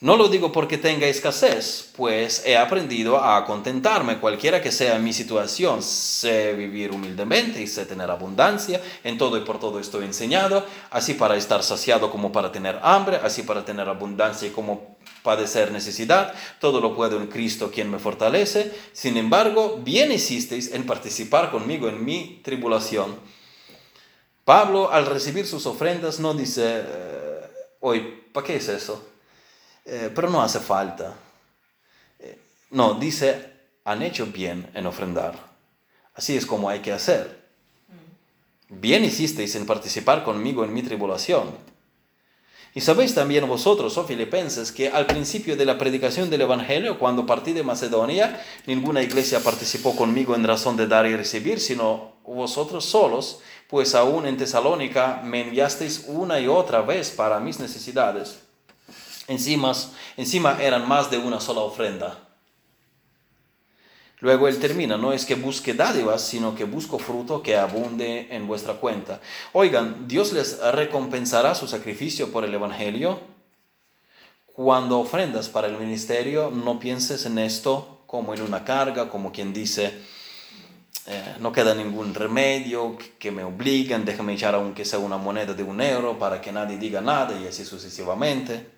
No 0.05 0.17
lo 0.17 0.27
digo 0.27 0.51
porque 0.51 0.77
tenga 0.77 1.07
escasez, 1.07 1.89
pues 1.97 2.43
he 2.45 2.55
aprendido 2.55 3.17
a 3.17 3.43
contentarme 3.43 4.19
cualquiera 4.19 4.61
que 4.61 4.71
sea 4.71 4.99
mi 4.99 5.13
situación. 5.13 5.81
Sé 5.81 6.53
vivir 6.53 6.91
humildemente 6.91 7.59
y 7.59 7.65
sé 7.65 7.87
tener 7.87 8.11
abundancia. 8.11 8.79
En 9.03 9.17
todo 9.17 9.35
y 9.35 9.41
por 9.41 9.59
todo 9.59 9.79
estoy 9.79 10.05
enseñado, 10.05 10.63
así 10.91 11.15
para 11.15 11.35
estar 11.35 11.63
saciado 11.63 12.11
como 12.11 12.31
para 12.31 12.51
tener 12.51 12.77
hambre, 12.83 13.17
así 13.23 13.41
para 13.41 13.65
tener 13.65 13.89
abundancia 13.89 14.47
y 14.47 14.51
como 14.51 14.95
padecer 15.23 15.71
necesidad. 15.71 16.35
Todo 16.59 16.81
lo 16.81 16.95
puedo 16.95 17.19
en 17.19 17.25
Cristo 17.25 17.71
quien 17.73 17.89
me 17.89 17.97
fortalece. 17.97 18.71
Sin 18.93 19.17
embargo, 19.17 19.79
bien 19.83 20.11
hicisteis 20.11 20.71
en 20.71 20.85
participar 20.85 21.49
conmigo 21.49 21.89
en 21.89 22.05
mi 22.05 22.41
tribulación. 22.43 23.15
Pablo 24.43 24.91
al 24.91 25.07
recibir 25.07 25.47
sus 25.47 25.65
ofrendas 25.65 26.19
no 26.19 26.35
dice, 26.35 26.83
hoy, 27.79 27.97
eh, 27.97 28.23
¿para 28.31 28.45
qué 28.45 28.57
es 28.57 28.69
eso? 28.69 29.14
Eh, 29.85 30.11
pero 30.13 30.29
no 30.29 30.41
hace 30.41 30.59
falta. 30.59 31.13
Eh, 32.19 32.37
no, 32.71 32.95
dice, 32.95 33.53
han 33.83 34.01
hecho 34.01 34.25
bien 34.25 34.69
en 34.73 34.87
ofrendar. 34.87 35.35
Así 36.15 36.35
es 36.35 36.45
como 36.45 36.69
hay 36.69 36.79
que 36.79 36.91
hacer. 36.91 37.45
Bien 38.69 39.05
hicisteis 39.05 39.55
en 39.55 39.65
participar 39.65 40.23
conmigo 40.23 40.63
en 40.63 40.73
mi 40.73 40.81
tribulación. 40.81 41.51
Y 42.73 42.81
sabéis 42.81 43.15
también 43.15 43.47
vosotros, 43.47 43.97
oh 43.97 44.03
filipenses, 44.03 44.71
que 44.71 44.89
al 44.89 45.05
principio 45.05 45.55
de 45.55 45.63
la 45.63 45.77
predicación 45.77 46.29
del 46.29 46.41
Evangelio, 46.41 46.99
cuando 46.99 47.25
partí 47.25 47.53
de 47.53 47.63
Macedonia, 47.63 48.41
ninguna 48.65 49.01
iglesia 49.01 49.39
participó 49.39 49.95
conmigo 49.95 50.35
en 50.35 50.43
razón 50.43 50.75
de 50.75 50.87
dar 50.87 51.05
y 51.05 51.15
recibir, 51.15 51.61
sino 51.61 52.15
vosotros 52.25 52.83
solos, 52.83 53.39
pues 53.69 53.95
aún 53.95 54.25
en 54.25 54.35
Tesalónica 54.35 55.21
me 55.23 55.41
enviasteis 55.41 56.05
una 56.07 56.39
y 56.41 56.47
otra 56.47 56.81
vez 56.81 57.11
para 57.11 57.39
mis 57.39 57.59
necesidades. 57.59 58.44
Encima, 59.27 59.73
encima 60.17 60.61
eran 60.61 60.87
más 60.87 61.09
de 61.09 61.17
una 61.17 61.39
sola 61.39 61.61
ofrenda. 61.61 62.19
Luego 64.21 64.47
él 64.47 64.59
termina, 64.59 64.97
no 64.97 65.13
es 65.13 65.25
que 65.25 65.35
busque 65.35 65.73
dádivas, 65.73 66.21
sino 66.21 66.55
que 66.55 66.63
busco 66.63 66.97
fruto 66.97 67.43
que 67.43 67.57
abunde 67.57 68.27
en 68.31 68.47
vuestra 68.47 68.75
cuenta. 68.75 69.19
Oigan, 69.53 70.07
Dios 70.07 70.31
les 70.31 70.59
recompensará 70.59 71.53
su 71.53 71.67
sacrificio 71.67 72.31
por 72.31 72.45
el 72.45 72.53
Evangelio. 72.53 73.19
Cuando 74.53 74.99
ofrendas 74.99 75.49
para 75.49 75.67
el 75.67 75.77
ministerio, 75.77 76.49
no 76.49 76.79
pienses 76.79 77.25
en 77.25 77.37
esto 77.39 78.03
como 78.07 78.33
en 78.33 78.41
una 78.41 78.63
carga, 78.63 79.09
como 79.09 79.31
quien 79.31 79.51
dice, 79.51 79.93
eh, 81.07 81.35
no 81.39 81.51
queda 81.51 81.75
ningún 81.75 82.13
remedio 82.13 82.97
que 83.19 83.31
me 83.31 83.43
obliguen, 83.43 84.05
déjame 84.05 84.33
echar 84.33 84.55
aunque 84.55 84.85
sea 84.85 84.99
una 84.99 85.17
moneda 85.17 85.53
de 85.53 85.63
un 85.63 85.81
euro 85.81 86.17
para 86.17 86.39
que 86.39 86.51
nadie 86.51 86.77
diga 86.77 87.01
nada 87.01 87.37
y 87.39 87.47
así 87.47 87.65
sucesivamente. 87.65 88.74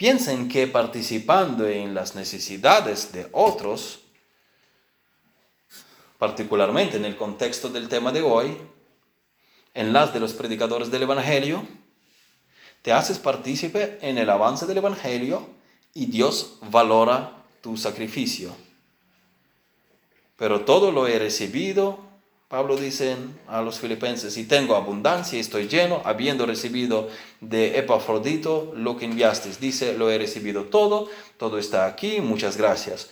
Piensen 0.00 0.48
que 0.48 0.66
participando 0.66 1.68
en 1.68 1.92
las 1.92 2.14
necesidades 2.14 3.12
de 3.12 3.28
otros, 3.32 4.00
particularmente 6.16 6.96
en 6.96 7.04
el 7.04 7.18
contexto 7.18 7.68
del 7.68 7.90
tema 7.90 8.10
de 8.10 8.22
hoy, 8.22 8.56
en 9.74 9.92
las 9.92 10.14
de 10.14 10.20
los 10.20 10.32
predicadores 10.32 10.90
del 10.90 11.02
Evangelio, 11.02 11.68
te 12.80 12.94
haces 12.94 13.18
partícipe 13.18 13.98
en 14.00 14.16
el 14.16 14.30
avance 14.30 14.64
del 14.64 14.78
Evangelio 14.78 15.46
y 15.92 16.06
Dios 16.06 16.54
valora 16.70 17.36
tu 17.60 17.76
sacrificio. 17.76 18.56
Pero 20.38 20.62
todo 20.62 20.92
lo 20.92 21.08
he 21.08 21.18
recibido 21.18 22.09
Pablo 22.50 22.76
dice 22.76 23.16
a 23.46 23.62
los 23.62 23.78
filipenses, 23.78 24.34
si 24.34 24.42
tengo 24.42 24.74
abundancia 24.74 25.36
y 25.36 25.40
estoy 25.40 25.68
lleno, 25.68 26.02
habiendo 26.04 26.46
recibido 26.46 27.08
de 27.40 27.78
Epafrodito 27.78 28.72
lo 28.74 28.96
que 28.96 29.04
enviasteis. 29.04 29.60
Dice, 29.60 29.96
lo 29.96 30.10
he 30.10 30.18
recibido 30.18 30.64
todo, 30.64 31.08
todo 31.36 31.58
está 31.58 31.86
aquí, 31.86 32.20
muchas 32.20 32.56
gracias. 32.56 33.10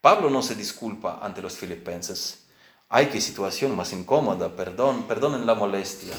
Pablo 0.00 0.30
no 0.30 0.40
se 0.40 0.54
disculpa 0.54 1.18
ante 1.20 1.42
los 1.42 1.58
filipenses. 1.58 2.46
Ay, 2.88 3.10
qué 3.12 3.20
situación 3.20 3.76
más 3.76 3.92
incómoda, 3.92 4.56
perdón, 4.56 5.02
perdonen 5.02 5.44
la 5.44 5.54
molestia. 5.54 6.14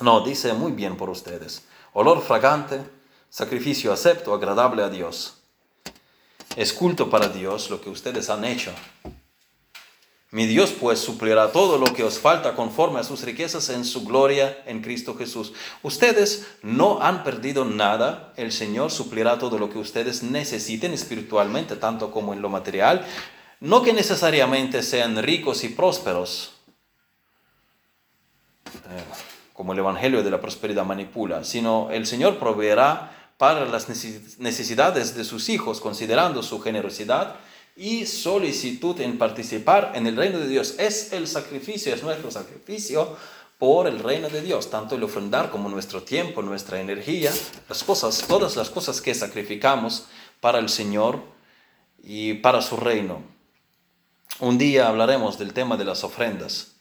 No, 0.00 0.22
dice 0.22 0.52
muy 0.52 0.72
bien 0.72 0.96
por 0.96 1.10
ustedes. 1.10 1.62
Olor 1.92 2.22
fragante, 2.22 2.80
sacrificio 3.30 3.92
acepto, 3.92 4.34
agradable 4.34 4.82
a 4.82 4.88
Dios. 4.88 5.34
Es 6.56 6.72
culto 6.72 7.08
para 7.08 7.28
Dios 7.28 7.70
lo 7.70 7.80
que 7.80 7.88
ustedes 7.88 8.30
han 8.30 8.44
hecho. 8.44 8.72
Mi 10.30 10.44
Dios 10.44 10.74
pues 10.78 10.98
suplirá 10.98 11.52
todo 11.52 11.78
lo 11.78 11.86
que 11.94 12.04
os 12.04 12.18
falta 12.18 12.54
conforme 12.54 13.00
a 13.00 13.04
sus 13.04 13.22
riquezas 13.22 13.70
en 13.70 13.86
su 13.86 14.04
gloria 14.04 14.62
en 14.66 14.82
Cristo 14.82 15.14
Jesús. 15.16 15.54
Ustedes 15.82 16.46
no 16.62 17.00
han 17.00 17.24
perdido 17.24 17.64
nada. 17.64 18.34
El 18.36 18.52
Señor 18.52 18.90
suplirá 18.90 19.38
todo 19.38 19.58
lo 19.58 19.70
que 19.70 19.78
ustedes 19.78 20.22
necesiten 20.22 20.92
espiritualmente, 20.92 21.76
tanto 21.76 22.10
como 22.10 22.34
en 22.34 22.42
lo 22.42 22.50
material. 22.50 23.06
No 23.60 23.82
que 23.82 23.94
necesariamente 23.94 24.82
sean 24.82 25.16
ricos 25.22 25.64
y 25.64 25.70
prósperos. 25.70 26.52
como 29.54 29.72
el 29.72 29.78
Evangelio 29.78 30.22
de 30.22 30.30
la 30.30 30.40
Prosperidad 30.40 30.84
manipula, 30.84 31.42
sino 31.42 31.90
el 31.90 32.06
Señor 32.06 32.38
proveerá 32.38 33.32
para 33.38 33.64
las 33.64 33.88
necesidades 33.88 35.16
de 35.16 35.24
sus 35.24 35.48
hijos, 35.48 35.80
considerando 35.80 36.42
su 36.42 36.60
generosidad 36.60 37.36
y 37.78 38.06
solicitud 38.06 39.00
en 39.00 39.18
participar 39.18 39.92
en 39.94 40.08
el 40.08 40.16
reino 40.16 40.40
de 40.40 40.48
Dios. 40.48 40.74
Es 40.80 41.12
el 41.12 41.28
sacrificio, 41.28 41.94
es 41.94 42.02
nuestro 42.02 42.28
sacrificio 42.28 43.16
por 43.56 43.86
el 43.86 44.00
reino 44.00 44.28
de 44.28 44.42
Dios, 44.42 44.68
tanto 44.68 44.96
el 44.96 45.04
ofrendar 45.04 45.50
como 45.50 45.68
nuestro 45.68 46.02
tiempo, 46.02 46.42
nuestra 46.42 46.80
energía, 46.80 47.32
las 47.68 47.84
cosas, 47.84 48.24
todas 48.26 48.56
las 48.56 48.68
cosas 48.68 49.00
que 49.00 49.14
sacrificamos 49.14 50.06
para 50.40 50.58
el 50.58 50.68
Señor 50.68 51.22
y 52.02 52.34
para 52.34 52.62
su 52.62 52.76
reino. 52.76 53.22
Un 54.40 54.58
día 54.58 54.88
hablaremos 54.88 55.38
del 55.38 55.52
tema 55.52 55.76
de 55.76 55.84
las 55.84 56.02
ofrendas. 56.02 56.74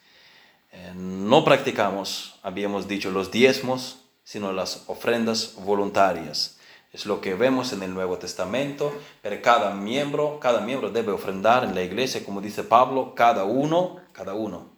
Eh, 0.71 0.93
no 0.95 1.45
practicamos, 1.45 2.39
habíamos 2.41 2.87
dicho, 2.87 3.11
los 3.11 3.31
diezmos, 3.31 3.99
sino 4.23 4.51
las 4.51 4.83
ofrendas 4.87 5.53
voluntarias. 5.57 6.56
Es 6.93 7.05
lo 7.05 7.21
que 7.21 7.35
vemos 7.35 7.73
en 7.73 7.83
el 7.83 7.93
Nuevo 7.93 8.17
Testamento, 8.17 8.93
pero 9.21 9.41
cada 9.41 9.73
miembro, 9.73 10.39
cada 10.39 10.61
miembro 10.61 10.89
debe 10.89 11.11
ofrendar 11.11 11.63
en 11.63 11.75
la 11.75 11.83
iglesia, 11.83 12.23
como 12.23 12.41
dice 12.41 12.63
Pablo, 12.63 13.13
cada 13.13 13.43
uno, 13.43 13.97
cada 14.13 14.33
uno, 14.33 14.69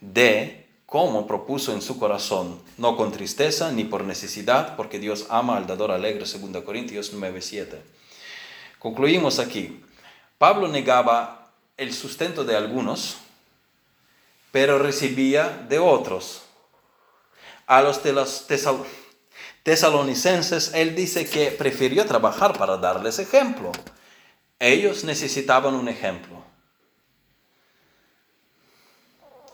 de 0.00 0.62
como 0.86 1.26
propuso 1.26 1.72
en 1.72 1.80
su 1.80 1.98
corazón, 1.98 2.60
no 2.76 2.96
con 2.96 3.12
tristeza 3.12 3.72
ni 3.72 3.84
por 3.84 4.04
necesidad, 4.04 4.76
porque 4.76 4.98
Dios 4.98 5.26
ama 5.30 5.56
al 5.56 5.66
dador 5.66 5.90
alegre, 5.90 6.24
2 6.26 6.62
Corintios 6.64 7.14
9:7. 7.14 7.78
Concluimos 8.78 9.38
aquí. 9.38 9.82
Pablo 10.38 10.68
negaba 10.68 11.52
el 11.76 11.94
sustento 11.94 12.44
de 12.44 12.56
algunos, 12.56 13.18
pero 14.50 14.78
recibía 14.78 15.64
de 15.68 15.78
otros 15.78 16.42
a 17.66 17.80
los 17.80 18.02
de 18.02 18.12
los 18.12 18.46
tesalonicenses, 19.62 20.72
él 20.74 20.94
dice 20.94 21.28
que 21.28 21.50
prefirió 21.50 22.04
trabajar 22.04 22.56
para 22.58 22.76
darles 22.76 23.18
ejemplo. 23.18 23.72
Ellos 24.58 25.04
necesitaban 25.04 25.74
un 25.74 25.88
ejemplo. 25.88 26.42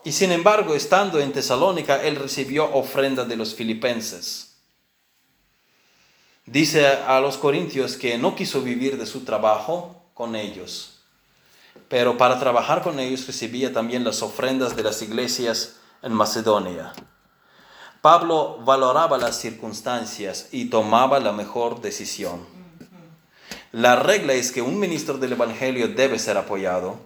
Y 0.05 0.13
sin 0.13 0.33
embargo, 0.33 0.75
estando 0.75 1.21
en 1.21 1.33
Tesalónica, 1.33 2.03
él 2.03 2.17
recibió 2.17 2.65
ofrenda 2.73 3.25
de 3.25 3.37
los 3.37 3.55
filipenses. 3.55 4.57
Dice 6.47 6.87
a 6.87 7.21
los 7.21 7.37
corintios 7.37 7.97
que 7.97 8.17
no 8.17 8.35
quiso 8.35 8.63
vivir 8.63 8.97
de 8.97 9.05
su 9.05 9.25
trabajo 9.25 10.11
con 10.15 10.35
ellos, 10.35 11.01
pero 11.89 12.17
para 12.17 12.41
trabajar 12.41 12.83
con 12.83 12.99
ellos 13.01 13.27
recibía 13.27 13.73
también 13.73 14.03
las 14.03 14.23
ofrendas 14.23 14.75
de 14.75 14.83
las 14.83 15.03
iglesias 15.03 15.77
en 16.01 16.15
Macedonia. 16.15 16.95
Pablo 18.01 18.59
valoraba 18.65 19.19
las 19.19 19.41
circunstancias 19.41 20.49
y 20.53 20.67
tomaba 20.67 21.19
la 21.19 21.33
mejor 21.33 21.81
decisión. 21.81 22.47
La 23.73 23.97
regla 23.97 24.35
es 24.35 24.53
que 24.53 24.63
un 24.63 24.79
ministro 24.79 25.19
del 25.19 25.33
Evangelio 25.33 25.89
debe 25.89 26.19
ser 26.19 26.37
apoyado. 26.37 27.01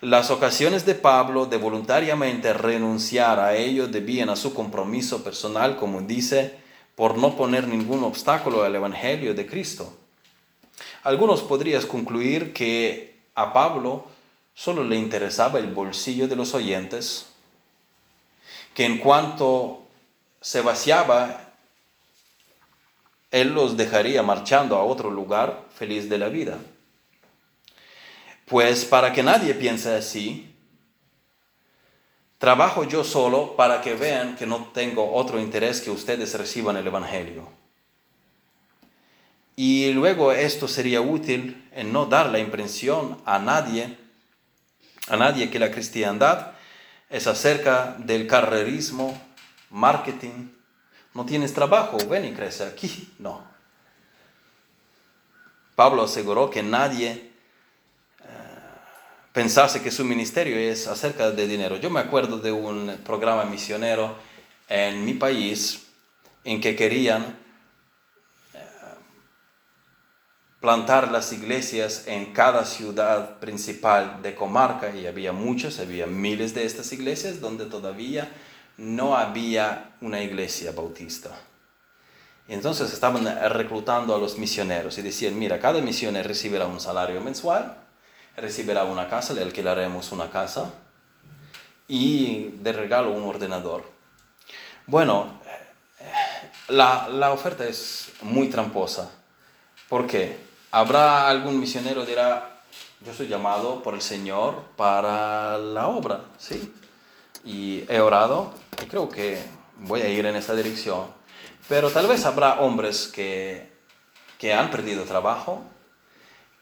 Las 0.00 0.30
ocasiones 0.30 0.86
de 0.86 0.94
Pablo 0.94 1.46
de 1.46 1.58
voluntariamente 1.58 2.52
renunciar 2.54 3.38
a 3.40 3.54
ello 3.56 3.88
debían 3.88 4.30
a 4.30 4.36
su 4.36 4.54
compromiso 4.54 5.22
personal, 5.22 5.76
como 5.76 6.00
dice, 6.00 6.58
por 6.94 7.18
no 7.18 7.36
poner 7.36 7.68
ningún 7.68 8.02
obstáculo 8.02 8.64
al 8.64 8.74
Evangelio 8.74 9.34
de 9.34 9.46
Cristo. 9.46 9.92
Algunos 11.02 11.42
podrían 11.42 11.82
concluir 11.82 12.52
que 12.52 13.18
a 13.34 13.52
Pablo 13.52 14.06
solo 14.54 14.82
le 14.82 14.96
interesaba 14.96 15.58
el 15.58 15.72
bolsillo 15.72 16.26
de 16.26 16.36
los 16.36 16.54
oyentes, 16.54 17.26
que 18.74 18.86
en 18.86 18.98
cuanto 18.98 19.85
se 20.46 20.60
vaciaba, 20.60 21.40
Él 23.32 23.48
los 23.52 23.76
dejaría 23.76 24.22
marchando 24.22 24.76
a 24.76 24.84
otro 24.84 25.10
lugar 25.10 25.64
feliz 25.74 26.08
de 26.08 26.18
la 26.18 26.28
vida. 26.28 26.58
Pues 28.44 28.84
para 28.84 29.12
que 29.12 29.24
nadie 29.24 29.54
piense 29.54 29.96
así, 29.96 30.54
trabajo 32.38 32.84
yo 32.84 33.02
solo 33.02 33.56
para 33.56 33.80
que 33.80 33.94
vean 33.94 34.36
que 34.36 34.46
no 34.46 34.70
tengo 34.72 35.14
otro 35.14 35.40
interés 35.40 35.80
que 35.80 35.90
ustedes 35.90 36.32
reciban 36.34 36.76
el 36.76 36.86
Evangelio. 36.86 37.48
Y 39.56 39.92
luego 39.94 40.30
esto 40.30 40.68
sería 40.68 41.00
útil 41.00 41.68
en 41.72 41.92
no 41.92 42.06
dar 42.06 42.28
la 42.28 42.38
impresión 42.38 43.20
a 43.24 43.40
nadie, 43.40 43.98
a 45.08 45.16
nadie 45.16 45.50
que 45.50 45.58
la 45.58 45.72
cristiandad 45.72 46.52
es 47.10 47.26
acerca 47.26 47.96
del 47.98 48.28
carrerismo 48.28 49.25
marketing, 49.76 50.48
no 51.14 51.26
tienes 51.26 51.52
trabajo, 51.52 51.98
ven 52.08 52.24
y 52.24 52.32
crece 52.32 52.64
aquí. 52.64 53.12
No. 53.18 53.44
Pablo 55.74 56.04
aseguró 56.04 56.48
que 56.48 56.62
nadie 56.62 57.10
eh, 57.10 57.30
pensase 59.32 59.82
que 59.82 59.90
su 59.90 60.04
ministerio 60.04 60.56
es 60.56 60.86
acerca 60.86 61.30
de 61.30 61.46
dinero. 61.46 61.76
Yo 61.76 61.90
me 61.90 62.00
acuerdo 62.00 62.38
de 62.38 62.52
un 62.52 62.98
programa 63.04 63.44
misionero 63.44 64.16
en 64.68 65.04
mi 65.04 65.12
país 65.12 65.86
en 66.44 66.62
que 66.62 66.74
querían 66.74 67.22
eh, 68.54 68.58
plantar 70.60 71.12
las 71.12 71.34
iglesias 71.34 72.04
en 72.06 72.32
cada 72.32 72.64
ciudad 72.64 73.38
principal 73.40 74.22
de 74.22 74.34
comarca 74.34 74.96
y 74.96 75.06
había 75.06 75.32
muchas, 75.32 75.78
había 75.80 76.06
miles 76.06 76.54
de 76.54 76.64
estas 76.64 76.90
iglesias 76.92 77.42
donde 77.42 77.66
todavía 77.66 78.30
no 78.78 79.16
había 79.16 79.96
una 80.00 80.22
iglesia 80.22 80.72
bautista. 80.72 81.30
Entonces 82.48 82.92
estaban 82.92 83.26
reclutando 83.50 84.14
a 84.14 84.18
los 84.18 84.38
misioneros 84.38 84.96
y 84.98 85.02
decían, 85.02 85.38
mira, 85.38 85.58
cada 85.58 85.80
misionero 85.80 86.28
recibirá 86.28 86.66
un 86.66 86.78
salario 86.78 87.20
mensual, 87.20 87.76
recibirá 88.36 88.84
una 88.84 89.08
casa, 89.08 89.34
le 89.34 89.42
alquilaremos 89.42 90.12
una 90.12 90.30
casa 90.30 90.70
y 91.88 92.50
de 92.60 92.72
regalo 92.72 93.10
un 93.10 93.24
ordenador. 93.24 93.84
Bueno, 94.86 95.40
la, 96.68 97.08
la 97.08 97.32
oferta 97.32 97.66
es 97.66 98.12
muy 98.22 98.48
tramposa. 98.48 99.10
¿Por 99.88 100.06
qué? 100.06 100.38
Habrá 100.70 101.28
algún 101.28 101.58
misionero 101.58 102.02
que 102.02 102.10
dirá, 102.10 102.60
yo 103.04 103.12
soy 103.12 103.26
llamado 103.26 103.82
por 103.82 103.94
el 103.94 104.02
Señor 104.02 104.62
para 104.76 105.58
la 105.58 105.88
obra, 105.88 106.20
¿sí? 106.38 106.72
Y 107.44 107.84
he 107.88 108.00
orado 108.00 108.52
creo 108.88 109.08
que 109.08 109.38
voy 109.78 110.02
a 110.02 110.08
ir 110.08 110.26
en 110.26 110.36
esta 110.36 110.54
dirección. 110.54 111.06
Pero 111.68 111.90
tal 111.90 112.06
vez 112.06 112.24
habrá 112.24 112.60
hombres 112.60 113.08
que, 113.08 113.72
que 114.38 114.52
han 114.54 114.70
perdido 114.70 115.04
trabajo, 115.04 115.62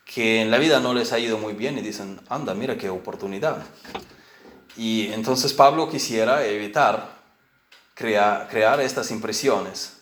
que 0.05 0.43
en 0.43 0.51
la 0.51 0.59
vida 0.59 0.81
no 0.81 0.95
les 0.95 1.13
ha 1.13 1.19
ido 1.19 1.39
muy 1.39 1.53
bien 1.53 1.79
y 1.79 1.83
dicen, 1.83 2.21
anda, 2.29 2.55
mira 2.55 2.77
qué 2.77 2.89
oportunidad. 2.89 3.65
Y 4.77 5.13
entonces 5.13 5.53
Pablo 5.53 5.89
quisiera 5.89 6.45
evitar 6.47 7.09
crear, 7.95 8.49
crear 8.49 8.81
estas 8.81 9.11
impresiones. 9.11 9.99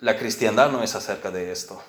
La 0.00 0.18
cristiandad 0.18 0.70
no 0.70 0.82
es 0.82 0.94
acerca 0.94 1.30
de 1.30 1.52
esto. 1.52 1.82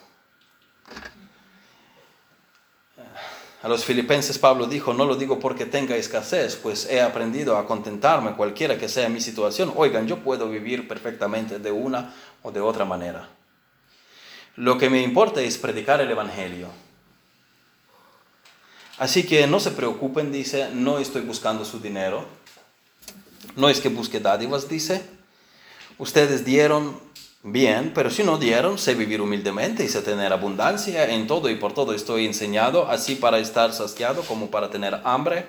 A 3.64 3.68
los 3.68 3.84
filipenses 3.84 4.38
Pablo 4.38 4.68
dijo, 4.68 4.94
no 4.94 5.06
lo 5.06 5.16
digo 5.16 5.40
porque 5.40 5.66
tenga 5.66 5.96
escasez, 5.96 6.56
pues 6.56 6.88
he 6.90 7.02
aprendido 7.02 7.58
a 7.58 7.66
contentarme 7.66 8.34
cualquiera 8.34 8.78
que 8.78 8.88
sea 8.88 9.10
mi 9.10 9.20
situación. 9.20 9.74
Oigan, 9.76 10.08
yo 10.08 10.20
puedo 10.20 10.48
vivir 10.48 10.88
perfectamente 10.88 11.58
de 11.58 11.72
una 11.72 12.14
o 12.44 12.52
de 12.52 12.62
otra 12.62 12.86
manera. 12.86 13.30
Lo 14.56 14.78
que 14.78 14.90
me 14.90 15.02
importa 15.02 15.42
es 15.42 15.58
predicar 15.58 16.02
el 16.02 16.12
Evangelio. 16.12 16.68
Así 19.00 19.24
que 19.24 19.46
no 19.48 19.60
se 19.60 19.72
preocupen, 19.72 20.32
dice, 20.32 20.70
no 20.74 21.00
estoy 21.00 21.22
buscando 21.22 21.66
su 21.66 21.80
dinero. 21.80 22.26
No 23.56 23.70
es 23.70 23.80
que 23.80 23.90
busque 23.90 24.20
dádivas, 24.20 24.70
dice. 24.70 25.04
Ustedes 25.98 26.46
dieron 26.46 27.00
Bien, 27.50 27.94
pero 27.96 28.10
si 28.10 28.24
no 28.24 28.38
dieron, 28.38 28.78
sé 28.78 28.94
vivir 28.94 29.22
humildemente 29.22 29.82
y 29.82 29.88
sé 29.88 30.02
tener 30.02 30.34
abundancia. 30.34 31.10
En 31.10 31.28
todo 31.28 31.50
y 31.50 31.56
por 31.56 31.74
todo 31.74 31.94
estoy 31.94 32.26
enseñado, 32.26 32.90
así 32.90 33.16
para 33.16 33.40
estar 33.40 33.72
saciado 33.72 34.22
como 34.24 34.52
para 34.52 34.70
tener 34.70 35.00
hambre, 35.06 35.46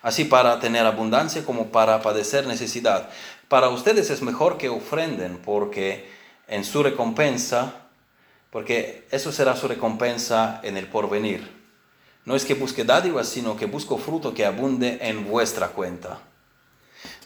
así 0.00 0.24
para 0.24 0.60
tener 0.60 0.86
abundancia 0.86 1.44
como 1.44 1.72
para 1.72 2.02
padecer 2.02 2.46
necesidad. 2.46 3.10
Para 3.48 3.68
ustedes 3.68 4.10
es 4.10 4.22
mejor 4.22 4.58
que 4.58 4.68
ofrenden, 4.68 5.38
porque 5.38 6.08
en 6.46 6.64
su 6.64 6.84
recompensa, 6.84 7.74
porque 8.50 9.08
eso 9.10 9.32
será 9.32 9.56
su 9.56 9.66
recompensa 9.66 10.60
en 10.62 10.76
el 10.76 10.86
porvenir. 10.86 11.50
No 12.26 12.36
es 12.36 12.44
que 12.44 12.54
busque 12.54 12.84
dádivas, 12.84 13.26
sino 13.26 13.56
que 13.56 13.66
busco 13.66 13.98
fruto 13.98 14.34
que 14.34 14.46
abunde 14.46 15.00
en 15.02 15.28
vuestra 15.28 15.70
cuenta. 15.70 16.20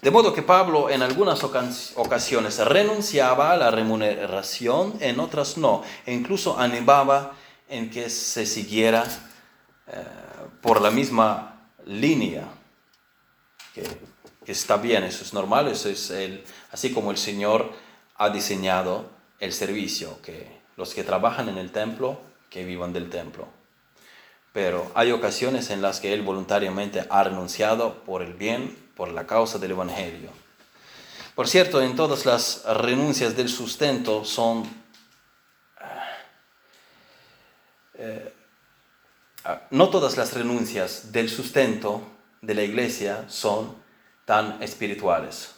De 0.01 0.11
modo 0.11 0.33
que 0.33 0.41
Pablo 0.41 0.89
en 0.89 1.01
algunas 1.01 1.43
ocasiones 1.43 2.59
renunciaba 2.59 3.51
a 3.51 3.57
la 3.57 3.71
remuneración, 3.71 4.95
en 4.99 5.19
otras 5.19 5.57
no, 5.57 5.83
e 6.05 6.13
incluso 6.13 6.59
animaba 6.59 7.33
en 7.67 7.89
que 7.89 8.09
se 8.09 8.45
siguiera 8.45 9.03
eh, 9.87 10.03
por 10.61 10.81
la 10.81 10.91
misma 10.91 11.69
línea, 11.85 12.43
que 13.73 13.83
Está 14.45 14.77
bien, 14.77 15.03
eso 15.03 15.23
es 15.23 15.33
normal, 15.33 15.67
eso 15.69 15.89
es 15.89 16.13
así 16.71 16.93
como 16.93 17.09
el 17.09 17.17
Señor 17.17 17.71
ha 18.15 18.29
diseñado 18.29 19.09
el 19.39 19.53
servicio, 19.53 20.21
que 20.21 20.61
los 20.77 20.93
que 20.93 21.03
trabajan 21.03 21.49
en 21.49 21.57
el 21.57 21.71
templo, 21.71 22.19
que 22.51 22.63
vivan 22.63 22.93
del 22.93 23.09
templo. 23.09 23.47
Pero 24.53 24.91
hay 24.93 25.11
ocasiones 25.11 25.71
en 25.71 25.81
las 25.81 25.99
que 25.99 26.13
Él 26.13 26.21
voluntariamente 26.21 27.05
ha 27.09 27.23
renunciado 27.23 28.03
por 28.03 28.21
el 28.21 28.33
bien, 28.33 28.77
por 28.95 29.11
la 29.11 29.27
causa 29.27 29.59
del 29.59 29.71
Evangelio. 29.71 30.29
Por 31.35 31.47
cierto, 31.47 31.81
en 31.81 31.95
todas 31.95 32.25
las 32.25 32.63
renuncias 32.65 33.35
del 33.35 33.49
sustento 33.49 34.23
son... 34.23 34.63
Eh, 37.97 38.33
ah, 39.43 39.61
no 39.69 39.89
todas 39.89 40.17
las 40.17 40.33
renuncias 40.33 41.11
del 41.11 41.29
sustento 41.29 42.01
de 42.41 42.53
la 42.53 42.63
iglesia 42.63 43.25
son 43.27 43.75
tan 44.25 44.61
espirituales. 44.63 45.55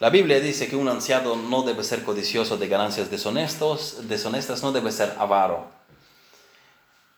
La 0.00 0.10
Biblia 0.10 0.40
dice 0.40 0.66
que 0.66 0.76
un 0.76 0.88
anciano 0.88 1.36
no 1.36 1.62
debe 1.62 1.84
ser 1.84 2.02
codicioso 2.02 2.56
de 2.56 2.68
ganancias 2.68 3.10
deshonestos, 3.10 4.08
deshonestas, 4.08 4.62
no 4.62 4.72
debe 4.72 4.90
ser 4.92 5.14
avaro. 5.18 5.70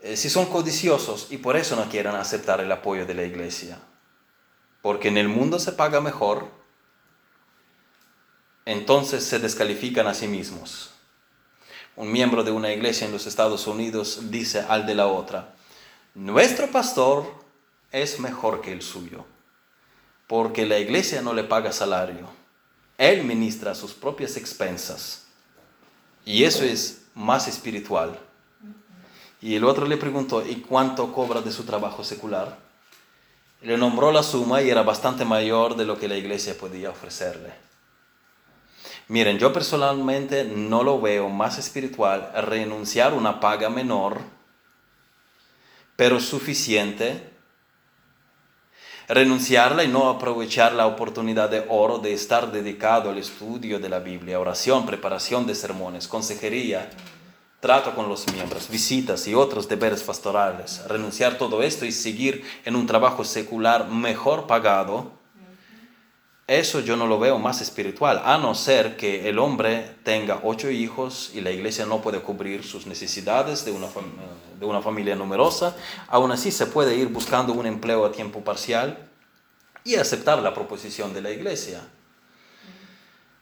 Eh, 0.00 0.16
si 0.16 0.28
son 0.28 0.46
codiciosos 0.46 1.28
y 1.30 1.38
por 1.38 1.56
eso 1.56 1.74
no 1.74 1.88
quieren 1.88 2.14
aceptar 2.14 2.60
el 2.60 2.70
apoyo 2.70 3.06
de 3.06 3.14
la 3.14 3.24
iglesia, 3.24 3.78
porque 4.86 5.08
en 5.08 5.18
el 5.18 5.28
mundo 5.28 5.58
se 5.58 5.72
paga 5.72 6.00
mejor, 6.00 6.46
entonces 8.64 9.24
se 9.24 9.40
descalifican 9.40 10.06
a 10.06 10.14
sí 10.14 10.28
mismos. 10.28 10.92
Un 11.96 12.12
miembro 12.12 12.44
de 12.44 12.52
una 12.52 12.72
iglesia 12.72 13.04
en 13.04 13.12
los 13.12 13.26
Estados 13.26 13.66
Unidos 13.66 14.30
dice 14.30 14.60
al 14.60 14.86
de 14.86 14.94
la 14.94 15.08
otra, 15.08 15.56
nuestro 16.14 16.70
pastor 16.70 17.26
es 17.90 18.20
mejor 18.20 18.60
que 18.60 18.70
el 18.70 18.80
suyo 18.80 19.24
porque 20.28 20.66
la 20.66 20.78
iglesia 20.78 21.20
no 21.20 21.32
le 21.32 21.42
paga 21.42 21.72
salario. 21.72 22.28
Él 22.96 23.24
ministra 23.24 23.74
sus 23.74 23.92
propias 23.92 24.36
expensas. 24.36 25.26
Y 26.24 26.44
eso 26.44 26.62
es 26.62 27.06
más 27.12 27.48
espiritual. 27.48 28.16
Y 29.42 29.56
el 29.56 29.64
otro 29.64 29.84
le 29.84 29.96
preguntó, 29.96 30.46
¿y 30.46 30.60
cuánto 30.60 31.12
cobra 31.12 31.40
de 31.40 31.50
su 31.50 31.64
trabajo 31.64 32.04
secular? 32.04 32.65
Le 33.62 33.76
nombró 33.76 34.12
la 34.12 34.22
suma 34.22 34.62
y 34.62 34.70
era 34.70 34.82
bastante 34.82 35.24
mayor 35.24 35.76
de 35.76 35.84
lo 35.84 35.98
que 35.98 36.08
la 36.08 36.16
iglesia 36.16 36.56
podía 36.56 36.90
ofrecerle. 36.90 37.52
Miren, 39.08 39.38
yo 39.38 39.52
personalmente 39.52 40.44
no 40.44 40.82
lo 40.82 41.00
veo 41.00 41.28
más 41.28 41.58
espiritual 41.58 42.32
renunciar 42.34 43.12
a 43.12 43.16
una 43.16 43.40
paga 43.40 43.70
menor, 43.70 44.20
pero 45.94 46.20
suficiente 46.20 47.36
renunciarla 49.08 49.84
y 49.84 49.88
no 49.88 50.08
aprovechar 50.08 50.72
la 50.72 50.86
oportunidad 50.86 51.48
de 51.48 51.64
oro 51.68 51.98
de 51.98 52.12
estar 52.12 52.50
dedicado 52.50 53.10
al 53.10 53.18
estudio 53.18 53.78
de 53.78 53.88
la 53.88 54.00
Biblia, 54.00 54.40
oración, 54.40 54.84
preparación 54.84 55.46
de 55.46 55.54
sermones, 55.54 56.08
consejería, 56.08 56.90
trato 57.60 57.94
con 57.94 58.08
los 58.08 58.30
miembros, 58.32 58.68
visitas 58.68 59.26
y 59.26 59.34
otros 59.34 59.68
deberes 59.68 60.02
pastorales. 60.02 60.82
Renunciar 60.88 61.38
todo 61.38 61.62
esto 61.62 61.84
y 61.84 61.92
seguir 61.92 62.44
en 62.64 62.76
un 62.76 62.86
trabajo 62.86 63.24
secular 63.24 63.88
mejor 63.88 64.46
pagado, 64.46 65.12
eso 66.46 66.78
yo 66.78 66.96
no 66.96 67.08
lo 67.08 67.18
veo 67.18 67.40
más 67.40 67.60
espiritual, 67.60 68.22
a 68.24 68.38
no 68.38 68.54
ser 68.54 68.96
que 68.96 69.28
el 69.28 69.40
hombre 69.40 69.96
tenga 70.04 70.40
ocho 70.44 70.70
hijos 70.70 71.32
y 71.34 71.40
la 71.40 71.50
iglesia 71.50 71.86
no 71.86 72.00
puede 72.00 72.20
cubrir 72.20 72.62
sus 72.62 72.86
necesidades 72.86 73.64
de 73.64 73.72
una, 73.72 73.88
de 74.60 74.64
una 74.64 74.80
familia 74.80 75.16
numerosa. 75.16 75.74
Aún 76.06 76.30
así 76.30 76.52
se 76.52 76.66
puede 76.66 76.94
ir 76.94 77.08
buscando 77.08 77.52
un 77.52 77.66
empleo 77.66 78.04
a 78.04 78.12
tiempo 78.12 78.42
parcial 78.42 79.08
y 79.82 79.96
aceptar 79.96 80.40
la 80.40 80.54
proposición 80.54 81.12
de 81.12 81.22
la 81.22 81.30
iglesia 81.30 81.80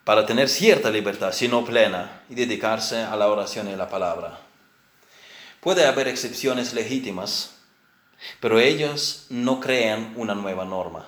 para 0.04 0.26
tener 0.26 0.48
cierta 0.48 0.90
libertad, 0.90 1.32
si 1.32 1.48
no 1.48 1.64
plena, 1.64 2.22
y 2.28 2.34
dedicarse 2.34 2.98
a 2.98 3.16
la 3.16 3.28
oración 3.28 3.68
y 3.68 3.76
la 3.76 3.88
palabra. 3.88 4.38
Puede 5.60 5.86
haber 5.86 6.08
excepciones 6.08 6.74
legítimas, 6.74 7.56
pero 8.40 8.60
ellos 8.60 9.26
no 9.30 9.60
crean 9.60 10.12
una 10.16 10.34
nueva 10.34 10.64
norma 10.64 11.06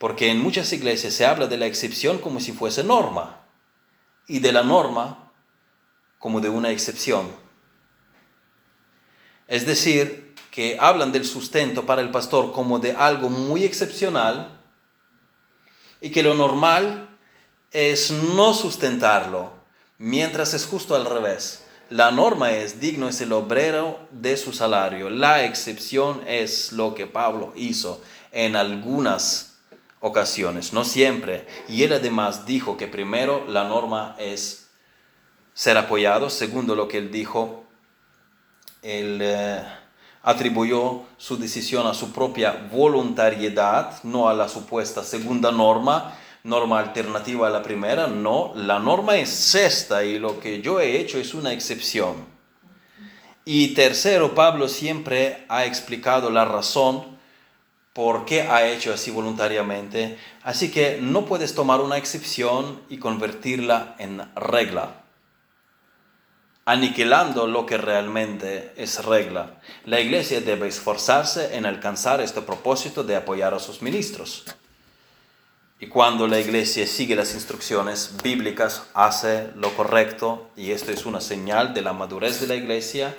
porque 0.00 0.30
en 0.30 0.40
muchas 0.40 0.72
iglesias 0.72 1.12
se 1.12 1.26
habla 1.26 1.46
de 1.46 1.58
la 1.58 1.66
excepción 1.66 2.20
como 2.20 2.40
si 2.40 2.52
fuese 2.52 2.82
norma 2.82 3.42
y 4.26 4.38
de 4.38 4.50
la 4.50 4.62
norma 4.62 5.30
como 6.18 6.40
de 6.40 6.48
una 6.48 6.70
excepción. 6.70 7.30
Es 9.46 9.66
decir, 9.66 10.34
que 10.50 10.78
hablan 10.80 11.12
del 11.12 11.26
sustento 11.26 11.84
para 11.84 12.00
el 12.00 12.10
pastor 12.10 12.50
como 12.52 12.78
de 12.78 12.92
algo 12.92 13.28
muy 13.28 13.62
excepcional 13.62 14.58
y 16.00 16.08
que 16.08 16.22
lo 16.22 16.32
normal 16.32 17.09
es 17.72 18.10
no 18.10 18.54
sustentarlo, 18.54 19.50
mientras 19.98 20.54
es 20.54 20.66
justo 20.66 20.94
al 20.94 21.06
revés. 21.06 21.64
La 21.88 22.10
norma 22.10 22.52
es 22.52 22.80
digno 22.80 23.08
es 23.08 23.20
el 23.20 23.32
obrero 23.32 23.98
de 24.10 24.36
su 24.36 24.52
salario. 24.52 25.10
La 25.10 25.44
excepción 25.44 26.22
es 26.26 26.72
lo 26.72 26.94
que 26.94 27.06
Pablo 27.06 27.52
hizo 27.56 28.00
en 28.32 28.54
algunas 28.54 29.58
ocasiones, 30.00 30.72
no 30.72 30.84
siempre. 30.84 31.46
Y 31.68 31.82
él 31.82 31.92
además 31.92 32.46
dijo 32.46 32.76
que 32.76 32.86
primero 32.86 33.44
la 33.48 33.64
norma 33.64 34.16
es 34.18 34.68
ser 35.52 35.76
apoyado, 35.76 36.30
segundo 36.30 36.74
lo 36.74 36.88
que 36.88 36.98
él 36.98 37.10
dijo, 37.10 37.64
él 38.82 39.18
eh, 39.20 39.62
atribuyó 40.22 41.02
su 41.18 41.36
decisión 41.36 41.86
a 41.86 41.94
su 41.94 42.12
propia 42.12 42.68
voluntariedad, 42.72 44.02
no 44.04 44.28
a 44.28 44.34
la 44.34 44.48
supuesta 44.48 45.02
segunda 45.04 45.50
norma, 45.50 46.16
norma 46.44 46.80
alternativa 46.80 47.46
a 47.46 47.50
la 47.50 47.62
primera, 47.62 48.06
no, 48.06 48.52
la 48.56 48.78
norma 48.78 49.16
es 49.16 49.54
esta 49.54 50.04
y 50.04 50.18
lo 50.18 50.40
que 50.40 50.62
yo 50.62 50.80
he 50.80 50.98
hecho 50.98 51.18
es 51.18 51.34
una 51.34 51.52
excepción. 51.52 52.26
Y 53.44 53.74
tercero, 53.74 54.34
Pablo 54.34 54.68
siempre 54.68 55.44
ha 55.48 55.64
explicado 55.64 56.30
la 56.30 56.44
razón 56.44 57.18
por 57.92 58.24
qué 58.24 58.42
ha 58.42 58.66
hecho 58.68 58.92
así 58.92 59.10
voluntariamente. 59.10 60.18
Así 60.42 60.70
que 60.70 60.98
no 61.00 61.26
puedes 61.26 61.54
tomar 61.54 61.80
una 61.80 61.96
excepción 61.96 62.80
y 62.88 62.98
convertirla 62.98 63.96
en 63.98 64.22
regla, 64.34 65.02
aniquilando 66.64 67.46
lo 67.46 67.66
que 67.66 67.76
realmente 67.76 68.72
es 68.76 69.04
regla. 69.04 69.60
La 69.84 70.00
iglesia 70.00 70.40
debe 70.40 70.68
esforzarse 70.68 71.56
en 71.56 71.66
alcanzar 71.66 72.20
este 72.20 72.42
propósito 72.42 73.02
de 73.02 73.16
apoyar 73.16 73.54
a 73.54 73.58
sus 73.58 73.82
ministros. 73.82 74.44
Y 75.82 75.86
cuando 75.86 76.28
la 76.28 76.38
iglesia 76.38 76.86
sigue 76.86 77.16
las 77.16 77.32
instrucciones 77.32 78.12
bíblicas, 78.22 78.82
hace 78.92 79.50
lo 79.54 79.74
correcto, 79.74 80.50
y 80.54 80.72
esto 80.72 80.92
es 80.92 81.06
una 81.06 81.22
señal 81.22 81.72
de 81.72 81.80
la 81.80 81.94
madurez 81.94 82.38
de 82.38 82.46
la 82.46 82.54
iglesia, 82.54 83.16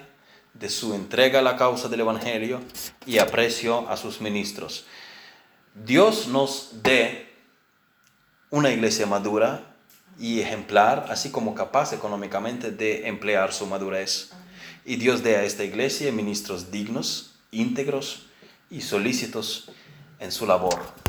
de 0.53 0.69
su 0.69 0.93
entrega 0.93 1.39
a 1.39 1.41
la 1.41 1.57
causa 1.57 1.89
del 1.89 2.01
Evangelio 2.01 2.61
y 3.07 3.17
aprecio 3.17 3.89
a 3.89 3.97
sus 3.97 4.21
ministros. 4.21 4.85
Dios 5.73 6.27
nos 6.27 6.83
dé 6.83 7.33
una 8.51 8.69
iglesia 8.69 9.07
madura 9.07 9.73
y 10.19 10.39
ejemplar, 10.41 11.07
así 11.09 11.31
como 11.31 11.55
capaz 11.55 11.93
económicamente 11.93 12.69
de 12.69 13.07
emplear 13.07 13.53
su 13.53 13.65
madurez. 13.65 14.33
Y 14.85 14.97
Dios 14.97 15.23
dé 15.23 15.35
a 15.35 15.45
esta 15.45 15.63
iglesia 15.63 16.11
ministros 16.11 16.69
dignos, 16.69 17.31
íntegros 17.49 18.27
y 18.69 18.81
solícitos 18.81 19.71
en 20.19 20.31
su 20.31 20.45
labor. 20.45 21.00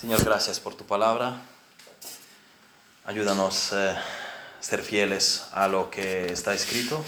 Señor, 0.00 0.24
gracias 0.24 0.58
por 0.58 0.74
tu 0.74 0.86
palabra. 0.86 1.42
Ayúdanos 3.04 3.74
a 3.74 3.92
eh, 3.92 3.96
ser 4.58 4.80
fieles 4.80 5.44
a 5.52 5.68
lo 5.68 5.90
que 5.90 6.32
está 6.32 6.54
escrito 6.54 7.04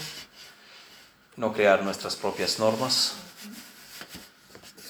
no 1.35 1.53
crear 1.53 1.81
nuestras 1.81 2.15
propias 2.15 2.59
normas 2.59 3.13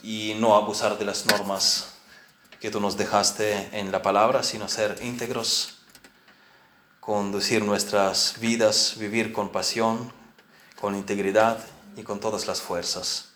y 0.01 0.35
no 0.37 0.57
abusar 0.57 0.97
de 0.97 1.05
las 1.05 1.25
normas 1.27 1.93
que 2.59 2.69
tú 2.69 2.81
nos 2.81 2.97
dejaste 2.97 3.69
en 3.71 3.89
la 3.93 4.01
palabra, 4.01 4.43
sino 4.43 4.67
ser 4.67 4.99
íntegros, 5.01 5.75
conducir 6.99 7.63
nuestras 7.63 8.37
vidas, 8.37 8.95
vivir 8.97 9.31
con 9.31 9.49
pasión, 9.49 10.11
con 10.77 10.93
integridad 10.97 11.57
y 11.95 12.03
con 12.03 12.19
todas 12.19 12.47
las 12.47 12.59
fuerzas. 12.59 13.29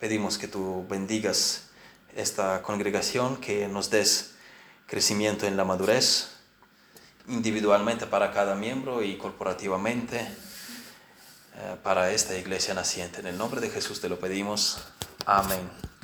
Pedimos 0.00 0.38
que 0.38 0.48
tú 0.48 0.86
bendigas 0.88 1.65
esta 2.16 2.62
congregación, 2.62 3.36
que 3.36 3.68
nos 3.68 3.90
des 3.90 4.32
crecimiento 4.86 5.46
en 5.46 5.56
la 5.56 5.64
madurez, 5.64 6.28
individualmente 7.28 8.06
para 8.06 8.32
cada 8.32 8.54
miembro 8.54 9.02
y 9.02 9.16
corporativamente 9.18 10.20
eh, 10.20 11.76
para 11.82 12.10
esta 12.10 12.36
iglesia 12.36 12.74
naciente. 12.74 13.20
En 13.20 13.26
el 13.26 13.38
nombre 13.38 13.60
de 13.60 13.70
Jesús 13.70 14.00
te 14.00 14.08
lo 14.08 14.18
pedimos. 14.18 14.78
Amén. 15.26 15.95